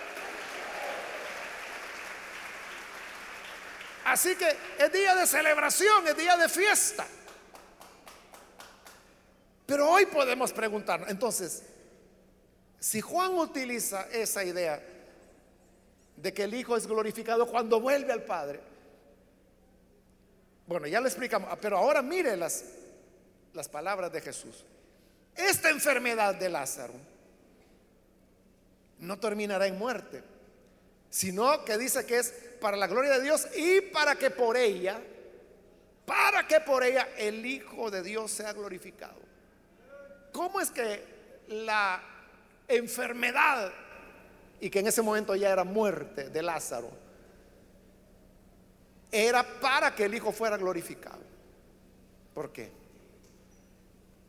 Así 4.05 4.37
que 4.37 4.57
es 4.79 4.93
día 4.93 5.15
de 5.15 5.27
celebración, 5.27 6.07
es 6.07 6.17
día 6.17 6.37
de 6.37 6.49
fiesta. 6.49 7.07
Pero 9.67 9.91
hoy 9.91 10.07
podemos 10.07 10.53
preguntarnos, 10.53 11.11
entonces, 11.11 11.65
si 12.79 13.01
Juan 13.01 13.35
utiliza 13.35 14.09
esa 14.13 14.45
idea 14.45 14.81
de 16.17 16.33
que 16.33 16.45
el 16.45 16.55
Hijo 16.55 16.77
es 16.77 16.87
glorificado 16.87 17.47
cuando 17.47 17.81
vuelve 17.81 18.13
al 18.13 18.23
Padre, 18.23 18.61
bueno, 20.69 20.87
ya 20.87 21.01
lo 21.01 21.09
explicamos, 21.09 21.51
pero 21.61 21.79
ahora 21.79 22.01
mire 22.01 22.37
las, 22.37 22.65
las 23.55 23.69
palabras 23.69 24.13
de 24.13 24.21
Jesús. 24.21 24.65
Esta 25.35 25.71
enfermedad 25.71 26.37
de 26.37 26.49
Lázaro 26.49 26.95
no 29.01 29.19
terminará 29.19 29.67
en 29.67 29.79
muerte, 29.79 30.23
sino 31.11 31.65
que 31.65 31.77
dice 31.77 32.07
que 32.07 32.19
es 32.19 32.33
para 32.61 32.77
la 32.77 32.87
gloria 32.87 33.13
de 33.13 33.23
Dios 33.23 33.49
y 33.57 33.81
para 33.81 34.17
que 34.17 34.31
por 34.31 34.57
ella, 34.57 35.01
para 36.05 36.47
que 36.47 36.61
por 36.61 36.85
ella 36.85 37.09
el 37.19 37.45
Hijo 37.45 37.91
de 37.91 38.03
Dios 38.03 38.31
sea 38.31 38.53
glorificado. 38.53 39.26
¿Cómo 40.37 40.61
es 40.61 40.71
que 40.71 41.03
la 41.49 41.99
enfermedad, 42.69 43.73
y 44.61 44.69
que 44.69 44.81
en 44.81 44.89
ese 44.89 45.01
momento 45.01 45.35
ya 45.35 45.49
era 45.49 45.65
muerte 45.65 46.29
de 46.29 46.43
Lázaro, 46.43 46.91
era 49.11 49.43
para 49.61 49.95
que 49.95 50.05
el 50.05 50.15
Hijo 50.15 50.33
fuera 50.33 50.59
glorificado? 50.59 51.23
¿Por 52.35 52.53
qué? 52.53 52.71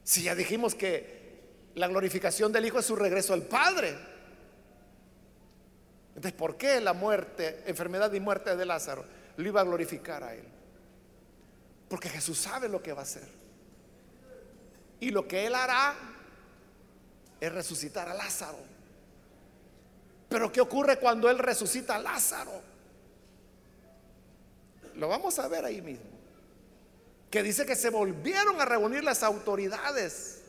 Si 0.06 0.24
ya 0.24 0.34
dijimos 0.34 0.76
que 0.76 1.42
la 1.76 1.88
glorificación 1.88 2.54
del 2.54 2.66
Hijo 2.68 2.80
es 2.80 2.86
su 2.86 2.96
regreso 2.96 3.34
al 3.34 3.42
Padre. 3.42 3.94
Entonces, 6.16 6.32
¿por 6.32 6.56
qué 6.56 6.80
la 6.80 6.94
muerte, 6.94 7.64
enfermedad 7.66 8.14
y 8.14 8.22
muerte 8.22 8.56
de 8.56 8.66
Lázaro 8.66 9.04
lo 9.36 9.46
iba 9.46 9.60
a 9.60 9.66
glorificar 9.66 10.24
a 10.24 10.34
él? 10.34 10.46
Porque 11.90 12.08
Jesús 12.08 12.38
sabe 12.38 12.70
lo 12.70 12.82
que 12.82 12.94
va 12.94 13.02
a 13.02 13.04
hacer. 13.04 13.47
Y 15.00 15.12
lo 15.12 15.28
que 15.28 15.46
él 15.46 15.56
hará 15.56 15.96
es 17.40 17.52
resucitar 17.52 18.10
a 18.10 18.14
Lázaro. 18.14 18.58
Pero 20.30 20.52
¿qué 20.52 20.62
ocurre 20.62 20.98
cuando 21.00 21.30
él 21.30 21.40
resucita 21.40 21.96
a 21.96 22.00
Lázaro? 22.00 22.62
Lo 24.96 25.08
vamos 25.08 25.38
a 25.40 25.48
ver 25.48 25.66
ahí 25.66 25.82
mismo. 25.82 26.06
Que 27.30 27.44
dice 27.44 27.66
que 27.66 27.76
se 27.76 27.90
volvieron 27.90 28.60
a 28.60 28.66
reunir 28.66 29.04
las 29.04 29.24
autoridades 29.24 30.42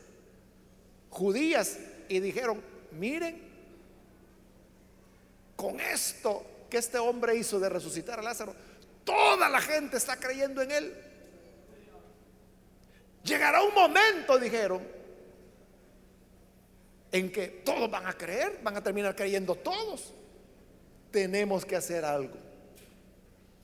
judías 1.09 1.77
y 2.07 2.19
dijeron, 2.19 2.61
miren, 2.91 3.47
con 5.55 5.79
esto 5.79 6.45
que 6.69 6.77
este 6.77 6.97
hombre 6.97 7.35
hizo 7.35 7.59
de 7.59 7.69
resucitar 7.69 8.19
a 8.19 8.23
Lázaro, 8.23 8.55
toda 9.03 9.49
la 9.49 9.61
gente 9.61 9.97
está 9.97 10.17
creyendo 10.17 10.61
en 10.61 10.71
él. 10.71 11.08
Llegará 13.23 13.61
un 13.63 13.73
momento, 13.73 14.37
dijeron, 14.39 14.81
en 17.11 17.31
que 17.31 17.47
todos 17.47 17.89
van 17.89 18.07
a 18.07 18.13
creer, 18.13 18.59
van 18.63 18.77
a 18.77 18.83
terminar 18.83 19.15
creyendo 19.15 19.55
todos. 19.55 20.13
Tenemos 21.11 21.65
que 21.65 21.75
hacer 21.75 22.05
algo. 22.05 22.37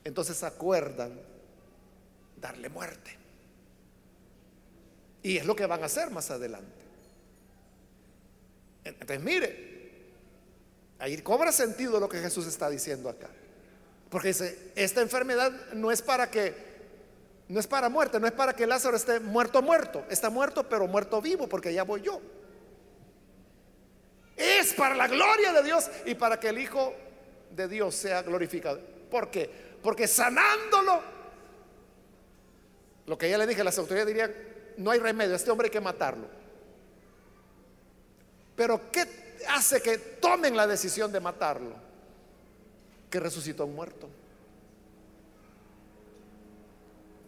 Entonces 0.04 0.42
acuerdan 0.42 1.18
darle 2.36 2.68
muerte. 2.68 3.16
Y 5.22 5.38
es 5.38 5.46
lo 5.46 5.56
que 5.56 5.66
van 5.66 5.82
a 5.82 5.86
hacer 5.86 6.10
más 6.10 6.30
adelante. 6.30 6.84
Entonces, 8.84 9.20
mire, 9.20 9.76
Ahí 10.98 11.16
cobra 11.18 11.52
sentido 11.52 12.00
lo 12.00 12.08
que 12.08 12.18
Jesús 12.18 12.46
está 12.46 12.70
diciendo 12.70 13.08
acá. 13.08 13.28
Porque 14.08 14.28
dice, 14.28 14.72
esta 14.76 15.02
enfermedad 15.02 15.52
no 15.74 15.90
es 15.90 16.00
para 16.00 16.30
que, 16.30 16.54
no 17.48 17.60
es 17.60 17.66
para 17.66 17.88
muerte, 17.88 18.18
no 18.18 18.26
es 18.26 18.32
para 18.32 18.54
que 18.54 18.66
Lázaro 18.66 18.96
esté 18.96 19.20
muerto, 19.20 19.62
muerto. 19.62 20.04
Está 20.10 20.30
muerto, 20.30 20.68
pero 20.68 20.86
muerto 20.86 21.20
vivo, 21.22 21.48
porque 21.48 21.72
ya 21.72 21.84
voy 21.84 22.02
yo. 22.02 22.20
Es 24.36 24.74
para 24.74 24.94
la 24.94 25.06
gloria 25.06 25.52
de 25.52 25.62
Dios 25.62 25.88
y 26.04 26.14
para 26.14 26.40
que 26.40 26.48
el 26.48 26.58
Hijo 26.58 26.92
de 27.50 27.68
Dios 27.68 27.94
sea 27.94 28.22
glorificado. 28.22 28.80
¿Por 29.10 29.30
qué? 29.30 29.48
Porque 29.82 30.08
sanándolo, 30.08 31.00
lo 33.06 33.16
que 33.16 33.30
ya 33.30 33.38
le 33.38 33.46
dije, 33.46 33.62
las 33.62 33.78
autoridades 33.78 34.08
dirían, 34.08 34.34
no 34.78 34.90
hay 34.90 34.98
remedio, 34.98 35.34
este 35.34 35.50
hombre 35.50 35.66
hay 35.66 35.70
que 35.70 35.80
matarlo. 35.80 36.26
Pero 38.56 38.90
¿qué 38.90 39.36
hace 39.48 39.80
que 39.80 39.98
tomen 39.98 40.56
la 40.56 40.66
decisión 40.66 41.12
de 41.12 41.20
matarlo? 41.20 41.74
Que 43.08 43.20
resucitó 43.20 43.66
un 43.66 43.76
muerto. 43.76 44.08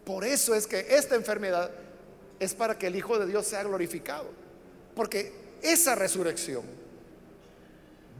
Por 0.09 0.25
eso 0.25 0.55
es 0.55 0.65
que 0.65 0.87
esta 0.89 1.13
enfermedad 1.13 1.69
es 2.39 2.55
para 2.55 2.75
que 2.75 2.87
el 2.87 2.95
Hijo 2.95 3.19
de 3.19 3.27
Dios 3.27 3.45
sea 3.45 3.61
glorificado. 3.61 4.31
Porque 4.95 5.31
esa 5.61 5.93
resurrección 5.93 6.63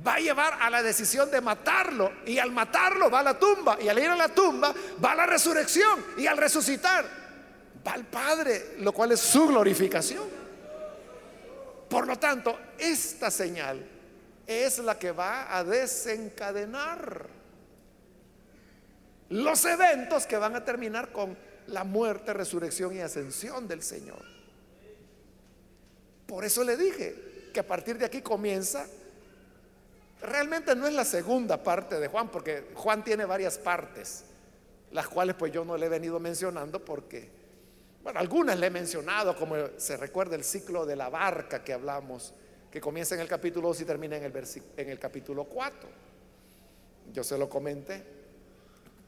va 0.05 0.13
a 0.13 0.19
llevar 0.19 0.53
a 0.61 0.69
la 0.69 0.83
decisión 0.83 1.31
de 1.31 1.41
matarlo. 1.41 2.11
Y 2.27 2.37
al 2.37 2.51
matarlo 2.51 3.09
va 3.09 3.21
a 3.21 3.23
la 3.23 3.39
tumba. 3.39 3.79
Y 3.81 3.89
al 3.89 3.97
ir 3.97 4.07
a 4.07 4.15
la 4.15 4.29
tumba 4.29 4.71
va 5.03 5.13
a 5.13 5.15
la 5.15 5.25
resurrección. 5.25 6.05
Y 6.15 6.27
al 6.27 6.37
resucitar 6.37 7.05
va 7.87 7.93
al 7.93 8.05
Padre, 8.05 8.75
lo 8.81 8.93
cual 8.93 9.13
es 9.13 9.19
su 9.21 9.47
glorificación. 9.47 10.25
Por 11.89 12.05
lo 12.05 12.19
tanto, 12.19 12.55
esta 12.77 13.31
señal 13.31 13.83
es 14.45 14.77
la 14.77 14.99
que 14.99 15.11
va 15.11 15.57
a 15.57 15.63
desencadenar 15.63 17.25
los 19.29 19.65
eventos 19.65 20.27
que 20.27 20.37
van 20.37 20.55
a 20.55 20.63
terminar 20.63 21.11
con 21.11 21.48
la 21.69 21.83
muerte, 21.83 22.33
resurrección 22.33 22.95
y 22.95 22.99
ascensión 22.99 23.67
del 23.67 23.81
Señor. 23.81 24.23
Por 26.25 26.45
eso 26.45 26.63
le 26.63 26.77
dije 26.77 27.49
que 27.53 27.59
a 27.59 27.67
partir 27.67 27.97
de 27.97 28.05
aquí 28.05 28.21
comienza, 28.21 28.87
realmente 30.21 30.75
no 30.75 30.87
es 30.87 30.93
la 30.93 31.05
segunda 31.05 31.63
parte 31.63 31.99
de 31.99 32.07
Juan, 32.07 32.29
porque 32.29 32.65
Juan 32.75 33.03
tiene 33.03 33.25
varias 33.25 33.57
partes, 33.57 34.23
las 34.91 35.07
cuales 35.07 35.35
pues 35.35 35.51
yo 35.51 35.65
no 35.65 35.77
le 35.77 35.87
he 35.87 35.89
venido 35.89 36.19
mencionando 36.19 36.83
porque 36.83 37.39
bueno, 38.03 38.19
algunas 38.19 38.57
le 38.57 38.67
he 38.67 38.69
mencionado, 38.69 39.35
como 39.35 39.55
se 39.77 39.97
recuerda 39.97 40.35
el 40.35 40.43
ciclo 40.43 40.85
de 40.85 40.95
la 40.95 41.09
barca 41.09 41.63
que 41.63 41.73
hablamos, 41.73 42.33
que 42.71 42.79
comienza 42.79 43.15
en 43.15 43.21
el 43.21 43.27
capítulo 43.27 43.67
2 43.69 43.81
y 43.81 43.85
termina 43.85 44.15
en 44.15 44.23
el, 44.23 44.33
en 44.77 44.89
el 44.89 44.99
capítulo 44.99 45.43
4. 45.43 45.89
Yo 47.11 47.23
se 47.23 47.37
lo 47.37 47.49
comenté. 47.49 48.03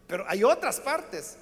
Pero 0.07 0.25
hay 0.27 0.43
otras 0.43 0.79
partes 0.81 1.37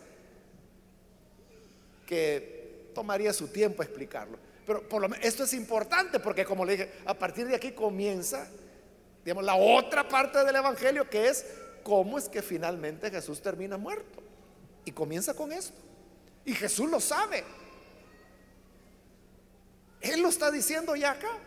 que 2.09 2.89
tomaría 2.95 3.31
su 3.31 3.49
tiempo 3.49 3.83
explicarlo. 3.83 4.39
Pero 4.65 4.89
por 4.89 4.99
lo 4.99 5.15
esto 5.21 5.43
es 5.43 5.53
importante 5.53 6.19
porque 6.19 6.43
como 6.43 6.65
le 6.65 6.71
dije, 6.71 6.91
a 7.05 7.13
partir 7.13 7.47
de 7.47 7.55
aquí 7.55 7.71
comienza, 7.71 8.47
digamos, 9.23 9.43
la 9.43 9.53
otra 9.53 10.09
parte 10.09 10.43
del 10.43 10.55
Evangelio 10.55 11.07
que 11.07 11.27
es 11.27 11.45
cómo 11.83 12.17
es 12.17 12.27
que 12.27 12.41
finalmente 12.41 13.11
Jesús 13.11 13.43
termina 13.43 13.77
muerto. 13.77 14.23
Y 14.85 14.91
comienza 14.91 15.35
con 15.35 15.51
esto. 15.51 15.77
Y 16.45 16.55
Jesús 16.55 16.89
lo 16.89 16.99
sabe. 16.99 17.43
Él 20.01 20.21
lo 20.23 20.29
está 20.29 20.49
diciendo 20.49 20.95
ya 20.95 21.11
acá. 21.11 21.37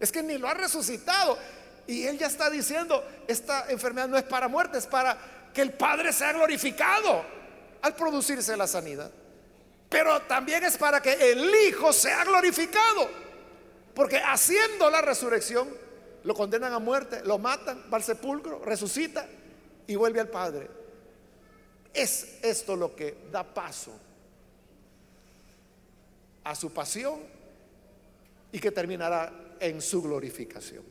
Es 0.00 0.10
que 0.10 0.20
ni 0.20 0.36
lo 0.36 0.48
ha 0.48 0.54
resucitado. 0.54 1.38
Y 1.86 2.06
Él 2.06 2.18
ya 2.18 2.26
está 2.26 2.50
diciendo, 2.50 3.06
esta 3.28 3.70
enfermedad 3.70 4.08
no 4.08 4.18
es 4.18 4.24
para 4.24 4.48
muerte, 4.48 4.78
es 4.78 4.86
para 4.86 5.16
que 5.54 5.62
el 5.62 5.74
Padre 5.74 6.12
sea 6.12 6.32
glorificado 6.32 7.24
al 7.82 7.94
producirse 7.94 8.56
la 8.56 8.66
sanidad. 8.66 9.12
Pero 9.88 10.22
también 10.22 10.64
es 10.64 10.76
para 10.76 11.00
que 11.00 11.32
el 11.32 11.52
Hijo 11.66 11.92
sea 11.92 12.24
glorificado. 12.24 13.08
Porque 13.94 14.18
haciendo 14.18 14.90
la 14.90 15.00
resurrección, 15.00 15.68
lo 16.24 16.34
condenan 16.34 16.72
a 16.72 16.78
muerte, 16.78 17.22
lo 17.24 17.38
matan, 17.38 17.84
va 17.92 17.96
al 17.96 18.02
sepulcro, 18.02 18.62
resucita 18.64 19.26
y 19.86 19.96
vuelve 19.96 20.20
al 20.20 20.28
Padre. 20.28 20.68
Es 21.92 22.38
esto 22.42 22.76
lo 22.76 22.94
que 22.94 23.16
da 23.32 23.42
paso 23.42 23.92
a 26.44 26.54
su 26.54 26.72
pasión 26.72 27.20
y 28.52 28.60
que 28.60 28.70
terminará 28.70 29.32
en 29.58 29.80
su 29.80 30.02
glorificación. 30.02 30.84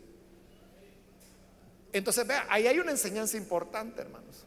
Entonces, 1.93 2.28
vea, 2.28 2.45
ahí 2.50 2.68
hay 2.68 2.80
una 2.80 2.91
enseñanza 2.91 3.38
importante, 3.38 4.02
hermanos. 4.02 4.47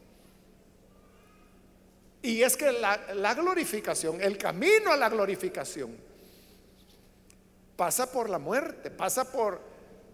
Y 2.23 2.43
es 2.43 2.57
que 2.57 2.71
la, 2.73 3.35
glorificación, 3.35 4.21
el 4.21 4.37
camino 4.37 4.93
a 4.93 4.97
la 4.97 5.09
glorificación, 5.09 5.97
pasa 7.77 8.11
por 8.13 8.29
la 8.29 8.39
muerte, 8.39 8.91
pasa 8.91 9.31
por 9.31 9.61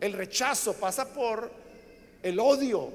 el 0.01 0.13
rechazo, 0.13 0.75
pasa 0.75 1.13
por 1.13 1.51
el 2.23 2.39
odio. 2.39 2.93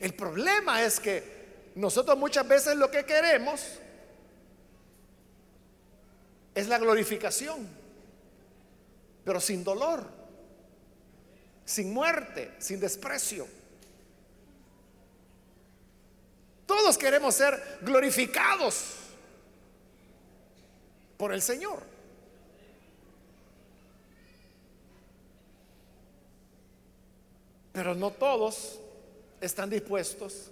El 0.00 0.14
problema 0.14 0.82
es 0.82 0.98
que 0.98 1.38
nosotros 1.76 2.18
muchas 2.18 2.46
veces 2.48 2.76
lo 2.76 2.90
que 2.90 3.04
queremos 3.04 3.78
es 6.52 6.66
la 6.66 6.78
glorificación, 6.78 7.68
pero 9.24 9.40
sin 9.40 9.62
dolor, 9.62 10.04
sin 11.64 11.92
muerte, 11.92 12.54
sin 12.58 12.80
desprecio. 12.80 13.57
Todos 16.68 16.98
queremos 16.98 17.34
ser 17.34 17.78
glorificados 17.80 18.96
por 21.16 21.32
el 21.32 21.40
Señor. 21.40 21.82
Pero 27.72 27.94
no 27.94 28.10
todos 28.10 28.78
están 29.40 29.70
dispuestos 29.70 30.50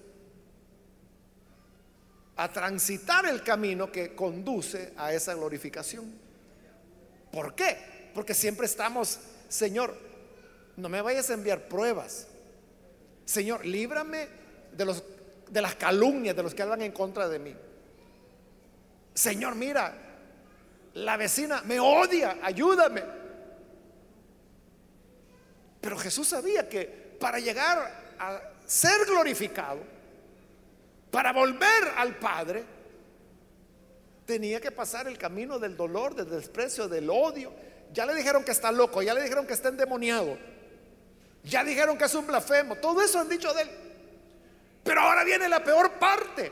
a 2.36 2.50
transitar 2.50 3.26
el 3.26 3.42
camino 3.42 3.92
que 3.92 4.14
conduce 4.14 4.94
a 4.96 5.12
esa 5.12 5.34
glorificación. 5.34 6.10
¿Por 7.30 7.54
qué? 7.54 8.10
Porque 8.14 8.32
siempre 8.32 8.64
estamos, 8.64 9.18
Señor, 9.50 9.94
no 10.78 10.88
me 10.88 11.02
vayas 11.02 11.28
a 11.28 11.34
enviar 11.34 11.68
pruebas. 11.68 12.26
Señor, 13.26 13.66
líbrame 13.66 14.28
de, 14.72 14.84
los, 14.86 15.02
de 15.48 15.60
las 15.60 15.74
calumnias 15.76 16.34
de 16.34 16.42
los 16.42 16.54
que 16.54 16.62
hablan 16.62 16.82
en 16.82 16.92
contra 16.92 17.28
de 17.28 17.38
mí. 17.38 17.54
Señor, 19.14 19.54
mira, 19.54 19.94
la 20.94 21.16
vecina 21.16 21.62
me 21.62 21.80
odia, 21.80 22.38
ayúdame. 22.42 23.02
Pero 25.80 25.98
Jesús 25.98 26.28
sabía 26.28 26.68
que 26.68 27.16
para 27.20 27.38
llegar 27.38 28.14
a 28.18 28.40
ser 28.66 29.06
glorificado, 29.06 29.80
para 31.10 31.32
volver 31.32 31.92
al 31.96 32.16
Padre, 32.16 32.64
tenía 34.26 34.60
que 34.60 34.70
pasar 34.70 35.06
el 35.06 35.16
camino 35.16 35.58
del 35.58 35.76
dolor, 35.76 36.14
del 36.14 36.28
desprecio, 36.28 36.88
del 36.88 37.08
odio. 37.08 37.52
Ya 37.92 38.04
le 38.04 38.14
dijeron 38.14 38.44
que 38.44 38.50
está 38.50 38.72
loco, 38.72 39.00
ya 39.00 39.14
le 39.14 39.22
dijeron 39.22 39.46
que 39.46 39.54
está 39.54 39.68
endemoniado, 39.68 40.36
ya 41.44 41.62
dijeron 41.62 41.96
que 41.96 42.04
es 42.04 42.14
un 42.14 42.26
blasfemo, 42.26 42.76
todo 42.76 43.00
eso 43.00 43.20
han 43.20 43.28
dicho 43.28 43.54
de 43.54 43.62
él. 43.62 43.85
Pero 44.86 45.00
ahora 45.02 45.24
viene 45.24 45.48
la 45.48 45.62
peor 45.62 45.92
parte. 45.98 46.50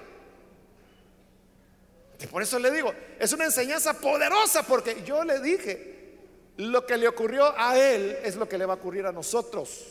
Y 2.20 2.26
por 2.26 2.43
eso 2.43 2.59
le 2.59 2.70
digo, 2.70 2.93
es 3.18 3.32
una 3.32 3.47
enseñanza 3.47 3.95
poderosa 3.95 4.62
porque 4.64 5.03
yo 5.05 5.24
le 5.24 5.41
dije, 5.41 6.18
lo 6.59 6.85
que 6.85 6.99
le 6.99 7.09
ocurrió 7.09 7.55
a 7.57 7.78
él 7.78 8.18
es 8.22 8.37
lo 8.37 8.49
que 8.49 8.59
le 8.59 8.66
va 8.66 8.74
a 8.74 8.76
ocurrir 8.76 9.07
a 9.07 9.12
nosotros. 9.12 9.87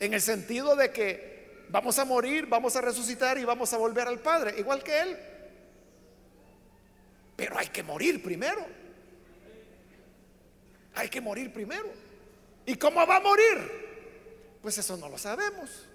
En 0.00 0.14
el 0.14 0.20
sentido 0.20 0.74
de 0.76 0.90
que 0.90 1.32
Vamos 1.72 1.98
a 1.98 2.04
morir, 2.04 2.46
vamos 2.46 2.76
a 2.76 2.82
resucitar 2.82 3.38
y 3.38 3.46
vamos 3.46 3.72
a 3.72 3.78
volver 3.78 4.06
al 4.06 4.18
Padre, 4.18 4.54
igual 4.58 4.82
que 4.82 5.00
Él. 5.00 5.18
Pero 7.34 7.58
hay 7.58 7.68
que 7.68 7.82
morir 7.82 8.22
primero. 8.22 8.66
Hay 10.94 11.08
que 11.08 11.22
morir 11.22 11.50
primero. 11.50 11.88
¿Y 12.66 12.74
cómo 12.74 13.06
va 13.06 13.16
a 13.16 13.20
morir? 13.20 13.56
Pues 14.60 14.76
eso 14.76 14.98
no 14.98 15.08
lo 15.08 15.16
sabemos. 15.16 15.88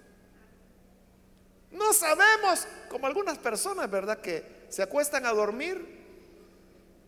No 1.71 1.93
sabemos, 1.93 2.67
como 2.89 3.07
algunas 3.07 3.37
personas, 3.37 3.89
¿verdad? 3.89 4.19
Que 4.19 4.65
se 4.69 4.81
acuestan 4.81 5.25
a 5.25 5.31
dormir 5.31 5.97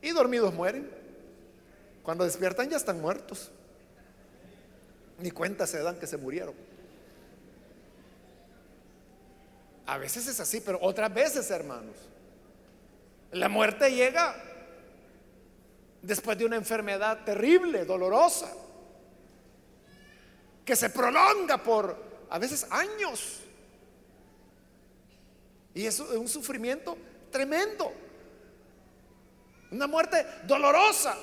y 0.01 0.11
dormidos 0.11 0.53
mueren. 0.53 0.89
Cuando 2.03 2.23
despiertan 2.23 2.69
ya 2.69 2.77
están 2.77 2.99
muertos. 2.99 3.51
Ni 5.19 5.31
cuenta 5.31 5.67
se 5.67 5.81
dan 5.81 5.97
que 5.99 6.07
se 6.07 6.17
murieron. 6.17 6.55
A 9.85 9.97
veces 9.97 10.27
es 10.27 10.39
así, 10.39 10.61
pero 10.61 10.77
otras 10.81 11.13
veces, 11.13 11.49
hermanos, 11.49 11.95
la 13.31 13.49
muerte 13.49 13.91
llega 13.91 14.35
después 16.01 16.37
de 16.37 16.45
una 16.45 16.55
enfermedad 16.55 17.23
terrible, 17.23 17.85
dolorosa, 17.85 18.53
que 20.63 20.75
se 20.75 20.89
prolonga 20.89 21.57
por 21.57 21.97
a 22.29 22.37
veces 22.37 22.67
años. 22.69 23.39
Y 25.73 25.85
eso 25.85 26.11
es 26.11 26.17
un 26.17 26.27
sufrimiento 26.27 26.97
tremendo. 27.31 27.91
Una 29.71 29.87
muerte 29.87 30.25
dolorosa. 30.45 31.15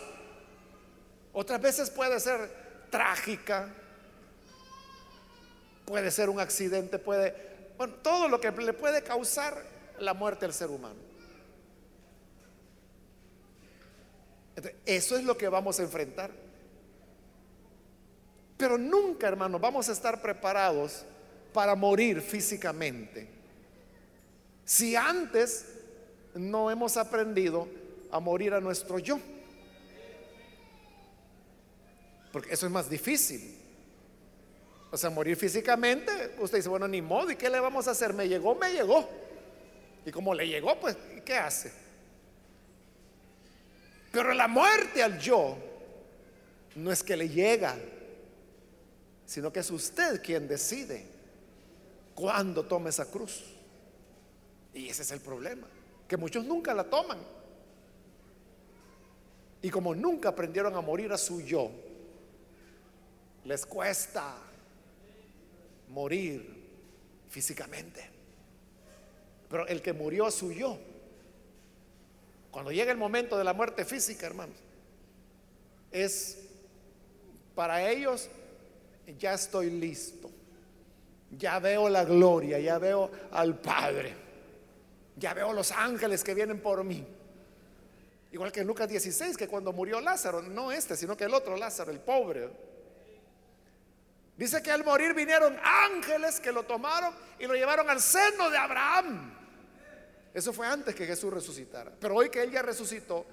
Otras 1.33 1.61
veces 1.61 1.91
puede 1.91 2.19
ser 2.21 2.87
trágica. 2.91 3.69
Puede 5.85 6.11
ser 6.11 6.29
un 6.29 6.41
accidente, 6.41 6.99
puede 6.99 7.47
bueno, 7.77 7.95
todo 8.03 8.29
lo 8.29 8.41
que 8.41 8.51
le 8.51 8.73
puede 8.73 9.03
causar 9.03 9.63
la 9.99 10.15
muerte 10.15 10.47
al 10.47 10.53
ser 10.53 10.69
humano. 10.69 11.07
eso 14.87 15.17
es 15.17 15.25
lo 15.25 15.37
que 15.37 15.49
vamos 15.49 15.79
a 15.79 15.83
enfrentar. 15.83 16.31
Pero 18.57 18.79
nunca, 18.79 19.29
hermano, 19.29 19.59
vamos 19.59 19.89
a 19.91 19.93
estar 19.93 20.23
preparados 20.23 21.05
para 21.53 21.75
morir 21.75 22.23
físicamente. 22.23 23.36
Si 24.67 24.97
antes 24.97 25.65
no 26.35 26.71
hemos 26.71 26.97
aprendido 26.97 27.69
a 28.11 28.19
morir 28.21 28.53
a 28.53 28.61
nuestro 28.61 28.99
yo. 28.99 29.19
Porque 32.33 32.53
eso 32.53 32.67
es 32.67 32.73
más 32.73 32.91
difícil. 32.91 33.57
O 34.91 34.97
sea, 34.97 35.09
morir 35.09 35.37
físicamente, 35.37 36.35
usted 36.39 36.59
dice, 36.59 36.69
bueno, 36.69 36.89
ni 36.89 37.01
modo, 37.01 37.31
¿y 37.31 37.37
qué 37.37 37.49
le 37.49 37.61
vamos 37.61 37.87
a 37.87 37.93
hacer? 37.93 38.13
Me 38.13 38.29
llegó, 38.29 38.55
me 38.57 38.73
llegó. 38.73 39.09
Y 40.05 40.11
como 40.11 40.35
le 40.35 40.47
llegó, 40.49 40.79
pues, 40.81 40.97
¿qué 41.25 41.35
hace? 41.35 41.73
Pero 44.11 44.35
la 44.35 44.49
muerte 44.49 45.03
al 45.03 45.19
yo 45.19 45.57
no 46.75 46.91
es 46.91 47.03
que 47.03 47.17
le 47.17 47.29
llega, 47.29 47.77
sino 49.27 49.53
que 49.53 49.61
es 49.61 49.71
usted 49.71 50.23
quien 50.23 50.49
decide 50.49 51.07
cuándo 52.15 52.65
toma 52.65 52.91
esa 52.91 53.11
cruz. 53.11 53.56
Y 54.77 54.91
ese 54.91 55.03
es 55.03 55.11
el 55.11 55.21
problema, 55.21 55.67
que 56.07 56.19
muchos 56.19 56.45
nunca 56.45 56.75
la 56.75 56.85
toman. 56.85 57.19
Y 59.63 59.71
como 59.71 59.95
nunca 59.95 60.29
aprendieron 60.29 60.77
a 60.77 60.83
morir 60.83 61.11
a 61.13 61.19
su 61.19 61.41
yo, 61.41 61.71
les 63.45 63.65
cuesta 63.65 64.37
morir 65.89 66.63
físicamente. 67.31 68.11
Pero 69.49 69.67
el 69.67 69.81
que 69.81 69.95
murió 69.95 70.27
a 70.27 70.31
su 70.31 70.53
yo, 70.53 70.77
cuando 72.51 72.71
llega 72.71 72.93
el 72.93 72.99
momento 72.99 73.39
de 73.39 73.45
la 73.45 73.55
muerte 73.55 73.87
física, 73.87 74.27
hermanos, 74.27 74.59
es 75.91 76.43
para 77.55 77.91
ellos, 77.91 78.29
ya 79.19 79.33
estoy 79.33 79.71
listo, 79.71 80.31
ya 81.31 81.59
veo 81.61 81.89
la 81.89 82.05
gloria, 82.05 82.59
ya 82.59 82.79
veo 82.79 83.11
al 83.31 83.59
Padre, 83.59 84.26
ya 85.17 85.35
veo 85.35 85.53
los 85.53 85.73
ángeles 85.73 86.23
que 86.23 86.35
vienen 86.35 86.61
por 86.61 86.85
mí. 86.85 87.07
Igual 88.33 88.53
que 88.53 88.61
en 88.61 88.67
Lucas 88.67 88.89
16, 88.89 89.37
que 89.37 89.49
cuando 89.49 89.73
murió 89.73 90.01
Lázaro, 90.01 90.43
no 90.43 90.71
este, 90.71 90.97
sino 90.97 91.17
que 91.17 91.25
el 91.25 91.35
otro 91.35 91.57
Lázaro, 91.57 91.91
el 91.91 92.01
pobre, 92.01 92.51
Dice 94.37 94.63
que 94.63 94.71
al 94.71 94.85
morir 94.85 95.15
vinieron 95.15 95.59
ángeles 95.63 96.41
que 96.41 96.53
lo 96.53 96.65
tomaron 96.65 97.15
y 97.39 97.47
lo 97.47 97.55
llevaron 97.55 97.89
al 97.89 98.01
seno 98.01 98.51
de 98.51 98.59
Abraham. 98.59 99.33
Eso 100.35 100.53
fue 100.53 100.67
antes 100.67 100.95
que 100.95 101.07
Jesús 101.07 101.33
resucitara. 101.33 101.91
Pero 101.99 102.17
hoy 102.17 102.29
que 102.29 102.43
Él 102.43 102.51
ya 102.51 102.61
resucitó, 102.61 103.25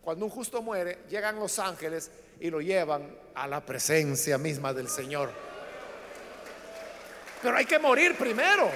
cuando 0.00 0.24
un 0.24 0.30
justo 0.30 0.62
muere, 0.62 1.00
llegan 1.10 1.38
los 1.38 1.58
ángeles 1.58 2.10
y 2.40 2.48
lo 2.48 2.62
llevan 2.62 3.14
a 3.34 3.46
la 3.46 3.60
presencia 3.60 4.38
misma 4.38 4.72
del 4.72 4.88
Señor. 4.88 5.30
Pero 7.42 7.56
hay 7.58 7.66
que 7.66 7.78
morir 7.78 8.16
primero. 8.16 8.70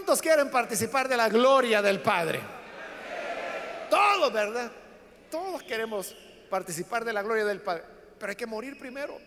¿Cuántos 0.00 0.22
quieren 0.22 0.50
participar 0.50 1.10
de 1.10 1.16
la 1.18 1.28
gloria 1.28 1.82
del 1.82 2.00
Padre? 2.00 2.40
Todos, 3.90 4.32
¿verdad? 4.32 4.72
Todos 5.30 5.62
queremos 5.62 6.16
participar 6.48 7.04
de 7.04 7.12
la 7.12 7.20
gloria 7.20 7.44
del 7.44 7.60
Padre. 7.60 7.84
pero 8.18 8.30
hay 8.30 8.36
que 8.36 8.46
morir 8.46 8.78
primero. 8.78 9.18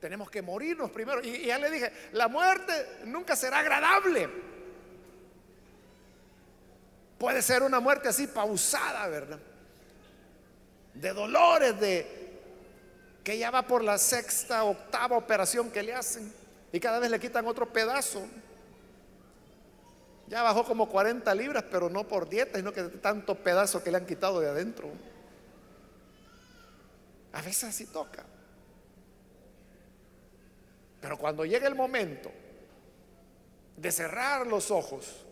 Tenemos 0.00 0.30
que 0.30 0.40
morirnos 0.40 0.90
primero. 0.90 1.20
Y, 1.22 1.44
ya 1.44 1.58
le 1.58 1.70
dije, 1.70 1.92
la 2.12 2.26
muerte 2.28 3.00
nunca 3.04 3.36
será 3.36 3.58
agradable. 3.58 4.30
Puede 7.18 7.42
ser 7.42 7.62
una 7.62 7.80
muerte 7.80 8.08
así 8.08 8.28
pausada, 8.28 9.06
¿verdad? 9.08 9.40
De 10.94 11.12
dolores, 11.12 11.78
de 11.78 12.40
que 13.22 13.36
ya 13.36 13.50
va 13.50 13.66
por 13.66 13.84
la 13.84 13.98
sexta, 13.98 14.64
octava 14.64 15.18
operación 15.18 15.70
que 15.70 15.82
le 15.82 15.92
hacen 15.92 16.32
y 16.72 16.80
cada 16.80 16.98
vez 16.98 17.10
le 17.10 17.20
quitan 17.20 17.46
otro 17.46 17.70
pedazo. 17.70 18.26
Ya 20.28 20.42
bajó 20.42 20.64
como 20.64 20.88
40 20.88 21.34
libras, 21.34 21.64
pero 21.70 21.90
no 21.90 22.08
por 22.08 22.28
dieta, 22.28 22.58
sino 22.58 22.72
que 22.72 22.84
de 22.84 22.98
tanto 22.98 23.34
pedazo 23.34 23.82
que 23.82 23.90
le 23.90 23.98
han 23.98 24.06
quitado 24.06 24.40
de 24.40 24.48
adentro. 24.48 24.90
A 27.32 27.42
veces 27.42 27.64
así 27.64 27.86
toca. 27.86 28.24
Pero 31.00 31.18
cuando 31.18 31.44
llega 31.44 31.68
el 31.68 31.74
momento 31.74 32.30
de 33.76 33.92
cerrar 33.92 34.46
los 34.46 34.70
ojos, 34.70 35.26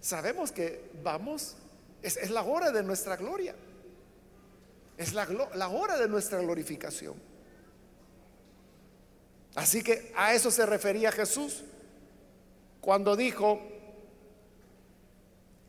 sabemos 0.00 0.52
que 0.52 0.90
vamos, 1.02 1.56
es, 2.02 2.28
la 2.30 2.42
hora 2.42 2.70
de 2.70 2.82
nuestra 2.82 3.16
gloria. 3.16 3.54
Es 4.98 5.14
la, 5.14 5.26
la 5.54 5.68
hora 5.68 5.96
de 5.96 6.08
nuestra 6.08 6.38
glorificación. 6.40 7.14
Así 9.54 9.82
que 9.82 10.12
a 10.16 10.34
eso 10.34 10.50
se 10.50 10.66
refería 10.66 11.10
Jesús 11.10 11.64
cuando 12.84 13.16
dijo, 13.16 13.62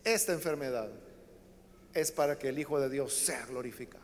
esta 0.03 0.34
enfermedad 0.34 0.89
es 1.93 2.11
para 2.11 2.38
que 2.38 2.49
el 2.49 2.59
Hijo 2.59 2.78
de 2.78 2.89
Dios 2.89 3.13
sea 3.13 3.45
glorificado. 3.45 4.03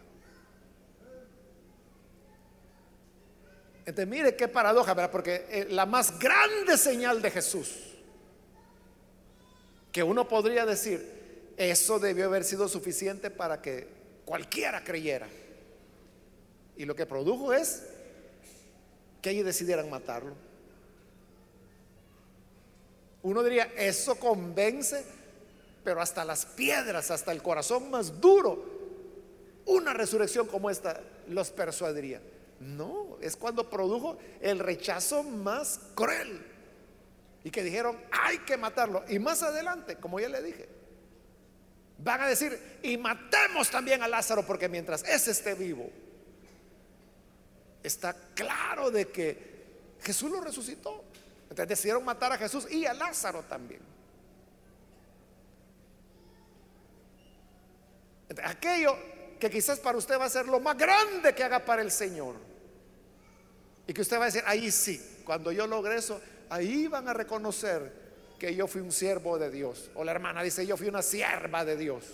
Entonces, 3.86 4.08
mire 4.08 4.38
qué 4.38 4.48
paradoja, 4.48 4.94
¿verdad? 4.94 5.12
Porque 5.12 5.46
eh, 5.50 5.68
la 5.70 5.86
más 5.86 6.18
grande 6.20 6.78
señal 6.78 7.22
de 7.22 7.32
Jesús, 7.32 7.98
que 9.92 10.04
uno 10.04 10.26
podría 10.30 10.66
decir, 10.66 11.52
eso 11.58 12.00
debió 12.00 12.28
haber 12.28 12.46
sido 12.46 12.70
suficiente 12.70 13.30
para 13.30 13.62
que 13.62 13.90
cualquiera 14.24 14.86
creyera. 14.86 15.28
Y 16.78 16.86
lo 16.86 16.96
que 16.96 17.06
produjo 17.06 17.52
es 17.52 17.84
que 19.22 19.32
ellos 19.32 19.46
decidieran 19.46 19.90
matarlo. 19.90 20.51
Uno 23.24 23.44
diría, 23.44 23.72
eso 23.76 24.16
convence, 24.16 25.06
pero 25.84 26.02
hasta 26.02 26.26
las 26.26 26.46
piedras, 26.46 27.12
hasta 27.12 27.32
el 27.32 27.42
corazón 27.42 27.92
más 27.92 28.20
duro, 28.20 28.64
una 29.66 29.94
resurrección 29.94 30.48
como 30.48 30.70
esta 30.70 31.02
los 31.28 31.52
persuadiría. 31.52 32.22
No, 32.60 33.18
es 33.22 33.36
cuando 33.36 33.70
produjo 33.70 34.18
el 34.40 34.60
rechazo 34.60 35.24
más 35.24 35.80
cruel. 35.96 36.46
Y 37.44 37.50
que 37.50 37.64
dijeron, 37.64 37.98
hay 38.12 38.40
que 38.40 38.58
matarlo. 38.58 39.04
Y 39.10 39.18
más 39.18 39.42
adelante, 39.42 39.96
como 39.96 40.20
ya 40.20 40.30
le 40.30 40.44
dije, 40.44 40.70
van 41.98 42.22
a 42.22 42.28
decir, 42.28 42.60
y 42.84 42.98
matemos 42.98 43.70
también 43.70 44.04
a 44.04 44.08
Lázaro, 44.08 44.46
porque 44.46 44.70
mientras 44.70 45.04
ese 45.04 45.32
esté 45.32 45.56
vivo, 45.56 45.90
está 47.84 48.14
claro 48.36 48.92
de 48.92 49.08
que 49.08 49.52
Jesús 50.02 50.30
lo 50.30 50.42
resucitó. 50.42 51.04
Entonces 51.52 51.68
decidieron 51.68 52.06
matar 52.06 52.32
a 52.32 52.38
Jesús 52.38 52.66
y 52.72 52.86
a 52.86 52.94
Lázaro 52.94 53.44
también. 53.44 53.82
aquello 58.46 58.96
que 59.38 59.50
quizás 59.50 59.78
para 59.82 59.98
usted 59.98 60.18
va 60.18 60.24
a 60.24 60.30
ser 60.30 60.46
lo 60.46 60.62
más 60.62 60.78
grande 60.78 61.36
que 61.36 61.44
haga 61.44 61.66
para 61.66 61.82
el 61.82 61.92
Señor. 61.92 62.36
Y 63.86 63.92
que 63.92 64.02
usted 64.02 64.18
va 64.18 64.24
a 64.24 64.26
decir, 64.28 64.44
ahí 64.46 64.72
sí, 64.72 65.22
cuando 65.26 65.52
yo 65.52 65.68
logre 65.68 65.98
eso, 65.98 66.22
ahí 66.50 66.88
van 66.88 67.10
a 67.10 67.14
reconocer 67.14 67.92
que 68.40 68.56
yo 68.56 68.66
fui 68.66 68.80
un 68.80 68.94
siervo 68.94 69.38
de 69.38 69.52
Dios. 69.52 69.92
O 69.96 70.06
la 70.06 70.14
hermana 70.14 70.44
dice, 70.44 70.66
yo 70.66 70.78
fui 70.78 70.88
una 70.88 71.02
sierva 71.02 71.66
de 71.66 71.76
Dios. 71.76 72.06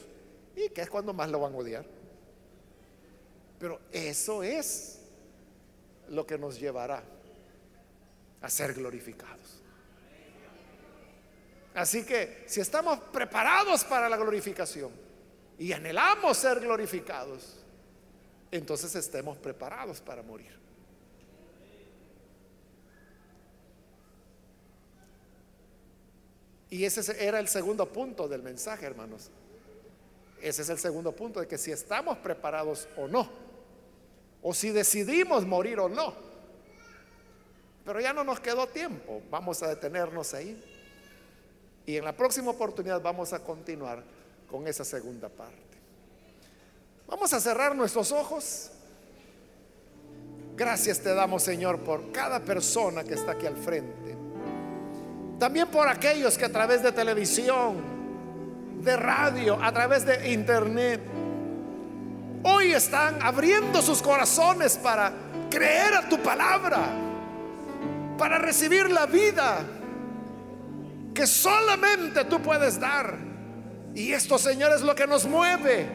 Y 0.56 0.70
que 0.70 0.82
es 0.82 0.90
cuando 0.90 1.14
más 1.14 1.30
lo 1.30 1.40
van 1.40 1.54
a 1.54 1.58
odiar. 1.58 1.86
Pero 3.60 3.82
eso 3.92 4.42
es 4.42 5.02
lo 6.10 6.26
que 6.26 6.40
nos 6.40 6.60
llevará 6.60 7.04
a 8.42 8.50
ser 8.50 8.74
glorificados. 8.74 9.62
Así 11.74 12.04
que 12.04 12.44
si 12.48 12.60
estamos 12.60 13.00
preparados 13.12 13.84
para 13.84 14.10
la 14.10 14.18
glorificación 14.18 14.92
y 15.60 15.72
anhelamos 15.74 16.38
ser 16.38 16.60
glorificados, 16.60 17.64
entonces 18.50 18.96
estemos 18.96 19.38
preparados 19.38 20.02
para 20.02 20.24
morir. 20.24 20.58
Y 26.70 26.84
ese 26.84 27.26
era 27.26 27.40
el 27.40 27.48
segundo 27.48 27.92
punto 27.92 28.28
del 28.28 28.44
mensaje, 28.44 28.86
hermanos. 28.86 29.30
Ese 30.42 30.62
es 30.62 30.70
el 30.70 30.78
segundo 30.78 31.12
punto 31.12 31.40
de 31.40 31.48
que 31.48 31.58
si 31.58 31.72
estamos 31.72 32.18
preparados 32.18 32.88
o 32.98 33.08
no, 33.08 33.30
o 34.42 34.54
si 34.54 34.72
decidimos 34.72 35.46
morir 35.46 35.80
o 35.80 35.90
no. 35.90 36.27
Pero 37.88 38.02
ya 38.02 38.12
no 38.12 38.26
nos 38.26 38.42
quedó 38.42 38.68
tiempo, 38.68 39.22
vamos 39.32 39.64
a 39.64 39.70
detenernos 39.70 40.34
ahí. 40.34 40.62
Y 41.86 41.96
en 41.96 42.04
la 42.04 42.12
próxima 42.12 42.52
oportunidad 42.52 43.02
vamos 43.02 43.32
a 43.32 43.40
continuar 43.40 44.04
con 44.52 44.68
esa 44.68 44.84
segunda 44.84 45.30
parte. 45.30 45.56
Vamos 47.08 47.32
a 47.32 47.40
cerrar 47.40 47.74
nuestros 47.78 48.12
ojos. 48.12 48.72
Gracias 50.58 51.00
te 51.00 51.14
damos, 51.14 51.44
Señor, 51.44 51.80
por 51.80 52.12
cada 52.12 52.42
persona 52.42 53.06
que 53.06 53.14
está 53.14 53.32
aquí 53.32 53.46
al 53.46 53.56
frente. 53.56 54.18
También 55.40 55.70
por 55.70 55.88
aquellos 55.88 56.38
que 56.38 56.44
a 56.44 56.52
través 56.52 56.84
de 56.84 56.92
televisión, 56.92 57.78
de 58.84 58.98
radio, 58.98 59.64
a 59.64 59.72
través 59.72 60.06
de 60.06 60.34
internet, 60.34 61.00
hoy 62.44 62.74
están 62.74 63.22
abriendo 63.22 63.82
sus 63.82 64.02
corazones 64.02 64.76
para 64.76 65.14
creer 65.50 65.94
a 65.94 66.10
tu 66.10 66.22
palabra 66.22 67.07
para 68.18 68.38
recibir 68.38 68.90
la 68.90 69.06
vida 69.06 69.60
que 71.14 71.26
solamente 71.26 72.26
tú 72.26 72.42
puedes 72.42 72.80
dar. 72.80 73.18
Y 73.96 74.14
esto, 74.14 74.38
Señor, 74.38 74.72
es 74.74 74.82
lo 74.82 74.94
que 74.94 75.08
nos 75.08 75.26
mueve 75.26 75.88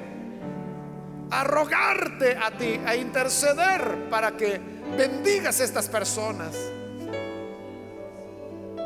a 1.31 1.45
rogarte 1.45 2.37
a 2.37 2.51
ti, 2.51 2.81
a 2.85 2.97
interceder 2.97 4.09
para 4.11 4.37
que 4.37 4.61
bendigas 4.97 5.61
a 5.61 5.65
estas 5.65 5.89
personas. 5.89 6.57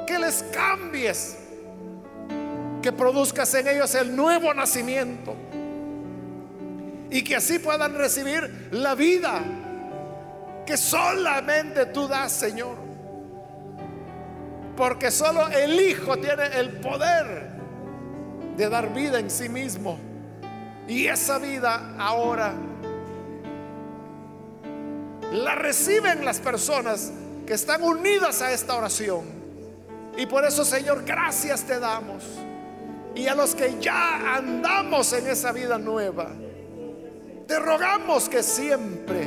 Que 0.07 0.19
les 0.19 0.45
cambies, 0.53 1.39
que 2.83 2.93
produzcas 2.93 3.53
en 3.55 3.69
ellos 3.69 3.95
el 3.95 4.15
nuevo 4.15 4.53
nacimiento 4.55 5.35
y 7.11 7.23
que 7.23 7.37
así 7.37 7.59
puedan 7.59 7.95
recibir 7.95 8.69
la 8.73 8.95
vida 8.95 9.43
que 10.67 10.77
solamente 10.77 11.87
tú 11.87 12.07
das, 12.09 12.33
Señor. 12.33 12.86
Porque 14.77 15.11
solo 15.11 15.49
el 15.49 15.81
Hijo 15.81 16.19
tiene 16.19 16.47
el 16.59 16.71
poder 16.81 17.51
de 18.57 18.69
dar 18.69 18.93
vida 18.93 19.19
en 19.19 19.31
sí 19.31 19.49
mismo. 19.49 19.99
Y 20.87 21.07
esa 21.07 21.39
vida 21.39 21.95
ahora 21.99 22.55
la 25.33 25.55
reciben 25.55 26.25
las 26.25 26.41
personas 26.41 27.13
que 27.47 27.55
están 27.55 27.83
unidas 27.83 28.43
a 28.43 28.53
esta 28.53 28.77
oración. 28.77 29.25
Y 30.17 30.27
por 30.27 30.45
eso, 30.45 30.65
Señor, 30.65 31.05
gracias 31.05 31.63
te 31.65 31.79
damos. 31.81 32.25
Y 33.15 33.27
a 33.29 33.35
los 33.35 33.55
que 33.55 33.77
ya 33.81 34.37
andamos 34.37 35.13
en 35.15 35.27
esa 35.27 35.53
vida 35.53 35.79
nueva, 35.79 36.29
te 37.47 37.59
rogamos 37.59 38.29
que 38.29 38.43
siempre 38.43 39.27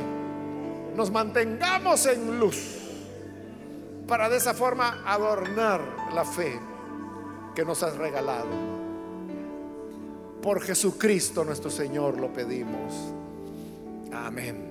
nos 0.94 1.10
mantengamos 1.10 2.06
en 2.06 2.38
luz 2.38 2.79
para 4.10 4.28
de 4.28 4.38
esa 4.38 4.54
forma 4.54 5.04
adornar 5.06 5.80
la 6.12 6.24
fe 6.24 6.58
que 7.54 7.64
nos 7.64 7.80
has 7.84 7.96
regalado. 7.96 8.48
Por 10.42 10.60
Jesucristo 10.60 11.44
nuestro 11.44 11.70
Señor 11.70 12.18
lo 12.18 12.32
pedimos. 12.32 12.92
Amén. 14.12 14.69